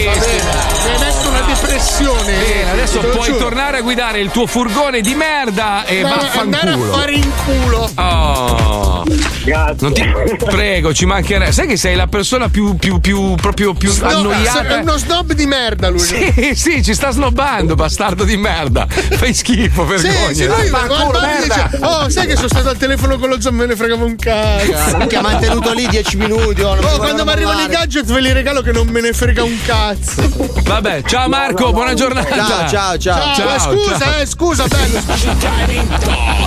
[0.08, 2.24] hai messo una depressione.
[2.38, 3.38] Bene, adesso puoi giuro.
[3.38, 6.94] tornare a guidare il tuo furgone di merda e Ma andare a vaffanculo.
[6.94, 7.90] fare in culo.
[7.96, 9.04] Oh.
[9.44, 9.76] Grazie.
[9.80, 10.04] Non ti
[10.46, 11.52] prego, ci mancherebbe.
[11.52, 14.78] Sai che sei la persona più, più, più proprio più No, è annoiata.
[14.78, 16.00] uno snob di merda lui.
[16.00, 18.86] Sì, sì, ci sta snobbando, bastardo di merda.
[18.90, 20.28] Fai schifo, vergogna.
[20.28, 21.70] Sì, sì, lui Vaffanculo, mi merda.
[21.72, 24.16] dice, oh, sai che sono stato al telefono con lo zombie, me ne fregavo un
[24.16, 24.98] cazzo.
[25.08, 26.62] Che ha mantenuto lì 10 minuti.
[26.62, 28.88] Oh, non mi Oh, volevano quando mi arrivano i gadget ve li regalo che non
[28.88, 30.30] me ne frega un cazzo.
[30.64, 32.36] Vabbè, ciao Marco, buona giornata.
[32.36, 33.34] Ciao, ciao, ciao.
[33.36, 34.18] Ciao, eh, scusa, ciao.
[34.20, 35.00] eh, scusa, bello.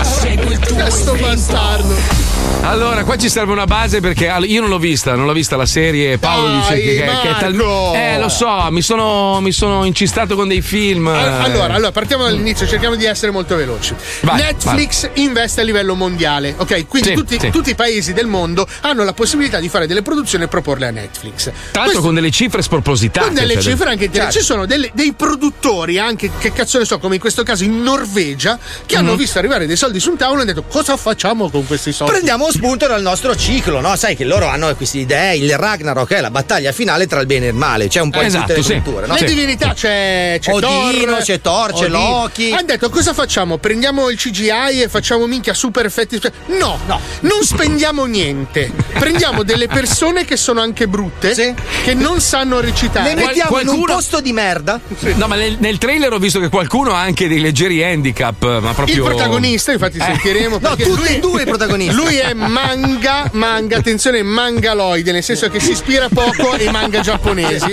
[0.03, 1.27] Segui il tuo Sto istinto.
[1.27, 1.95] bastardo.
[2.63, 5.67] Allora, qua ci serve una base perché io non l'ho vista, non l'ho vista la
[5.67, 6.17] serie.
[6.17, 7.93] Paolo Dai, dice che, che- è tal- Marco!
[7.95, 11.07] Eh, lo so, mi sono, mi sono incistato con dei film.
[11.09, 11.11] Eh.
[11.45, 13.95] Allora, allora, partiamo dall'inizio, cerchiamo di essere molto veloci.
[14.23, 16.89] Vai, Netflix investe a livello mondiale, ok?
[16.89, 17.51] Quindi Sì, tutti, sì.
[17.51, 20.91] tutti i paesi del mondo hanno la possibilità di fare delle produzioni e proporle a
[20.91, 21.51] Netflix.
[21.71, 23.27] Tra l'altro con delle cifre spropositate.
[23.27, 24.11] con delle cioè, cifre anche.
[24.11, 24.33] Certo.
[24.33, 27.83] Ci sono delle- dei produttori, anche che cazzo ne so, come in questo caso in
[27.83, 29.19] Norvegia, che hanno Mhm.
[29.19, 32.13] visto arrivare dei soldi su un tavolo e hanno detto cosa facciamo con questi soldi?
[32.13, 33.95] Prendiamo spunto dal nostro ciclo, no?
[33.97, 37.47] Sai che loro hanno queste idee, il Ragnarok è la battaglia finale tra il bene
[37.47, 38.75] e il male, c'è un po' Esatto, in tutte sì.
[38.75, 39.15] le culture, no?
[39.15, 41.99] Le divinità c'è, c'è Odino, Thor, c'è Thor, c'è Odino.
[41.99, 42.51] Loki.
[42.53, 43.59] Hanno detto cosa facciamo?
[43.59, 46.21] Prendiamo il CGI e facciamo minchia super effetti.
[46.47, 48.71] No, no, non spendiamo niente.
[48.99, 51.55] Prendiamo delle persone che sono anche brutte,
[51.85, 53.15] che non sanno recitare.
[53.15, 54.81] Le mettiamo in un posto di merda.
[55.15, 58.73] No, ma nel, nel trailer ho visto che qualcuno ha anche dei leggeri handicap, ma
[58.73, 58.95] proprio.
[58.97, 60.03] Il protagonista, infatti, Eh.
[60.05, 60.59] sentiremo.
[60.61, 61.95] No, tutti lui- e due i protagonisti.
[61.95, 67.73] Lui è manga, manga, attenzione, mangaloide, nel senso che si ispira poco ai manga giapponesi.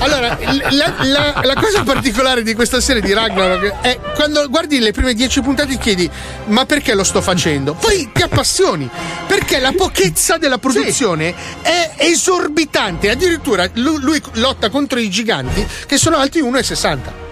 [0.00, 4.78] Allora, l- la, la- la cosa particolare di questa serie di Ragnarok è quando guardi
[4.78, 6.08] le prime dieci puntate ti chiedi
[6.46, 7.74] ma perché lo sto facendo?
[7.74, 8.88] Poi ti appassioni,
[9.26, 15.96] perché la pochezza della produzione è esorbitante, addirittura lu- lui, lotta contro i giganti che
[15.98, 17.26] sono alti 1,60.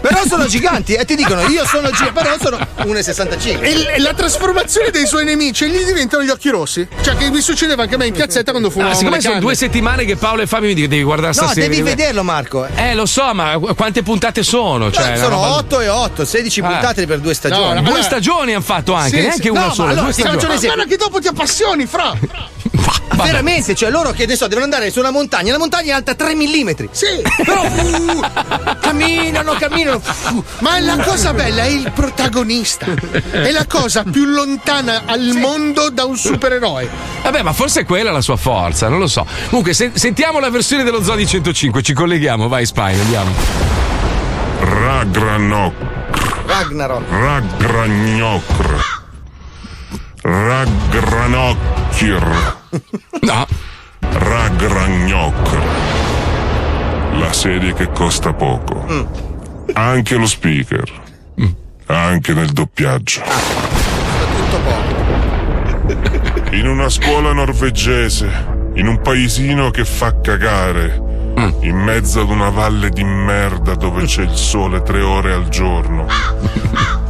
[0.00, 3.62] Però sono giganti e ti dicono io sono gigante, però sono 1,65.
[3.62, 6.86] E e la trasformazione dei suoi nemici gli diventano gli occhi rossi.
[7.02, 9.54] Cioè, che mi succedeva anche a me in piazzetta quando Ah, fumavamo siccome sono due
[9.54, 11.68] settimane che Paolo e Fabio mi dicono devi guardare No, serie.
[11.68, 12.66] devi vederlo, Marco.
[12.74, 14.90] Eh, lo so, ma qu- quante puntate sono?
[14.90, 16.62] Cioè, No, sono roba- 8 e 8, 16 Eh.
[16.62, 17.82] puntate per due stagioni.
[17.82, 19.48] No, due stagioni hanno fatto anche, Sì, neanche sì.
[19.48, 19.88] una No, ma sola.
[19.90, 20.36] allora, due stagioni.
[20.36, 20.68] esempio.
[20.74, 22.12] Guarda che dopo ti appassioni, fra.
[23.24, 26.14] Veramente, cioè loro che ne so, devono andare su una montagna, la montagna è alta
[26.14, 26.70] 3 mm.
[26.90, 28.20] Sì, però uh,
[28.80, 30.00] camminano, camminano.
[30.58, 32.86] Ma la cosa bella è il protagonista.
[33.30, 36.88] È la cosa più lontana al mondo da un supereroe.
[37.22, 39.26] Vabbè, ma forse è quella la sua forza, non lo so.
[39.48, 43.30] Comunque, se- sentiamo la versione dello Zodi 105, ci colleghiamo, vai Spine, andiamo.
[44.60, 45.74] Ragranok.
[46.46, 47.04] Ragnarok.
[47.10, 48.99] Ragragnocr.
[50.22, 52.20] Ragranocchir.
[53.22, 53.46] No.
[54.00, 55.58] Ragragnocr.
[57.18, 58.84] La serie che costa poco.
[58.90, 59.04] Mm.
[59.72, 60.90] Anche lo speaker.
[61.86, 63.22] Anche nel doppiaggio.
[66.52, 68.28] In una scuola norvegese,
[68.74, 71.00] in un paesino che fa cagare,
[71.60, 76.06] in mezzo ad una valle di merda dove c'è il sole tre ore al giorno.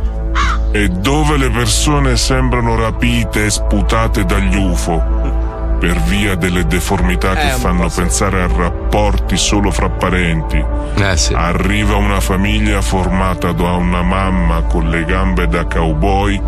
[0.72, 5.38] E dove le persone sembrano rapite e sputate dagli UFO
[5.80, 10.62] per via delle deformità che Eh, un fanno pensare a rapporti solo fra parenti.
[11.34, 16.40] Arriva una famiglia formata da una mamma con le gambe da cowboy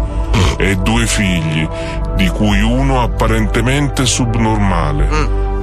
[0.58, 1.66] e due figli,
[2.14, 5.08] di cui uno apparentemente subnormale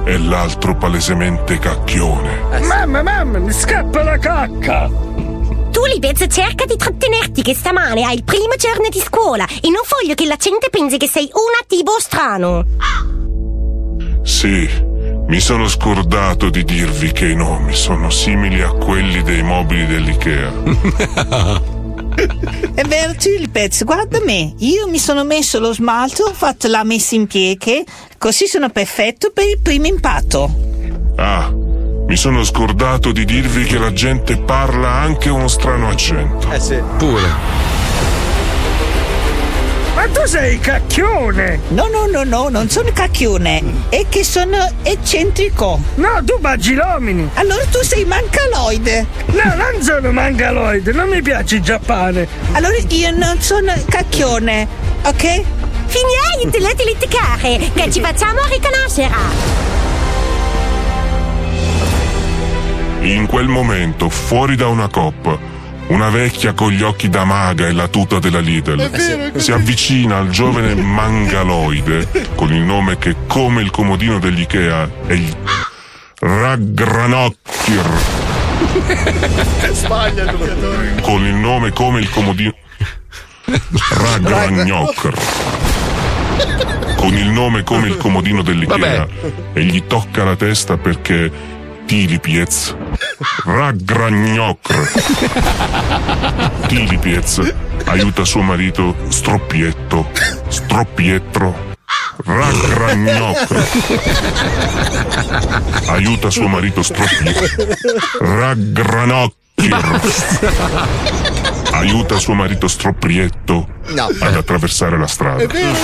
[0.04, 2.40] e l'altro palesemente cacchione.
[2.66, 4.90] Mamma, mamma, mi scappa la cacca!
[5.70, 9.82] Tu Lipez cerca di trattenerti che stamane hai il primo giorno di scuola e non
[9.88, 12.64] voglio che la gente pensi che sei un attivo strano.
[14.22, 14.68] Sì,
[15.26, 21.78] mi sono scordato di dirvi che i nomi sono simili a quelli dei mobili dell'IKEA.
[22.74, 24.54] È vero, Tulipez, guarda me.
[24.58, 27.84] Io mi sono messo lo smalto, ho fatto la messa in pieghe,
[28.18, 30.50] così sono perfetto per il primo impatto.
[31.16, 31.52] Ah,
[32.10, 36.50] mi sono scordato di dirvi che la gente parla anche uno strano accento.
[36.50, 36.82] Eh sì.
[36.98, 37.28] Pure.
[39.94, 41.60] Ma tu sei cacchione!
[41.68, 45.80] No, no, no, no, non sono cacchione, è che sono eccentrico.
[45.94, 47.30] No, tu bagilomini!
[47.34, 49.06] Allora tu sei mancaloide.
[49.26, 52.26] No, non sono mangaloide, non mi piace il Giappone!
[52.52, 54.66] Allora io non sono cacchione,
[55.04, 55.42] ok?
[55.86, 59.79] Finirai di litigare, che ci facciamo riconoscere.
[63.00, 65.38] In quel momento, fuori da una coppa,
[65.88, 70.18] una vecchia con gli occhi da maga e la tuta della Lidl vero, si avvicina
[70.18, 75.36] al giovane mangaloide con il nome che, come il comodino dell'Ikea, è il
[76.20, 77.82] Raggranocchir.
[79.72, 81.00] Sbaglia il.
[81.00, 82.54] Con il nome come il comodino.
[83.88, 85.14] Ragragnoccher.
[86.96, 88.76] Con il nome come il comodino dell'Ikea.
[88.76, 89.08] Vabbè.
[89.54, 91.32] E gli tocca la testa perché
[91.86, 92.76] Tilipiez.
[93.44, 94.92] Ragragnoccher.
[96.68, 97.40] Tilipiez
[97.86, 100.08] aiuta suo marito Stroppietto.
[100.48, 101.68] Stroppietro.
[102.24, 103.66] Ragragnoccher.
[105.88, 107.66] Aiuta suo marito Stroppietro.
[108.20, 110.00] Raggranocchir.
[111.72, 114.08] Aiuta suo marito Stroppietto No.
[114.20, 115.42] ad attraversare la strada.
[115.42, 115.76] È vero,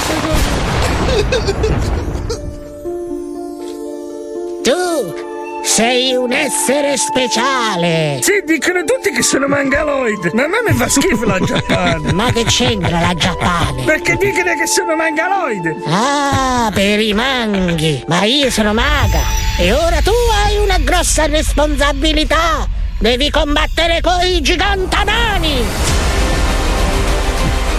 [4.62, 5.25] Tu
[5.66, 8.20] sei un essere speciale.
[8.22, 12.12] Sì, dicono tutti che sono mangaloid, ma a me mi fa schifo la Giappone.
[12.12, 13.82] Ma che c'entra la Giappone?
[13.84, 15.82] Perché dicono che sono mangaloid.
[15.86, 18.04] Ah, per i manghi.
[18.06, 19.18] Ma io sono maga.
[19.58, 20.12] E ora tu
[20.44, 22.68] hai una grossa responsabilità.
[22.98, 25.64] Devi combattere con i gigantanani.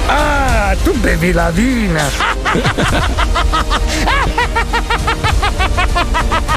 [0.08, 2.04] Ah, tu bevi la vina.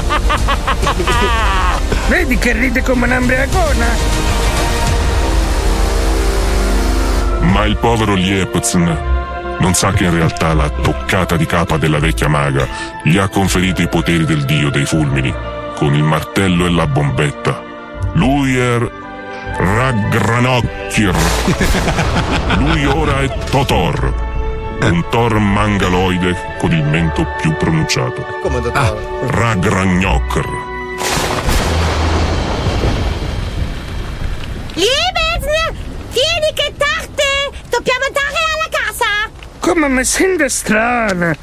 [2.07, 3.85] Vedi che ride come un'ambriacona?
[7.41, 9.09] Ma il povero Liepzn
[9.59, 12.67] non sa che in realtà la toccata di capa della vecchia maga
[13.03, 15.33] gli ha conferito i poteri del dio dei fulmini,
[15.75, 17.61] con il martello e la bombetta.
[18.13, 18.77] Lui è
[19.57, 21.15] Ragranokir.
[22.57, 24.30] Lui ora è Totor,
[24.89, 28.23] un Thor mangaloide con il mento più pronunciato.
[28.41, 29.29] Come dottor?
[29.29, 30.35] Ragnarok.
[34.73, 35.45] Liebes,
[36.11, 37.51] tieni che tarte!
[37.69, 39.29] Dobbiamo andare alla casa!
[39.59, 41.35] Come mi sento strana.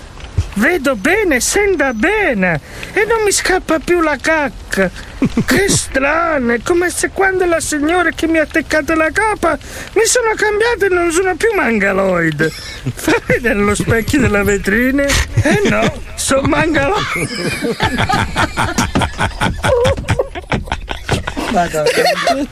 [0.55, 2.60] Vedo bene, senta bene
[2.93, 4.90] e non mi scappa più la cacca.
[5.19, 9.59] Che strano, è come se quando la signora che mi ha attaccato la capa
[9.95, 12.49] mi sono cambiato e non sono più mangaloid.
[12.95, 15.05] Fai vedere lo specchio della vetrina?
[15.05, 17.07] Eh no, sono mangaloid.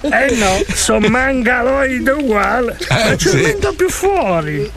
[0.01, 2.76] Eh no, sono mangaloid uguale.
[2.88, 3.36] Ma c'è sì.
[3.36, 4.68] mento più fuori.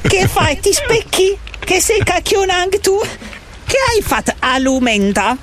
[0.00, 0.58] Che fai?
[0.60, 1.36] Ti specchi?
[1.58, 2.98] Che sei cacchione anche tu?
[3.66, 5.36] Che hai fatto all'umenta?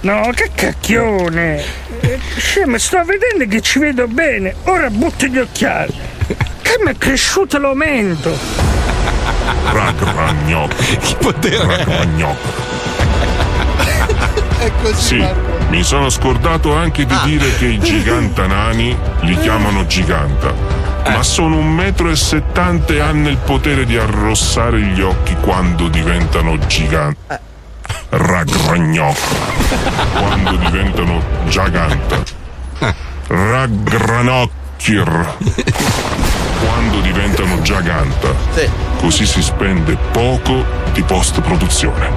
[0.00, 1.62] No, che cacchione!
[2.00, 4.54] Eh, Scemo, sto vedendo che ci vedo bene.
[4.64, 5.92] Ora butto gli occhiali.
[6.26, 8.36] Che mi è cresciuto l'aumento.
[9.72, 10.98] Ragnarok.
[10.98, 12.36] Che potere Ragnarok.
[14.58, 15.20] È così.
[15.20, 15.26] Sì,
[15.68, 20.52] mi sono scordato anche di dire che i gigantanani li chiamano giganta.
[21.06, 25.88] Ma sono un metro e settanta e hanno il potere di arrossare gli occhi quando
[25.88, 27.18] diventano giganti.
[28.16, 29.18] Ragnarok.
[30.12, 32.22] Quando diventano giganta.
[33.26, 34.46] Ragranokir.
[36.64, 38.28] Quando diventano giganta.
[39.00, 42.08] Così si spende poco di post produzione.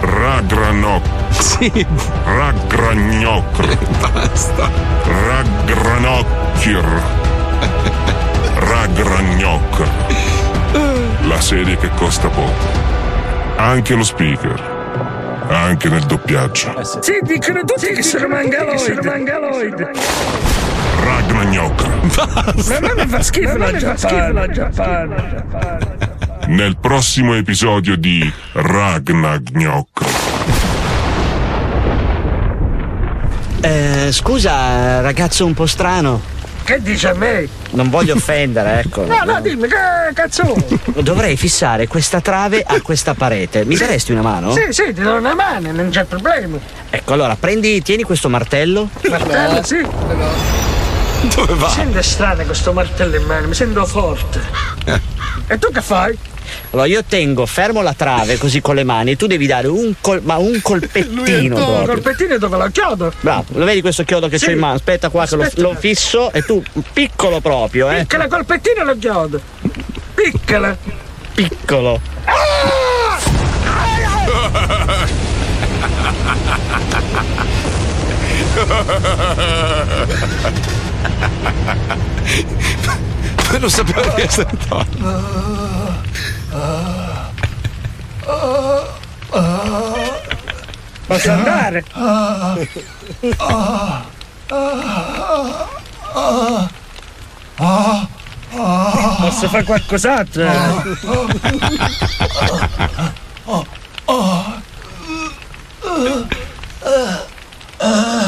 [0.00, 1.04] Ragranok.
[1.30, 1.86] Sì.
[2.24, 3.76] Ragnarok.
[3.98, 4.70] Basta.
[5.04, 7.02] Ragranokir.
[8.54, 9.82] Ragnarok.
[11.22, 12.90] La serie che costa poco.
[13.56, 14.71] Anche lo speaker.
[15.54, 16.82] Anche nel doppiaggio.
[17.00, 19.90] Sì, dicono tutti che sono mangaloid.
[21.04, 21.86] Ragnarok.
[22.16, 23.76] Ma a me mi fa schifo la
[24.48, 25.44] Giappone.
[26.46, 30.00] Nel prossimo episodio di Ragnarok.
[33.60, 36.31] Eh, scusa, ragazzo un po' strano.
[36.64, 37.48] Che dice a me?
[37.70, 39.04] Non voglio offendere, ecco.
[39.04, 40.54] No, no, dimmi, che cazzo?
[41.00, 43.64] Dovrei fissare questa trave a questa parete.
[43.64, 44.52] Mi daresti una mano?
[44.52, 46.58] Sì, sì, ti do una mano, non c'è problema.
[46.88, 48.88] Ecco, allora prendi, tieni questo martello.
[49.08, 49.80] Martello, sì.
[51.34, 54.40] Dove Mi sento strano con sto martello in mano, mi sento forte.
[55.46, 56.16] E tu che fai?
[56.70, 59.94] Allora io tengo fermo la trave così con le mani e tu devi dare un,
[60.00, 61.86] col- ma un colpettino proprio.
[61.86, 63.12] colpettino dove lo chiodo?
[63.20, 64.46] Bravo, lo vedi questo chiodo che Sì.
[64.46, 64.74] c'ho in mano?
[64.74, 65.60] Aspetta qua che lo, Aspetta.
[65.62, 66.62] lo fisso e tu
[66.92, 68.00] piccolo proprio, eh.
[68.06, 69.40] Piccola colpettino lo chiodo.
[70.14, 70.76] Piccola.
[71.34, 72.00] Piccolo.
[83.50, 84.50] Ma non sapevo di essere
[91.06, 91.82] Posso andare?
[99.20, 100.44] Posso fare qualcos'altro?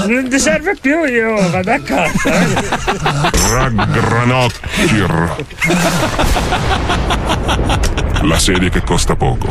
[0.07, 2.31] Non ti serve più, io vado a casa.
[2.31, 2.55] eh.
[3.53, 5.37] Ragnarokir.
[8.23, 9.47] La serie che costa poco.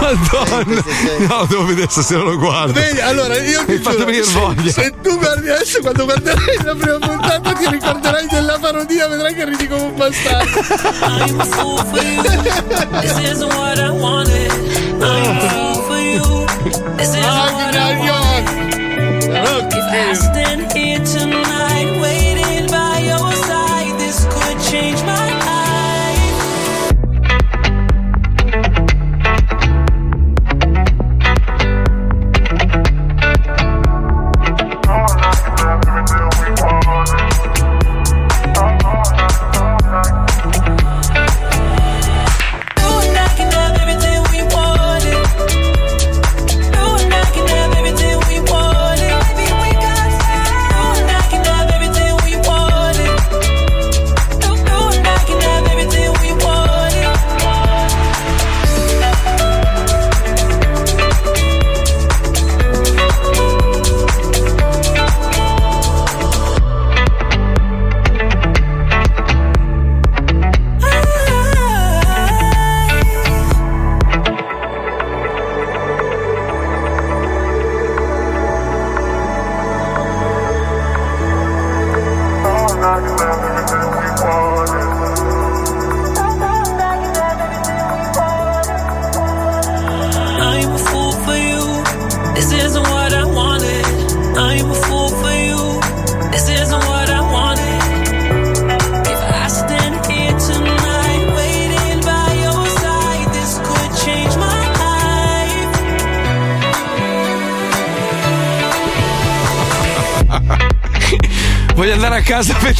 [0.00, 0.82] Madonna!
[1.28, 2.72] No, devo vedere se non lo guardo.
[2.74, 4.70] Vedi, allora io ti giuro, venire se- voglia.
[4.70, 9.44] Se tu guardi adesso, quando guarderai la prima puntata, ti ricorderai della parodia, vedrai che
[9.46, 10.60] ridi come un bastardo.
[11.06, 12.22] I'm fool for you.
[13.00, 14.52] This isn't what I wanted.
[15.02, 16.44] I'm for you.
[16.96, 18.65] This isn't what I wanted.
[19.44, 25.46] Look if I stand here tonight waiting by your side, this could change my life.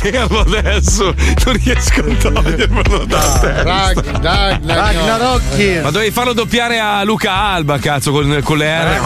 [0.06, 1.14] Vederlo adesso.
[1.44, 3.62] Non riesco a togliermelo da testa.
[5.38, 5.82] Ragnarok.
[5.82, 9.00] Ma dovevi farlo doppiare a Luca Alba, cazzo, con, con le R.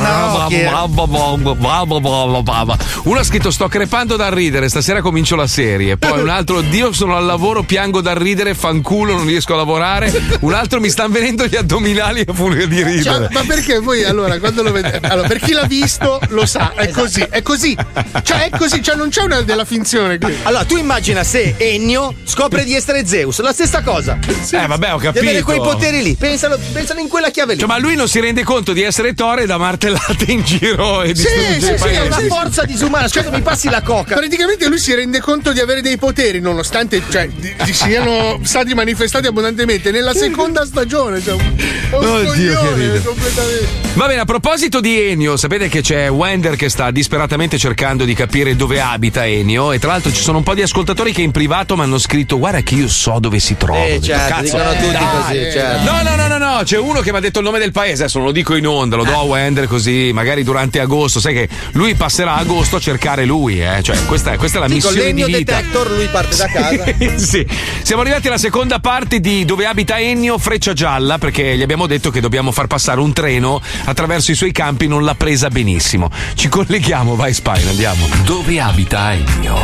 [3.04, 5.96] Uno ha scritto sto crepando dal ridere, stasera comincio la serie.
[5.96, 10.12] Poi un altro, Dio sono al lavoro, piango dal ridere, fanculo, non riesco a lavorare.
[10.40, 13.02] Un altro mi stanno venendo gli addominali a furia di ridere.
[13.02, 15.06] Cioè, ma perché voi allora quando lo vedete?
[15.08, 17.00] Allora, per chi l'ha visto lo sa, è Esatto.
[17.02, 17.76] così, è così.
[18.22, 20.34] Cioè, è così, cioè non c'è una della finzione qui.
[20.42, 24.18] Allora, tu immagina se Ennio scopre di essere Zeus, la stessa cosa.
[24.50, 25.44] Eh, vabbè, ho Di avere capito.
[25.44, 26.16] quei poteri lì.
[26.20, 27.60] Pensalo, pensalo in quella chiave lì.
[27.60, 31.00] Cioè, ma lui non si rende conto di essere Thor e da martellate in giro
[31.00, 31.94] e Sì, distrugge sì, sì, paesi.
[31.96, 33.08] è una forza disumana.
[33.08, 34.16] Cioè, mi passi la coca.
[34.16, 38.74] Praticamente lui si rende conto di avere dei poteri, nonostante cioè, di, di siano stati
[38.74, 41.22] manifestati abbondantemente nella seconda stagione.
[41.22, 41.56] Cioè, un,
[41.92, 43.02] un Oddio, che ride.
[43.02, 43.68] completamente.
[43.92, 48.14] Va bene, a proposito di Enio, sapete che c'è Wender che sta disperatamente cercando di
[48.14, 51.32] capire dove abita Enio e tra l'altro ci sono un po' di ascoltatori che in
[51.32, 53.84] privato mi hanno scritto guarda che io so dove si trova.
[53.84, 55.90] Eh, certo, "Cazzo, dicono tutti dai." così, certo.
[55.90, 58.02] No, no, no, no, no, c'è uno che mi ha detto il nome del paese,
[58.04, 61.34] adesso non lo dico in onda, lo do a Wender così, magari durante agosto, sai
[61.34, 63.82] che lui passerà agosto a cercare lui, eh?
[63.82, 65.56] cioè questa è, questa è la con missione di vita.
[65.56, 66.84] detector lui parte da casa.
[67.18, 67.44] sì.
[67.82, 72.10] Siamo arrivati alla seconda parte di dove abita Ennio, Freccia Gialla, perché gli abbiamo detto
[72.10, 76.10] che dobbiamo far passare un treno attraverso i suoi campi, non l'ha presa benissimo.
[76.34, 78.06] Ci colleghiamo, vai Spine, andiamo.
[78.24, 79.58] Dove abita Ennio?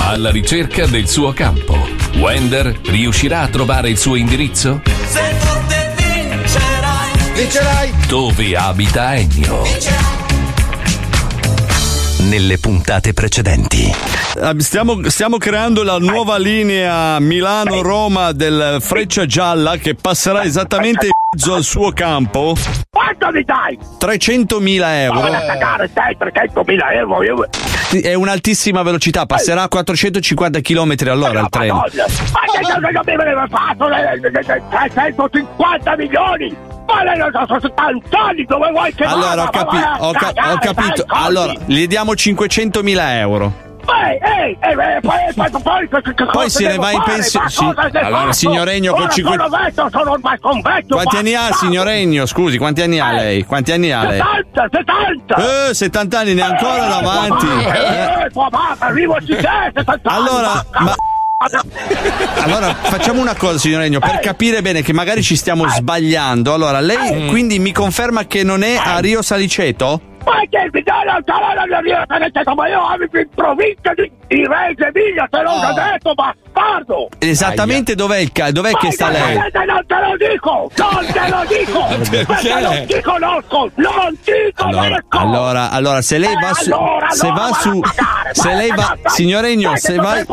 [0.00, 1.88] Alla ricerca del suo campo.
[2.16, 4.82] Wender riuscirà a trovare il suo indirizzo?
[5.06, 7.10] Se forte vincerai.
[7.34, 7.92] Vincerai.
[8.06, 9.62] Dove abita Ennio?
[12.18, 13.92] Nelle puntate precedenti.
[14.58, 21.54] Stiamo, stiamo creando la nuova linea Milano-Roma del Freccia Gialla che passerà esattamente in mezzo
[21.54, 22.54] al suo campo.
[22.90, 23.76] Quanto mi dai?
[23.98, 25.20] 300.000 Ma euro.
[25.20, 27.22] vai a cagare, sei 300.000 euro.
[27.24, 27.48] Io...
[28.00, 31.74] È un'altissima velocità, passerà a 450 km all'ora il treno.
[31.74, 31.82] Ma
[33.02, 33.88] che mi aveva fatto?
[33.88, 34.62] Le- le- le- le
[34.92, 36.56] 350 milioni?
[36.86, 40.12] Ma lei non so, sono tanti anni, dove vuoi che Allora, ho, capi- Ma ho
[40.12, 41.04] ca- cagare, ho capito.
[41.08, 43.63] Allora, gli diamo 500.000 euro.
[44.04, 45.88] Ehi, ehi, eh, poi,
[46.32, 47.48] poi, se ne va in pensione.
[47.48, 47.64] Sì.
[47.64, 48.32] Allora, fatto?
[48.32, 49.44] signoregno, con Ora 50.
[49.44, 50.94] sono vecchio, sono ormai con vecchio.
[50.96, 51.64] Quanti anni ha bastardo.
[51.66, 52.26] signoregno?
[52.26, 53.44] Scusi, quanti anni ha lei?
[53.44, 54.20] Quanti anni ha lei?
[54.52, 55.68] 70, 70!
[55.70, 57.46] Eh, 70 anni, ne ha ancora davanti.
[57.46, 58.24] Eh, Eh.
[58.24, 60.94] eh, tua mamma, arrivo a 70 anni, Allora, ma-
[62.42, 66.54] Allora, facciamo una cosa, signor Regno, per capire bene che magari ci stiamo sbagliando.
[66.54, 70.00] Allora, lei quindi mi conferma che non è a Rio Saliceto?
[70.24, 74.10] Ma che mi dai la parola di Rio Saliceto, ma io abito in provincia di,
[74.26, 77.08] di Reggio Emilia, te l'ho già detto, bastardo!
[77.18, 79.36] Esattamente dov'è il ca- dov'è che sta lei?
[79.36, 80.70] Non te lo dico!
[80.76, 81.84] Non te lo dico!
[82.10, 82.24] Perché?
[82.24, 83.70] Perché non ti conosco!
[83.74, 85.18] Non ti Allora, conosco!
[85.36, 87.80] allora, allora, se lei va su, allora, se va vai su,
[88.32, 89.00] se vai lei va, cagare.
[89.10, 90.26] signor Regno, Dai, se va, se-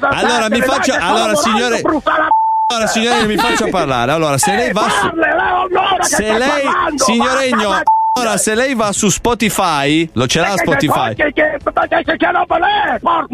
[0.00, 1.80] allora mi faccia, allora signore,
[2.68, 4.12] allora signore mi faccia parlare.
[4.12, 7.82] Allora, se lei va su, che se lei, parlando,
[8.16, 11.14] allora se lei va su Spotify, lo ce l'ha che- Spotify?
[13.02, 13.26] Ma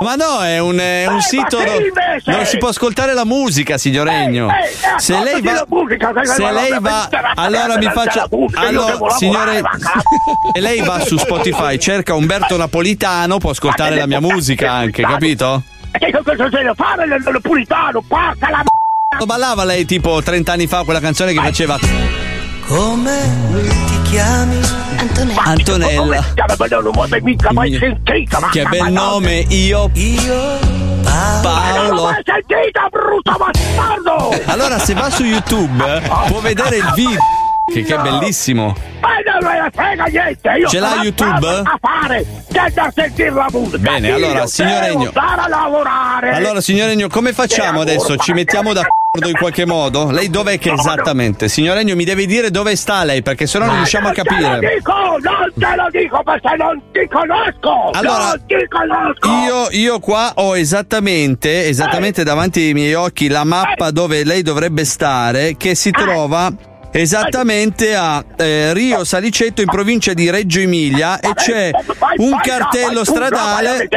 [0.00, 2.30] Ma no, è un, è un Eh, sito ma sì, dove invece!
[2.30, 4.48] dove si può ascoltare la musica, signor Regno.
[4.48, 8.96] eh, eh, Se lei va, musica, se ma lei non va, allora mi faccia, allora,
[9.16, 9.60] signore,
[10.54, 15.62] se lei va su Spotify, cerca Umberto Napolitano, può ascoltare la mia musica anche, capito?
[15.90, 18.00] Che cosa deve fare il il puritano?
[18.06, 18.62] Porca la
[19.18, 21.76] Lo ballava lei tipo 30 anni fa quella canzone che faceva
[22.68, 23.18] Come
[23.86, 24.60] ti chiami?
[24.98, 25.42] Antonella.
[25.42, 26.24] Antonella.
[28.50, 30.58] Che bel nome, io Io
[31.02, 32.02] Ma non l'ho Paolo.
[32.02, 34.42] mai sentita, brutto bastardo!
[34.52, 37.18] Allora, se va su YouTube, eh, può vedere il video.
[37.72, 38.74] Che, che è bellissimo.
[39.00, 40.48] Ma non me ne frega niente!
[40.58, 41.46] Io Ce l'ha YouTube?
[41.48, 42.26] A fare!
[42.50, 43.78] C'è da sentire la musica!
[43.78, 45.12] Bene, allora, signor
[45.48, 46.30] lavorare!
[46.32, 48.16] Allora, signor Regno, come facciamo adesso?
[48.16, 50.10] Ci mettiamo d'accordo in qualche modo?
[50.10, 51.48] Lei dov'è che esattamente?
[51.48, 54.34] Signor Regno, mi deve dire dove sta lei, perché sennò non riusciamo a Non te
[54.34, 54.74] lo capire.
[54.74, 54.92] dico!
[54.92, 57.90] Non te lo dico perché non ti conosco!
[57.92, 59.28] Allora, non ti conosco!
[59.46, 64.84] Io, io qua ho esattamente, esattamente davanti ai miei occhi la mappa dove lei dovrebbe
[64.84, 66.50] stare, che si trova
[66.90, 71.70] Esattamente a eh, Rio Salicetto in provincia di Reggio Emilia e c'è
[72.16, 73.88] un cartello stradale.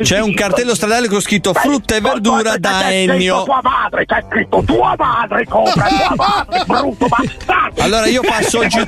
[0.00, 3.36] c'è un cartello stradale con scritto frutta e verdura da Ennio.
[3.38, 7.82] scritto tua madre, c'è scritto tua madre, compra tua madre, brutto bastardo.
[7.82, 8.78] Allora io passo oggi.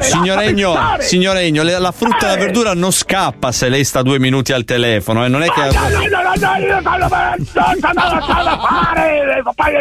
[0.00, 1.00] Signor stare.
[1.00, 4.64] signor le- la frutta e la verdura non scappa se lei sta due minuti al
[4.64, 5.60] telefono, eh, non è che.
[5.60, 7.38] No, no, no, no, no, io sono per-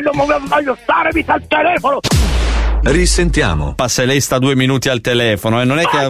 [0.01, 1.99] non voglio stare al telefono.
[2.83, 3.75] Risentiamo.
[3.87, 6.07] Se lei sta due minuti al telefono, eh, non è che.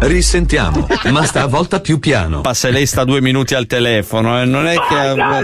[0.00, 2.42] Risentiamo, ma stavolta più piano.
[2.52, 5.14] Se lei sta due minuti al telefono, eh, non è che.
[5.14, 5.42] Da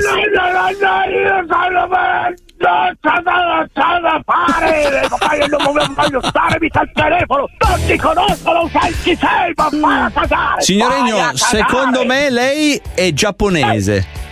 [4.24, 7.46] fare, poi non voglio stare mica al telefono.
[7.58, 10.62] Non ti conosco, non sai chi sei, ma vai a cagare.
[10.62, 11.36] Signor vai a Egno, cagare.
[11.36, 14.25] secondo me lei è giapponese.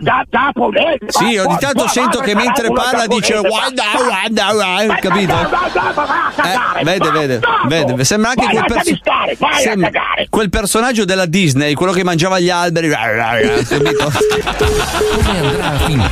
[0.00, 5.34] Già- giapponese, Sì, ogni tanto sento che mentre parla dice guarda, guarda, guarda, capito?
[6.42, 8.64] Eh, vede, vede, vede, sembra anche quel,
[9.60, 10.26] sembra- cagare.
[10.30, 12.88] quel personaggio della Disney, quello che mangiava gli alberi.
[12.88, 14.12] capito?
[15.24, 16.10] Come andrà a finire?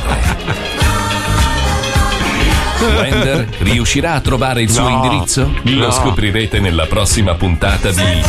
[2.81, 5.03] Wender riuscirà a trovare il suo No.
[5.03, 5.53] indirizzo?
[5.63, 5.91] Lo No.
[5.91, 8.21] scoprirete nella prossima puntata di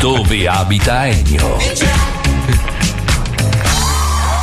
[0.00, 1.56] Dove abita Ennio?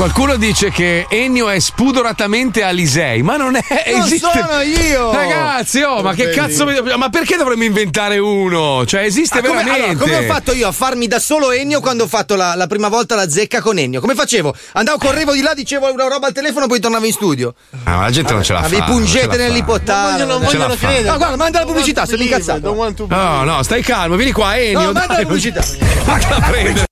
[0.01, 3.63] Qualcuno dice che Ennio è spudoratamente Alisei, ma non è.
[3.93, 4.31] Non esiste.
[4.33, 5.11] sono io!
[5.11, 6.65] Ragazzi, oh, ma che cazzo.
[6.65, 8.83] mi- Ma perché dovremmo inventare uno?
[8.83, 10.03] Cioè, esiste Ah, come, veramente.
[10.03, 12.65] allora, come ho fatto io a farmi da solo Ennio quando ho fatto la, la
[12.65, 14.01] prima volta la zecca con Ennio?
[14.01, 14.55] Come facevo?
[14.71, 17.53] Andavo, correvo di là, dicevo una roba al telefono, poi tornavo in studio.
[17.83, 18.65] Ah, ma la gente non ce la fa.
[18.65, 20.25] Avevi non ce pungete la nell'ipottale.
[20.25, 20.87] Non ce la fa.
[20.87, 22.73] Ah, guarda, manda la pubblicità, sono incazzato.
[23.07, 24.79] No, no, stai calmo, vieni qua, Ennio.
[24.79, 25.63] No, manda dai, la pubblicità.
[26.05, 26.85] Vattela a prendere.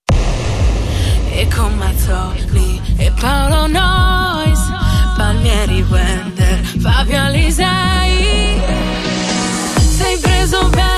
[1.32, 2.49] E con Mazzoli
[3.20, 4.60] Paolo Nois,
[5.18, 8.62] Palmieri Wender, Fabio Alisei.
[9.98, 10.89] Sei preso bene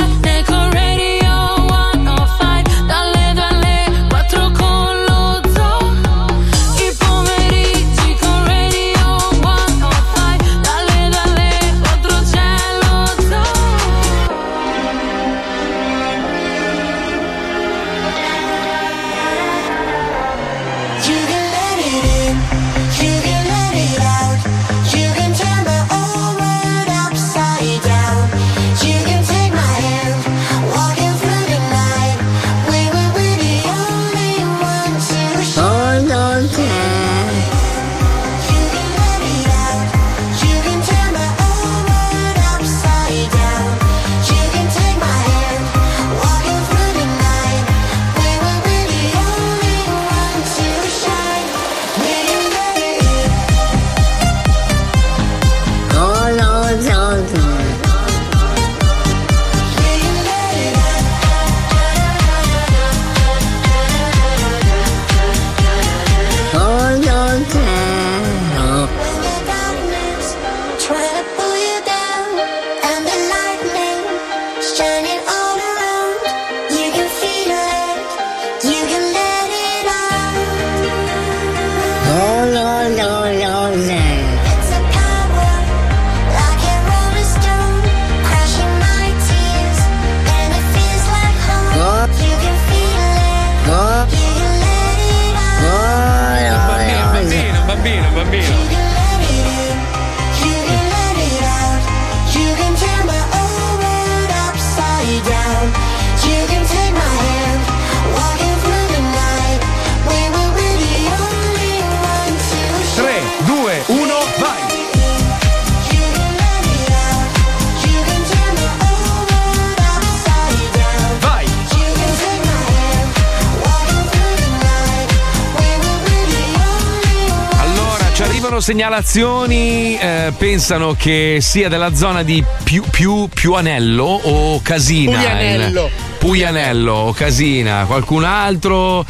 [128.62, 135.18] segnalazioni, eh, pensano che sia della zona di più, più, più Anello o Casina.
[135.18, 135.90] Puglianello.
[136.20, 137.86] Puglianello o Casina.
[137.86, 139.06] Qualcun altro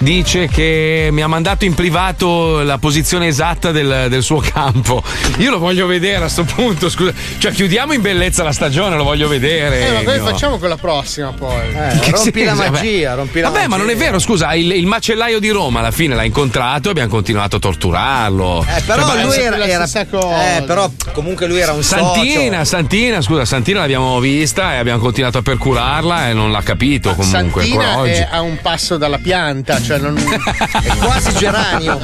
[0.00, 5.02] dice che mi ha mandato in privato la posizione esatta del, del suo campo.
[5.38, 7.12] Io lo voglio vedere a sto punto, scusa.
[7.38, 10.02] Cioè, chiudiamo in bellezza la stagione, lo voglio vedere.
[10.02, 10.24] Eh, no.
[10.24, 11.68] facciamo quella prossima poi.
[12.00, 13.20] Che rompi la magia, Vabbè.
[13.20, 16.14] rompi la Vabbè, ma non è vero, scusa, il, il macellaio di Roma alla fine
[16.14, 18.64] l'ha incontrato e abbiamo continuato a torturarlo.
[18.76, 22.64] Eh, però Cioè, lui era, era- eh, però comunque lui era un Santina, socio.
[22.64, 27.62] Santina, scusa, Santina l'abbiamo vista e abbiamo continuato a percurarla e non l'ha capito comunque
[27.62, 28.12] Santina ancora oggi.
[28.12, 30.16] è a un passo dalla pianta, cioè cioè non.
[30.16, 31.98] È quasi geranio.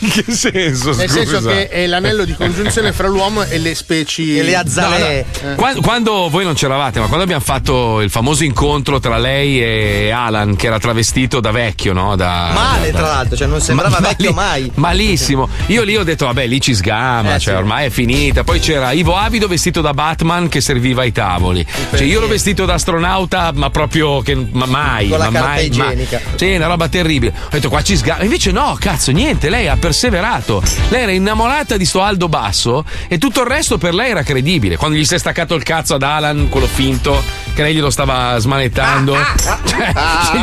[0.00, 0.94] In che senso?
[0.94, 1.24] Nel scusa?
[1.24, 4.38] senso che è l'anello di congiunzione fra l'uomo e le specie.
[4.38, 5.24] E le azzalee.
[5.42, 5.54] No, no.
[5.56, 10.10] Quando, quando voi non c'eravate, ma quando abbiamo fatto il famoso incontro tra lei e
[10.10, 12.16] Alan, che era travestito da vecchio, no?
[12.16, 14.72] Da, Male, da- tra l'altro, cioè non sembrava Ma- vecchio mali- mai.
[14.74, 15.48] Malissimo.
[15.66, 17.58] Io lì ho detto, vabbè, lì ci sgama, Eh, cioè sì.
[17.58, 18.44] ormai è finita.
[18.44, 21.64] Poi c'era Ivo Avido vestito da Batman che serviva ai tavoli.
[21.90, 25.08] Cioè, io ero vestito da astronauta, ma proprio che ma mai.
[25.08, 26.20] Con la ma carta mai, ma- igienica.
[26.36, 27.32] sì, una roba terribile.
[27.36, 28.22] Ho detto, qua ci sgama.
[28.22, 30.62] Invece no, cazzo, niente, lei ha perseverato.
[30.90, 34.76] Lei era innamorata di sto Aldo Basso e tutto il resto per lei era credibile.
[34.76, 37.20] Quando gli si è staccato il cazzo ad Alan, quello finto,
[37.54, 39.16] che lei glielo stava smanettando.
[39.68, 39.92] Cioè,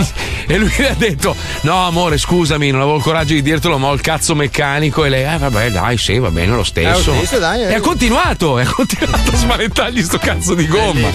[0.03, 0.11] sì,
[0.47, 3.87] e lui le ha detto: No, amore, scusami, non avevo il coraggio di dirtelo, ma
[3.87, 5.05] ho il cazzo meccanico.
[5.05, 7.13] E lei, eh, vabbè, dai, sì, va bene lo stesso.
[7.13, 7.71] Eh, stesso, dai, eh.
[7.71, 11.09] e ha continuato, e ha continuato a smanettargli sto cazzo di gomma.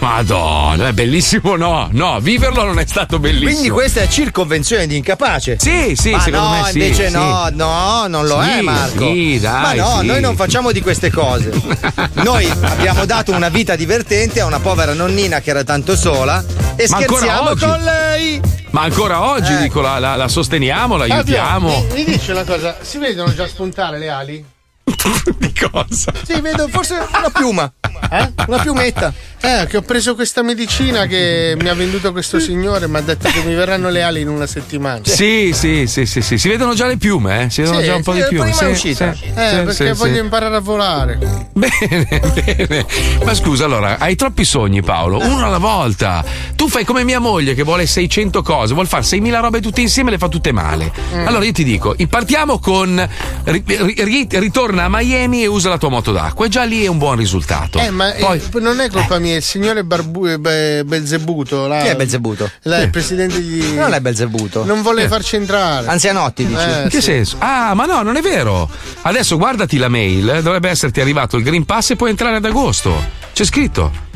[0.00, 3.50] Madonna, è bellissimo, no, no, viverlo non è stato bellissimo.
[3.50, 5.58] Quindi questa è circonvenzione di incapace.
[5.60, 7.12] Sì, sì, Ma secondo no, me sì, invece sì.
[7.12, 9.06] no, no, non lo Sì, è Marco.
[9.12, 10.06] sì, dai, Ma no, sì.
[10.06, 11.50] noi non facciamo di queste cose.
[12.22, 16.42] Noi abbiamo dato una vita divertente a una povera nonnina che era tanto sola
[16.76, 18.40] e Ma scherziamo con lei.
[18.70, 19.58] Ma ancora oggi, Eh.
[19.58, 21.68] dico, la, la- la sosteniamo, la aiutiamo.
[21.90, 24.44] Mi, mi dici una cosa, si vedono già spuntare le ali?
[25.38, 26.12] di cosa?
[26.26, 27.70] Sì, vedo forse una piuma.
[28.10, 28.32] Eh?
[28.46, 29.12] Una piumetta.
[29.42, 33.28] Eh, che ho preso questa medicina che mi ha venduto questo signore, mi ha detto
[33.30, 35.00] che mi verranno le ali in una settimana.
[35.02, 37.50] Sì, sì, sì, sì, sì, si vedono già le piume, eh?
[37.50, 38.50] Si vedono Sì, già un po' sì, di piume.
[38.50, 39.14] prima è Sì, uscita.
[39.14, 40.20] sì, Eh, sì, perché sì, voglio sì.
[40.20, 41.18] imparare a volare.
[41.52, 42.86] Bene, bene.
[43.24, 45.18] Ma scusa, allora, hai troppi sogni, Paolo.
[45.18, 46.22] Uno alla volta.
[46.54, 50.10] Tu fai come mia moglie che vuole 600 cose, vuol fare 6.000 robe tutte insieme
[50.10, 50.92] e le fa tutte male.
[51.14, 51.26] Mm.
[51.26, 53.08] Allora io ti dico, partiamo con
[53.44, 56.44] ri- ri- ritorna a Miami e usa la tua moto d'acqua.
[56.44, 57.78] E già lì è un buon risultato.
[57.78, 61.66] Eh, ma eh, Poi, non è colpa mia, il signore Barbu- eh, Be- Belzebuto.
[61.66, 62.50] là- Chi è Belzebuto?
[62.62, 63.74] là, il presidente di.
[63.74, 64.64] Non è Belzebuto.
[64.64, 65.08] Non vuole Eh.
[65.08, 65.86] farci entrare.
[65.86, 66.60] Anzianotti, dici?
[66.60, 67.02] Eh, in che sì.
[67.02, 67.36] senso?
[67.38, 68.68] Ah, ma no, non è vero.
[69.02, 72.92] Adesso guardati la mail, dovrebbe esserti arrivato il Green Pass e puoi entrare ad agosto.
[73.32, 74.08] C'è scritto.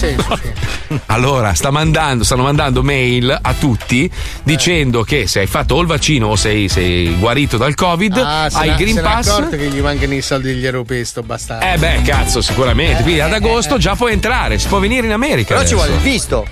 [0.00, 0.38] Senso?
[1.06, 4.10] Allora, sta mandando, stanno mandando mail a tutti
[4.42, 8.48] dicendo che se hai fatto o il vaccino o sei, sei guarito dal Covid, Ah,
[8.52, 9.28] hai il Green se Pass.
[9.28, 11.64] accorto che gli mancano i soldi degli europei, sto bastardo.
[11.66, 13.02] Eh beh, cazzo, sicuramente.
[13.02, 15.54] Quindi ad agosto già puoi entrare, si può venire in America.
[15.54, 15.88] Però ci adesso.
[15.88, 16.46] vuole il visto.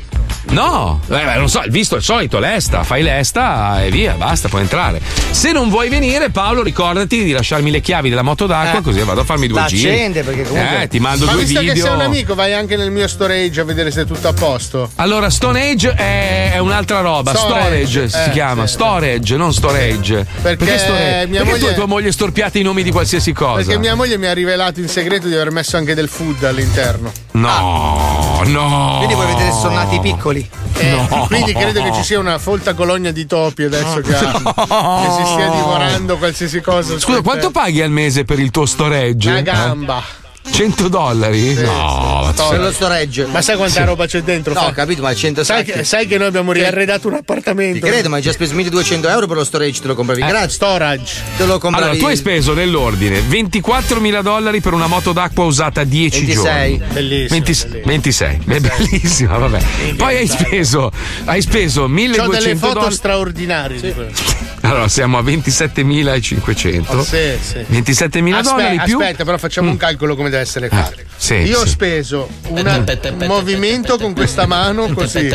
[0.51, 4.15] No, eh, beh, non so, il visto è il solito, l'esta, fai l'esta e via,
[4.15, 5.01] basta, puoi entrare.
[5.31, 8.83] Se non vuoi venire, Paolo, ricordati di lasciarmi le chiavi della moto d'acqua, Eh.
[8.83, 9.91] così vado a farmi due giri.
[9.91, 11.75] accende, perché comunque- Eh, ti mando Ma due visto video.
[11.75, 14.33] che sei un amico, vai anche nel mio storage a vedere se è tutto a
[14.33, 14.91] posto.
[14.97, 17.35] Allora, Stone Age è, è un'altra roba.
[17.35, 18.67] Storage, Storage, si eh, chiama.
[18.67, 18.73] sì.
[18.73, 20.27] Storage, non storage.
[20.41, 21.27] Perché storage?
[21.29, 23.65] mia Perché tu moglie- e tua moglie storpiate i nomi di qualsiasi cosa?
[23.65, 27.13] Perché mia moglie mi ha rivelato in segreto di aver messo anche del food all'interno.
[27.33, 28.95] No, no.
[28.97, 30.01] Quindi vuoi vedere se sono nati i
[30.43, 30.87] piccoli?
[30.87, 31.27] Eh, No.
[31.27, 35.31] Quindi credo che ci sia una folta colonia di topi adesso che, ha- che si
[35.33, 36.99] stia divorando qualsiasi cosa.
[36.99, 39.29] Scusa, quanto paghi al mese per il tuo storage?
[39.29, 40.03] Una Eh?
[40.51, 40.57] Gamba.
[40.57, 41.55] 100 dollari?
[41.55, 43.27] no, ma Sto- Per lo storage.
[43.27, 43.87] Ma sai quanta Sì.
[43.87, 44.53] roba c'è dentro?
[44.55, 47.21] No, Fa- ho capito, ma 100 sai, che, sai che noi abbiamo riarredato un Ti
[47.21, 47.87] appartamento?
[47.87, 50.55] credo, ma hai già speso 1200 euro per lo storage, te lo compravi Eh, gratis.
[50.55, 51.15] storage.
[51.37, 51.85] Te lo compravi.
[51.85, 56.77] Allora, tu hai speso nell'ordine 24.000 dollari per una moto d'acqua usata 10 26.
[56.79, 56.93] giorni.
[56.93, 57.29] Bellissimo.
[57.29, 57.83] 20 bellissimo.
[57.85, 59.59] 26, Beh, bellissima, vabbè.
[59.97, 60.91] Poi hai speso,
[61.25, 62.95] hai speso Ho 1200 delle foto dollari.
[62.95, 63.81] straordinarie.
[63.81, 64.11] di quello.
[64.61, 66.97] Allora, siamo a 27.500.
[66.97, 67.65] Oh, sì, sì.
[67.71, 68.99] 27.000 Aspetta, dollari più.
[68.99, 70.97] aspetta, però facciamo un calcolo come deve essere fatto.
[71.17, 75.29] sì, Io ho speso un movimento con questa mano così.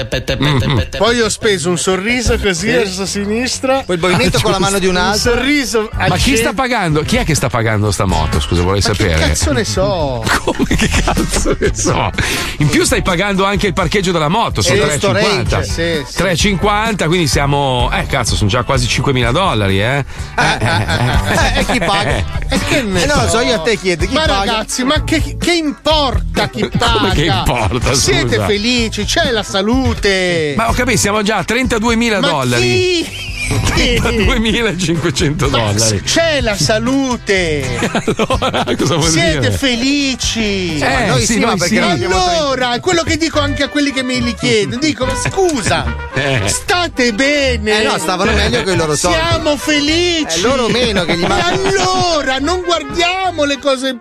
[0.98, 3.84] Poi ho speso un sorriso così verso sinistra.
[3.86, 5.32] Poi il movimento con la mano di un altro.
[5.32, 7.02] Un sorriso Ma chi sta pagando?
[7.02, 8.40] Chi è che sta pagando sta moto?
[8.40, 9.20] Scusa, vorrei Ma che sapere.
[9.28, 10.24] cazzo ne so?
[10.44, 12.10] Come che cazzo ne so?
[12.58, 14.98] In più stai pagando anche il parcheggio della moto, sono E lo 3,50.
[14.98, 16.24] storage, sì, sì.
[16.24, 17.90] 3,50, quindi siamo.
[17.94, 19.98] Eh, cazzo, sono già quasi 5.000 dollari, eh?
[20.38, 22.24] Eh, eh, Eh, e chi paga?
[22.50, 23.40] E che ne Eh, lo so, so?
[23.42, 24.40] io a te chiedo, chi ma paga?
[24.52, 26.91] ragazzi, ma che, che importa chi paga?
[26.94, 28.45] Come che importa, Siete scusa?
[28.45, 30.53] felici, c'è la salute.
[30.57, 32.61] Ma ho capito, siamo già a 32.000 Ma dollari.
[32.64, 33.32] chi?
[33.74, 36.02] 32.500 Ma dollari.
[36.02, 37.61] C'è la salute.
[38.44, 39.52] Allora, cosa vuol Siete dire?
[39.52, 40.78] felici.
[40.78, 42.03] Eh, Ma noi sì, sì, ma perché sì.
[42.06, 44.80] Allora, è quello che dico anche a quelli che me li chiedono.
[44.82, 46.41] Dico, ma scusa, Eh.
[46.48, 47.82] state bene.
[47.82, 49.18] Eh no, stavano meglio con i loro soldi.
[49.30, 50.40] Siamo felici.
[50.40, 51.61] Eh, loro meno che gli E mancano.
[51.68, 53.99] allora, non guardiamo le cose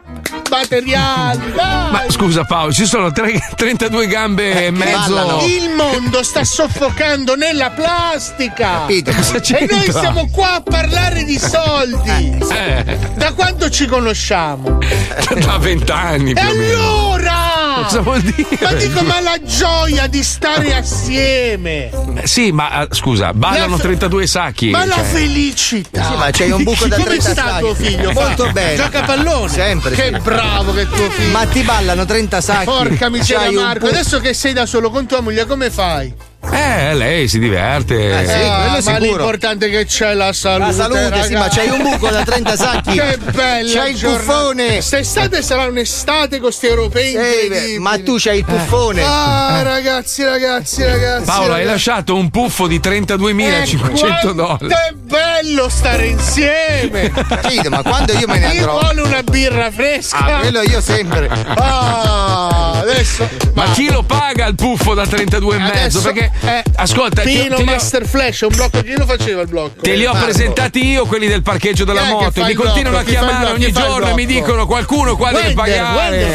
[0.51, 1.53] materiali.
[1.53, 1.91] Dai.
[1.93, 4.97] Ma scusa Paolo, ci sono tre- 32 gambe e mezzo.
[5.15, 5.43] ballano.
[5.45, 8.81] Il mondo sta soffocando nella plastica.
[8.87, 9.11] Capito?
[9.11, 12.39] E noi siamo qua a parlare di soldi.
[12.51, 14.79] Eh, Da quanto ci conosciamo?
[15.45, 17.52] da vent'anni E allora?
[17.83, 18.59] Cosa vuol dire?
[18.61, 21.91] Ma dico, ma la gioia di stare assieme.
[21.91, 24.71] Eh, Sì, ma eh, scusa, ballano La fe- 32 sacchi.
[24.71, 25.05] Ma la cioè.
[25.05, 26.05] felicità.
[26.05, 27.61] Sì, ma c'hai un buco da Come 30 sta sacchi.
[27.61, 28.13] tuo figlio?
[28.13, 28.77] Molto bene.
[28.77, 29.49] Gioca a pallone.
[29.49, 30.21] Sempre, Che sì.
[30.21, 31.31] bravo che è tuo figlio.
[31.31, 32.65] Ma ti ballano 30 sacchi.
[32.65, 33.87] Porca miseria, Marco.
[33.87, 36.13] Adesso che sei da solo con tua moglie, come fai?
[36.51, 38.13] Eh, lei si diverte.
[38.45, 40.67] Ah, ma l'importante è che c'è la salute.
[40.67, 42.99] La salute, sì, ma c'hai un buco da 30 sacchi.
[42.99, 44.23] Che bella C'hai il giornata.
[44.25, 44.67] puffone.
[44.73, 47.79] Quest'estate sarà un'estate con sti europei incredibili.
[47.79, 49.03] ma tu c'hai il puffone.
[49.03, 51.25] Ah, ragazzi, ragazzi, ragazzi.
[51.27, 51.71] Paolo, hai ragazzi.
[51.71, 54.67] lasciato un puffo di 32.500 Eh, dollari.
[54.69, 57.11] è bello stare insieme.
[57.53, 58.79] Sì, ma quando io me ne Mi andrò?
[58.81, 60.17] vuole una birra fresca.
[60.19, 61.29] Ah, quello io sempre.
[61.57, 63.29] Ah, adesso.
[63.55, 65.99] Ma chi lo paga il puffo da 32 e mezzo?
[65.99, 68.83] Adesso, Perché, eh, ascolta, ti- Pino li ho- Master Flash, è un blocco.
[68.83, 69.81] Chi lo faceva il blocco?
[69.83, 70.25] Te li ho Marco.
[70.27, 72.41] presentati io, quelli del parcheggio della che moto.
[72.41, 73.11] e Mi continuano a blocco?
[73.11, 76.25] Il chiamare ogni giorno e mi dicono qualcuno qua deve Wender, pagare.
[76.25, 76.33] Wender.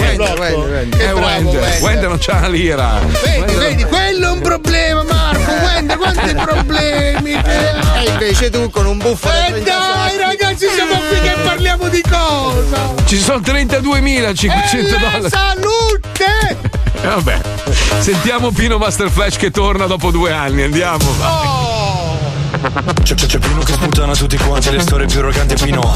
[0.97, 1.19] Che Eh, Wender.
[1.61, 1.81] Wender.
[1.81, 2.99] Wender non c'ha una lira.
[3.23, 5.51] Vedi, Wender- vedi, quello è un problema, Marco.
[5.51, 8.05] Wender, quanti problemi che hai.
[8.05, 11.87] E invece tu con un buffo da Eh 30 dai, ragazzi, siamo qui che parliamo
[11.89, 12.93] di cosa?
[13.05, 15.29] Ci sono 32.500 E la dollari.
[15.29, 16.57] salute!
[17.01, 17.39] Eh, vabbè.
[17.99, 20.63] Sentiamo Pino Master Flash che torna dopo due anni.
[20.63, 21.05] Andiamo.
[23.03, 25.95] C'è, c'è, c'è Pino che sputana tutti quanti le storie più arroganti Pino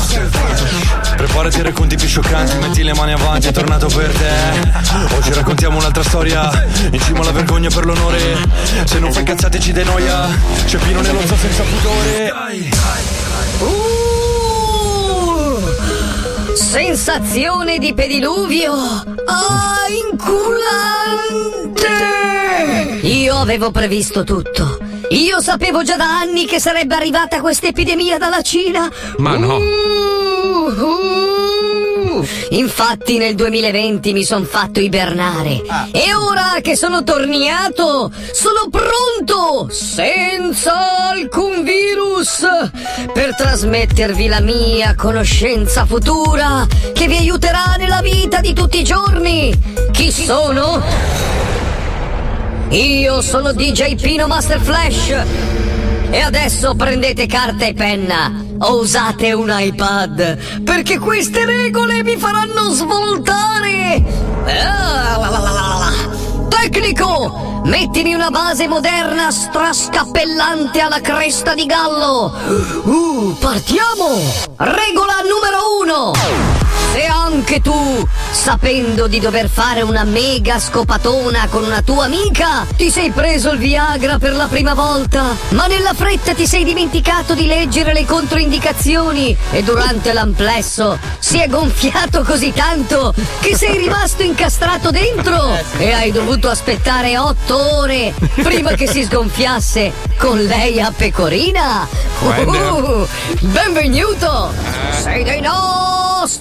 [1.15, 5.77] Preparati ai racconti più scioccanti Metti le mani avanti, è tornato per te Oggi raccontiamo
[5.77, 6.49] un'altra storia
[6.91, 8.37] In cima alla vergogna per l'onore
[8.85, 10.29] Se non fai cazzate ci dai noia
[10.65, 12.33] C'è Pino nello zoo senza pudore
[13.59, 14.01] Uh,
[16.55, 18.73] sensazione di pediluvio.
[18.73, 21.80] Ah, inculante.
[23.01, 24.77] Io avevo previsto tutto.
[25.09, 28.91] Io sapevo già da anni che sarebbe arrivata questa epidemia dalla Cina.
[29.17, 29.57] Ma no.
[29.57, 32.27] Uh, uh.
[32.51, 35.61] Infatti nel 2020 mi son fatto ibernare
[35.91, 42.45] e ora che sono torniato sono pronto senza alcun virus
[43.13, 49.51] per trasmettervi la mia conoscenza futura che vi aiuterà nella vita di tutti i giorni.
[49.91, 51.40] Chi sono?
[52.71, 55.09] Io sono DJ Pino Master Flash
[56.09, 62.69] e adesso prendete carta e penna o usate un iPad perché queste regole vi faranno
[62.69, 64.01] svoltare.
[64.45, 65.91] Ah.
[66.47, 72.33] Tecnico, mettimi una base moderna strascappellante alla cresta di gallo.
[72.85, 74.15] Uh, partiamo!
[74.55, 76.60] Regola numero uno.
[76.91, 82.91] Se anche tu, sapendo di dover fare una mega scopatona con una tua amica, ti
[82.91, 87.45] sei preso il Viagra per la prima volta, ma nella fretta ti sei dimenticato di
[87.45, 94.91] leggere le controindicazioni e durante l'amplesso si è gonfiato così tanto che sei rimasto incastrato
[94.91, 101.87] dentro e hai dovuto aspettare otto ore prima che si sgonfiasse con lei a pecorina.
[102.19, 103.07] Uh,
[103.39, 104.51] benvenuto!
[105.01, 106.00] Sei dei nostri!
[106.27, 106.39] Se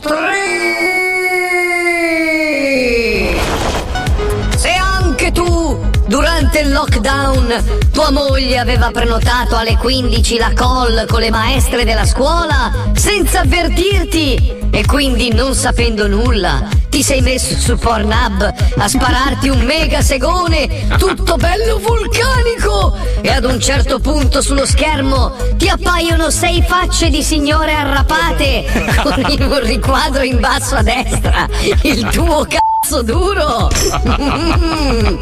[6.50, 12.04] durante il lockdown, tua moglie aveva prenotato alle 15 la call con le maestre della
[12.04, 19.48] scuola senza avvertirti e quindi non sapendo nulla, ti sei messo su Pornhub a spararti
[19.48, 26.30] un mega segone tutto bello vulcanico e ad un certo punto sullo schermo ti appaiono
[26.30, 28.64] sei facce di signore arrapate
[29.02, 31.46] con un riquadro in basso a destra
[31.82, 32.59] il tuo cazzo
[32.98, 33.70] duro.
[34.08, 35.16] Mm,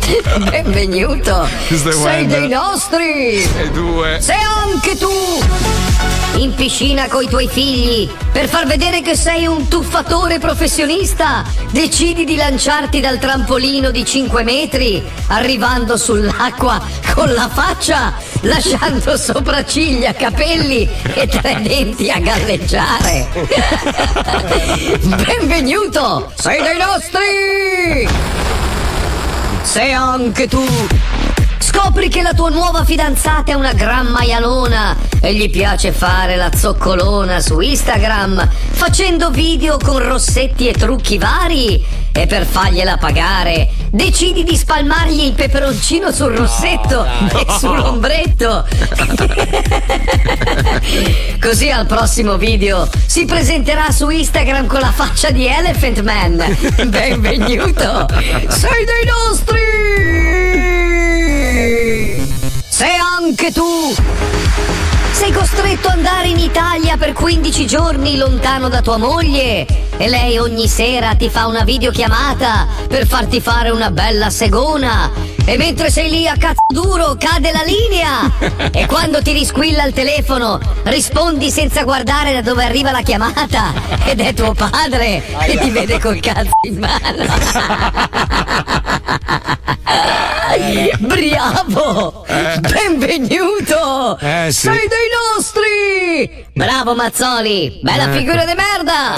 [0.50, 1.46] benvenuto
[1.92, 3.42] sei dei nostri.
[3.42, 4.18] E due.
[4.20, 5.88] se anche tu
[6.36, 12.36] in piscina coi tuoi figli per far vedere che sei un tuffatore professionista, decidi di
[12.36, 16.80] lanciarti dal trampolino di 5 metri, arrivando sull'acqua
[17.14, 23.28] con la faccia, lasciando sopracciglia, capelli e tre denti a galleggiare.
[25.02, 28.09] Benvenuto, sei dei nostri!
[29.62, 30.64] Se anche tu
[31.78, 36.50] scopri che la tua nuova fidanzata è una gran maialona e gli piace fare la
[36.52, 41.80] zoccolona su Instagram facendo video con rossetti e trucchi vari
[42.10, 48.66] e per fargliela pagare decidi di spalmargli il peperoncino sul rossetto e sull'ombretto.
[51.40, 56.56] Così al prossimo video si presenterà su Instagram con la faccia di Elephant Man.
[56.90, 58.09] Benvenuto.
[58.48, 60.88] Sei dei nostri
[62.68, 63.94] se anche tu
[65.12, 69.66] sei costretto ad andare in Italia per 15 giorni lontano da tua moglie
[69.98, 75.10] e lei ogni sera ti fa una videochiamata per farti fare una bella segona
[75.44, 79.92] e mentre sei lì a cazzo duro cade la linea e quando ti risquilla il
[79.92, 83.74] telefono rispondi senza guardare da dove arriva la chiamata
[84.06, 87.26] ed è tuo padre che ti vede col cazzo in mano.
[90.98, 92.24] Bravo!
[92.60, 94.18] Benvenuto!
[94.18, 94.66] Eh, sì.
[94.66, 96.47] Sei dei nostri!
[96.52, 97.78] Bravo Mazzoli!
[97.80, 98.18] Bella Eh.
[98.18, 99.14] figura di merda!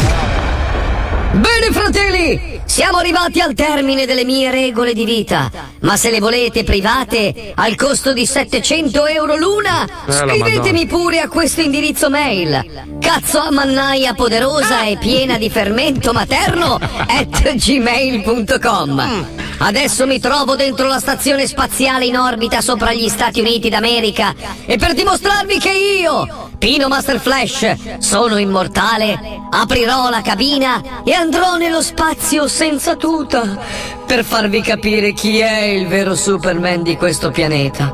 [1.33, 6.63] Bene fratelli, siamo arrivati al termine delle mie regole di vita, ma se le volete
[6.63, 12.99] private al costo di 700 euro l'una, Eh, scrivetemi pure a questo indirizzo mail.
[13.01, 16.79] Cazzo a mannaia poderosa e piena di fermento materno
[17.09, 19.27] at gmail.com.
[19.59, 24.33] Adesso mi trovo dentro la stazione spaziale in orbita sopra gli Stati Uniti d'America
[24.65, 29.19] e per dimostrarvi che io, Pino Master Flash, sono immortale,
[29.51, 33.57] aprirò la cabina e andrò nello spazio senza tuta
[34.05, 37.87] per farvi capire chi è il vero Superman di questo pianeta.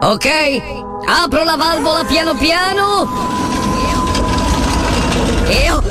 [0.00, 0.28] Ok?
[1.08, 3.08] Apro la valvola piano piano.
[5.48, 5.82] E ho...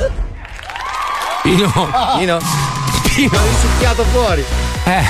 [1.42, 1.70] Pino.
[2.16, 2.38] Pino.
[3.14, 3.36] Pino.
[3.36, 4.42] Hai succhiato fuori.
[4.84, 5.04] Eh,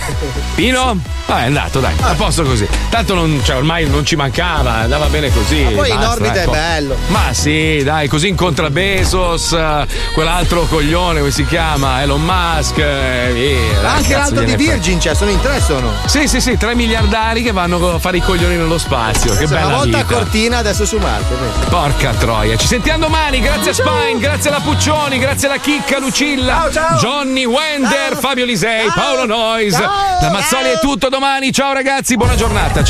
[0.54, 1.00] Pino?
[1.26, 2.68] Ah, è andato, dai, a posto così.
[2.90, 5.62] Tanto non, cioè, ormai non ci mancava, andava bene così.
[5.62, 6.50] Ma poi in basta, orbita è ecco.
[6.50, 6.96] bello.
[7.06, 12.02] Ma sì, dai, così incontra Bezos, eh, quell'altro coglione, come si chiama?
[12.02, 12.76] Elon Musk.
[12.78, 14.56] eh, dai, Anche l'altro di.
[14.56, 15.90] Virgin, cioè, sono in tre sono.
[16.04, 19.34] Sì, sì, sì, tre miliardari che vanno a fare i coglioni nello spazio.
[19.34, 20.14] Che Una bella volta a vita.
[20.14, 21.34] Cortina, adesso su Marte.
[21.34, 21.68] pensa.
[21.70, 26.68] Porca troia, ci sentiamo domani, grazie a Spine, grazie alla Puccioni, grazie alla Chicca, Lucilla,
[26.98, 29.24] Johnny Wender, Fabio Lisei, Paolo
[29.70, 30.20] Nois.
[30.20, 32.80] Da Mazzoli è tutto domani, ciao ragazzi, buona giornata.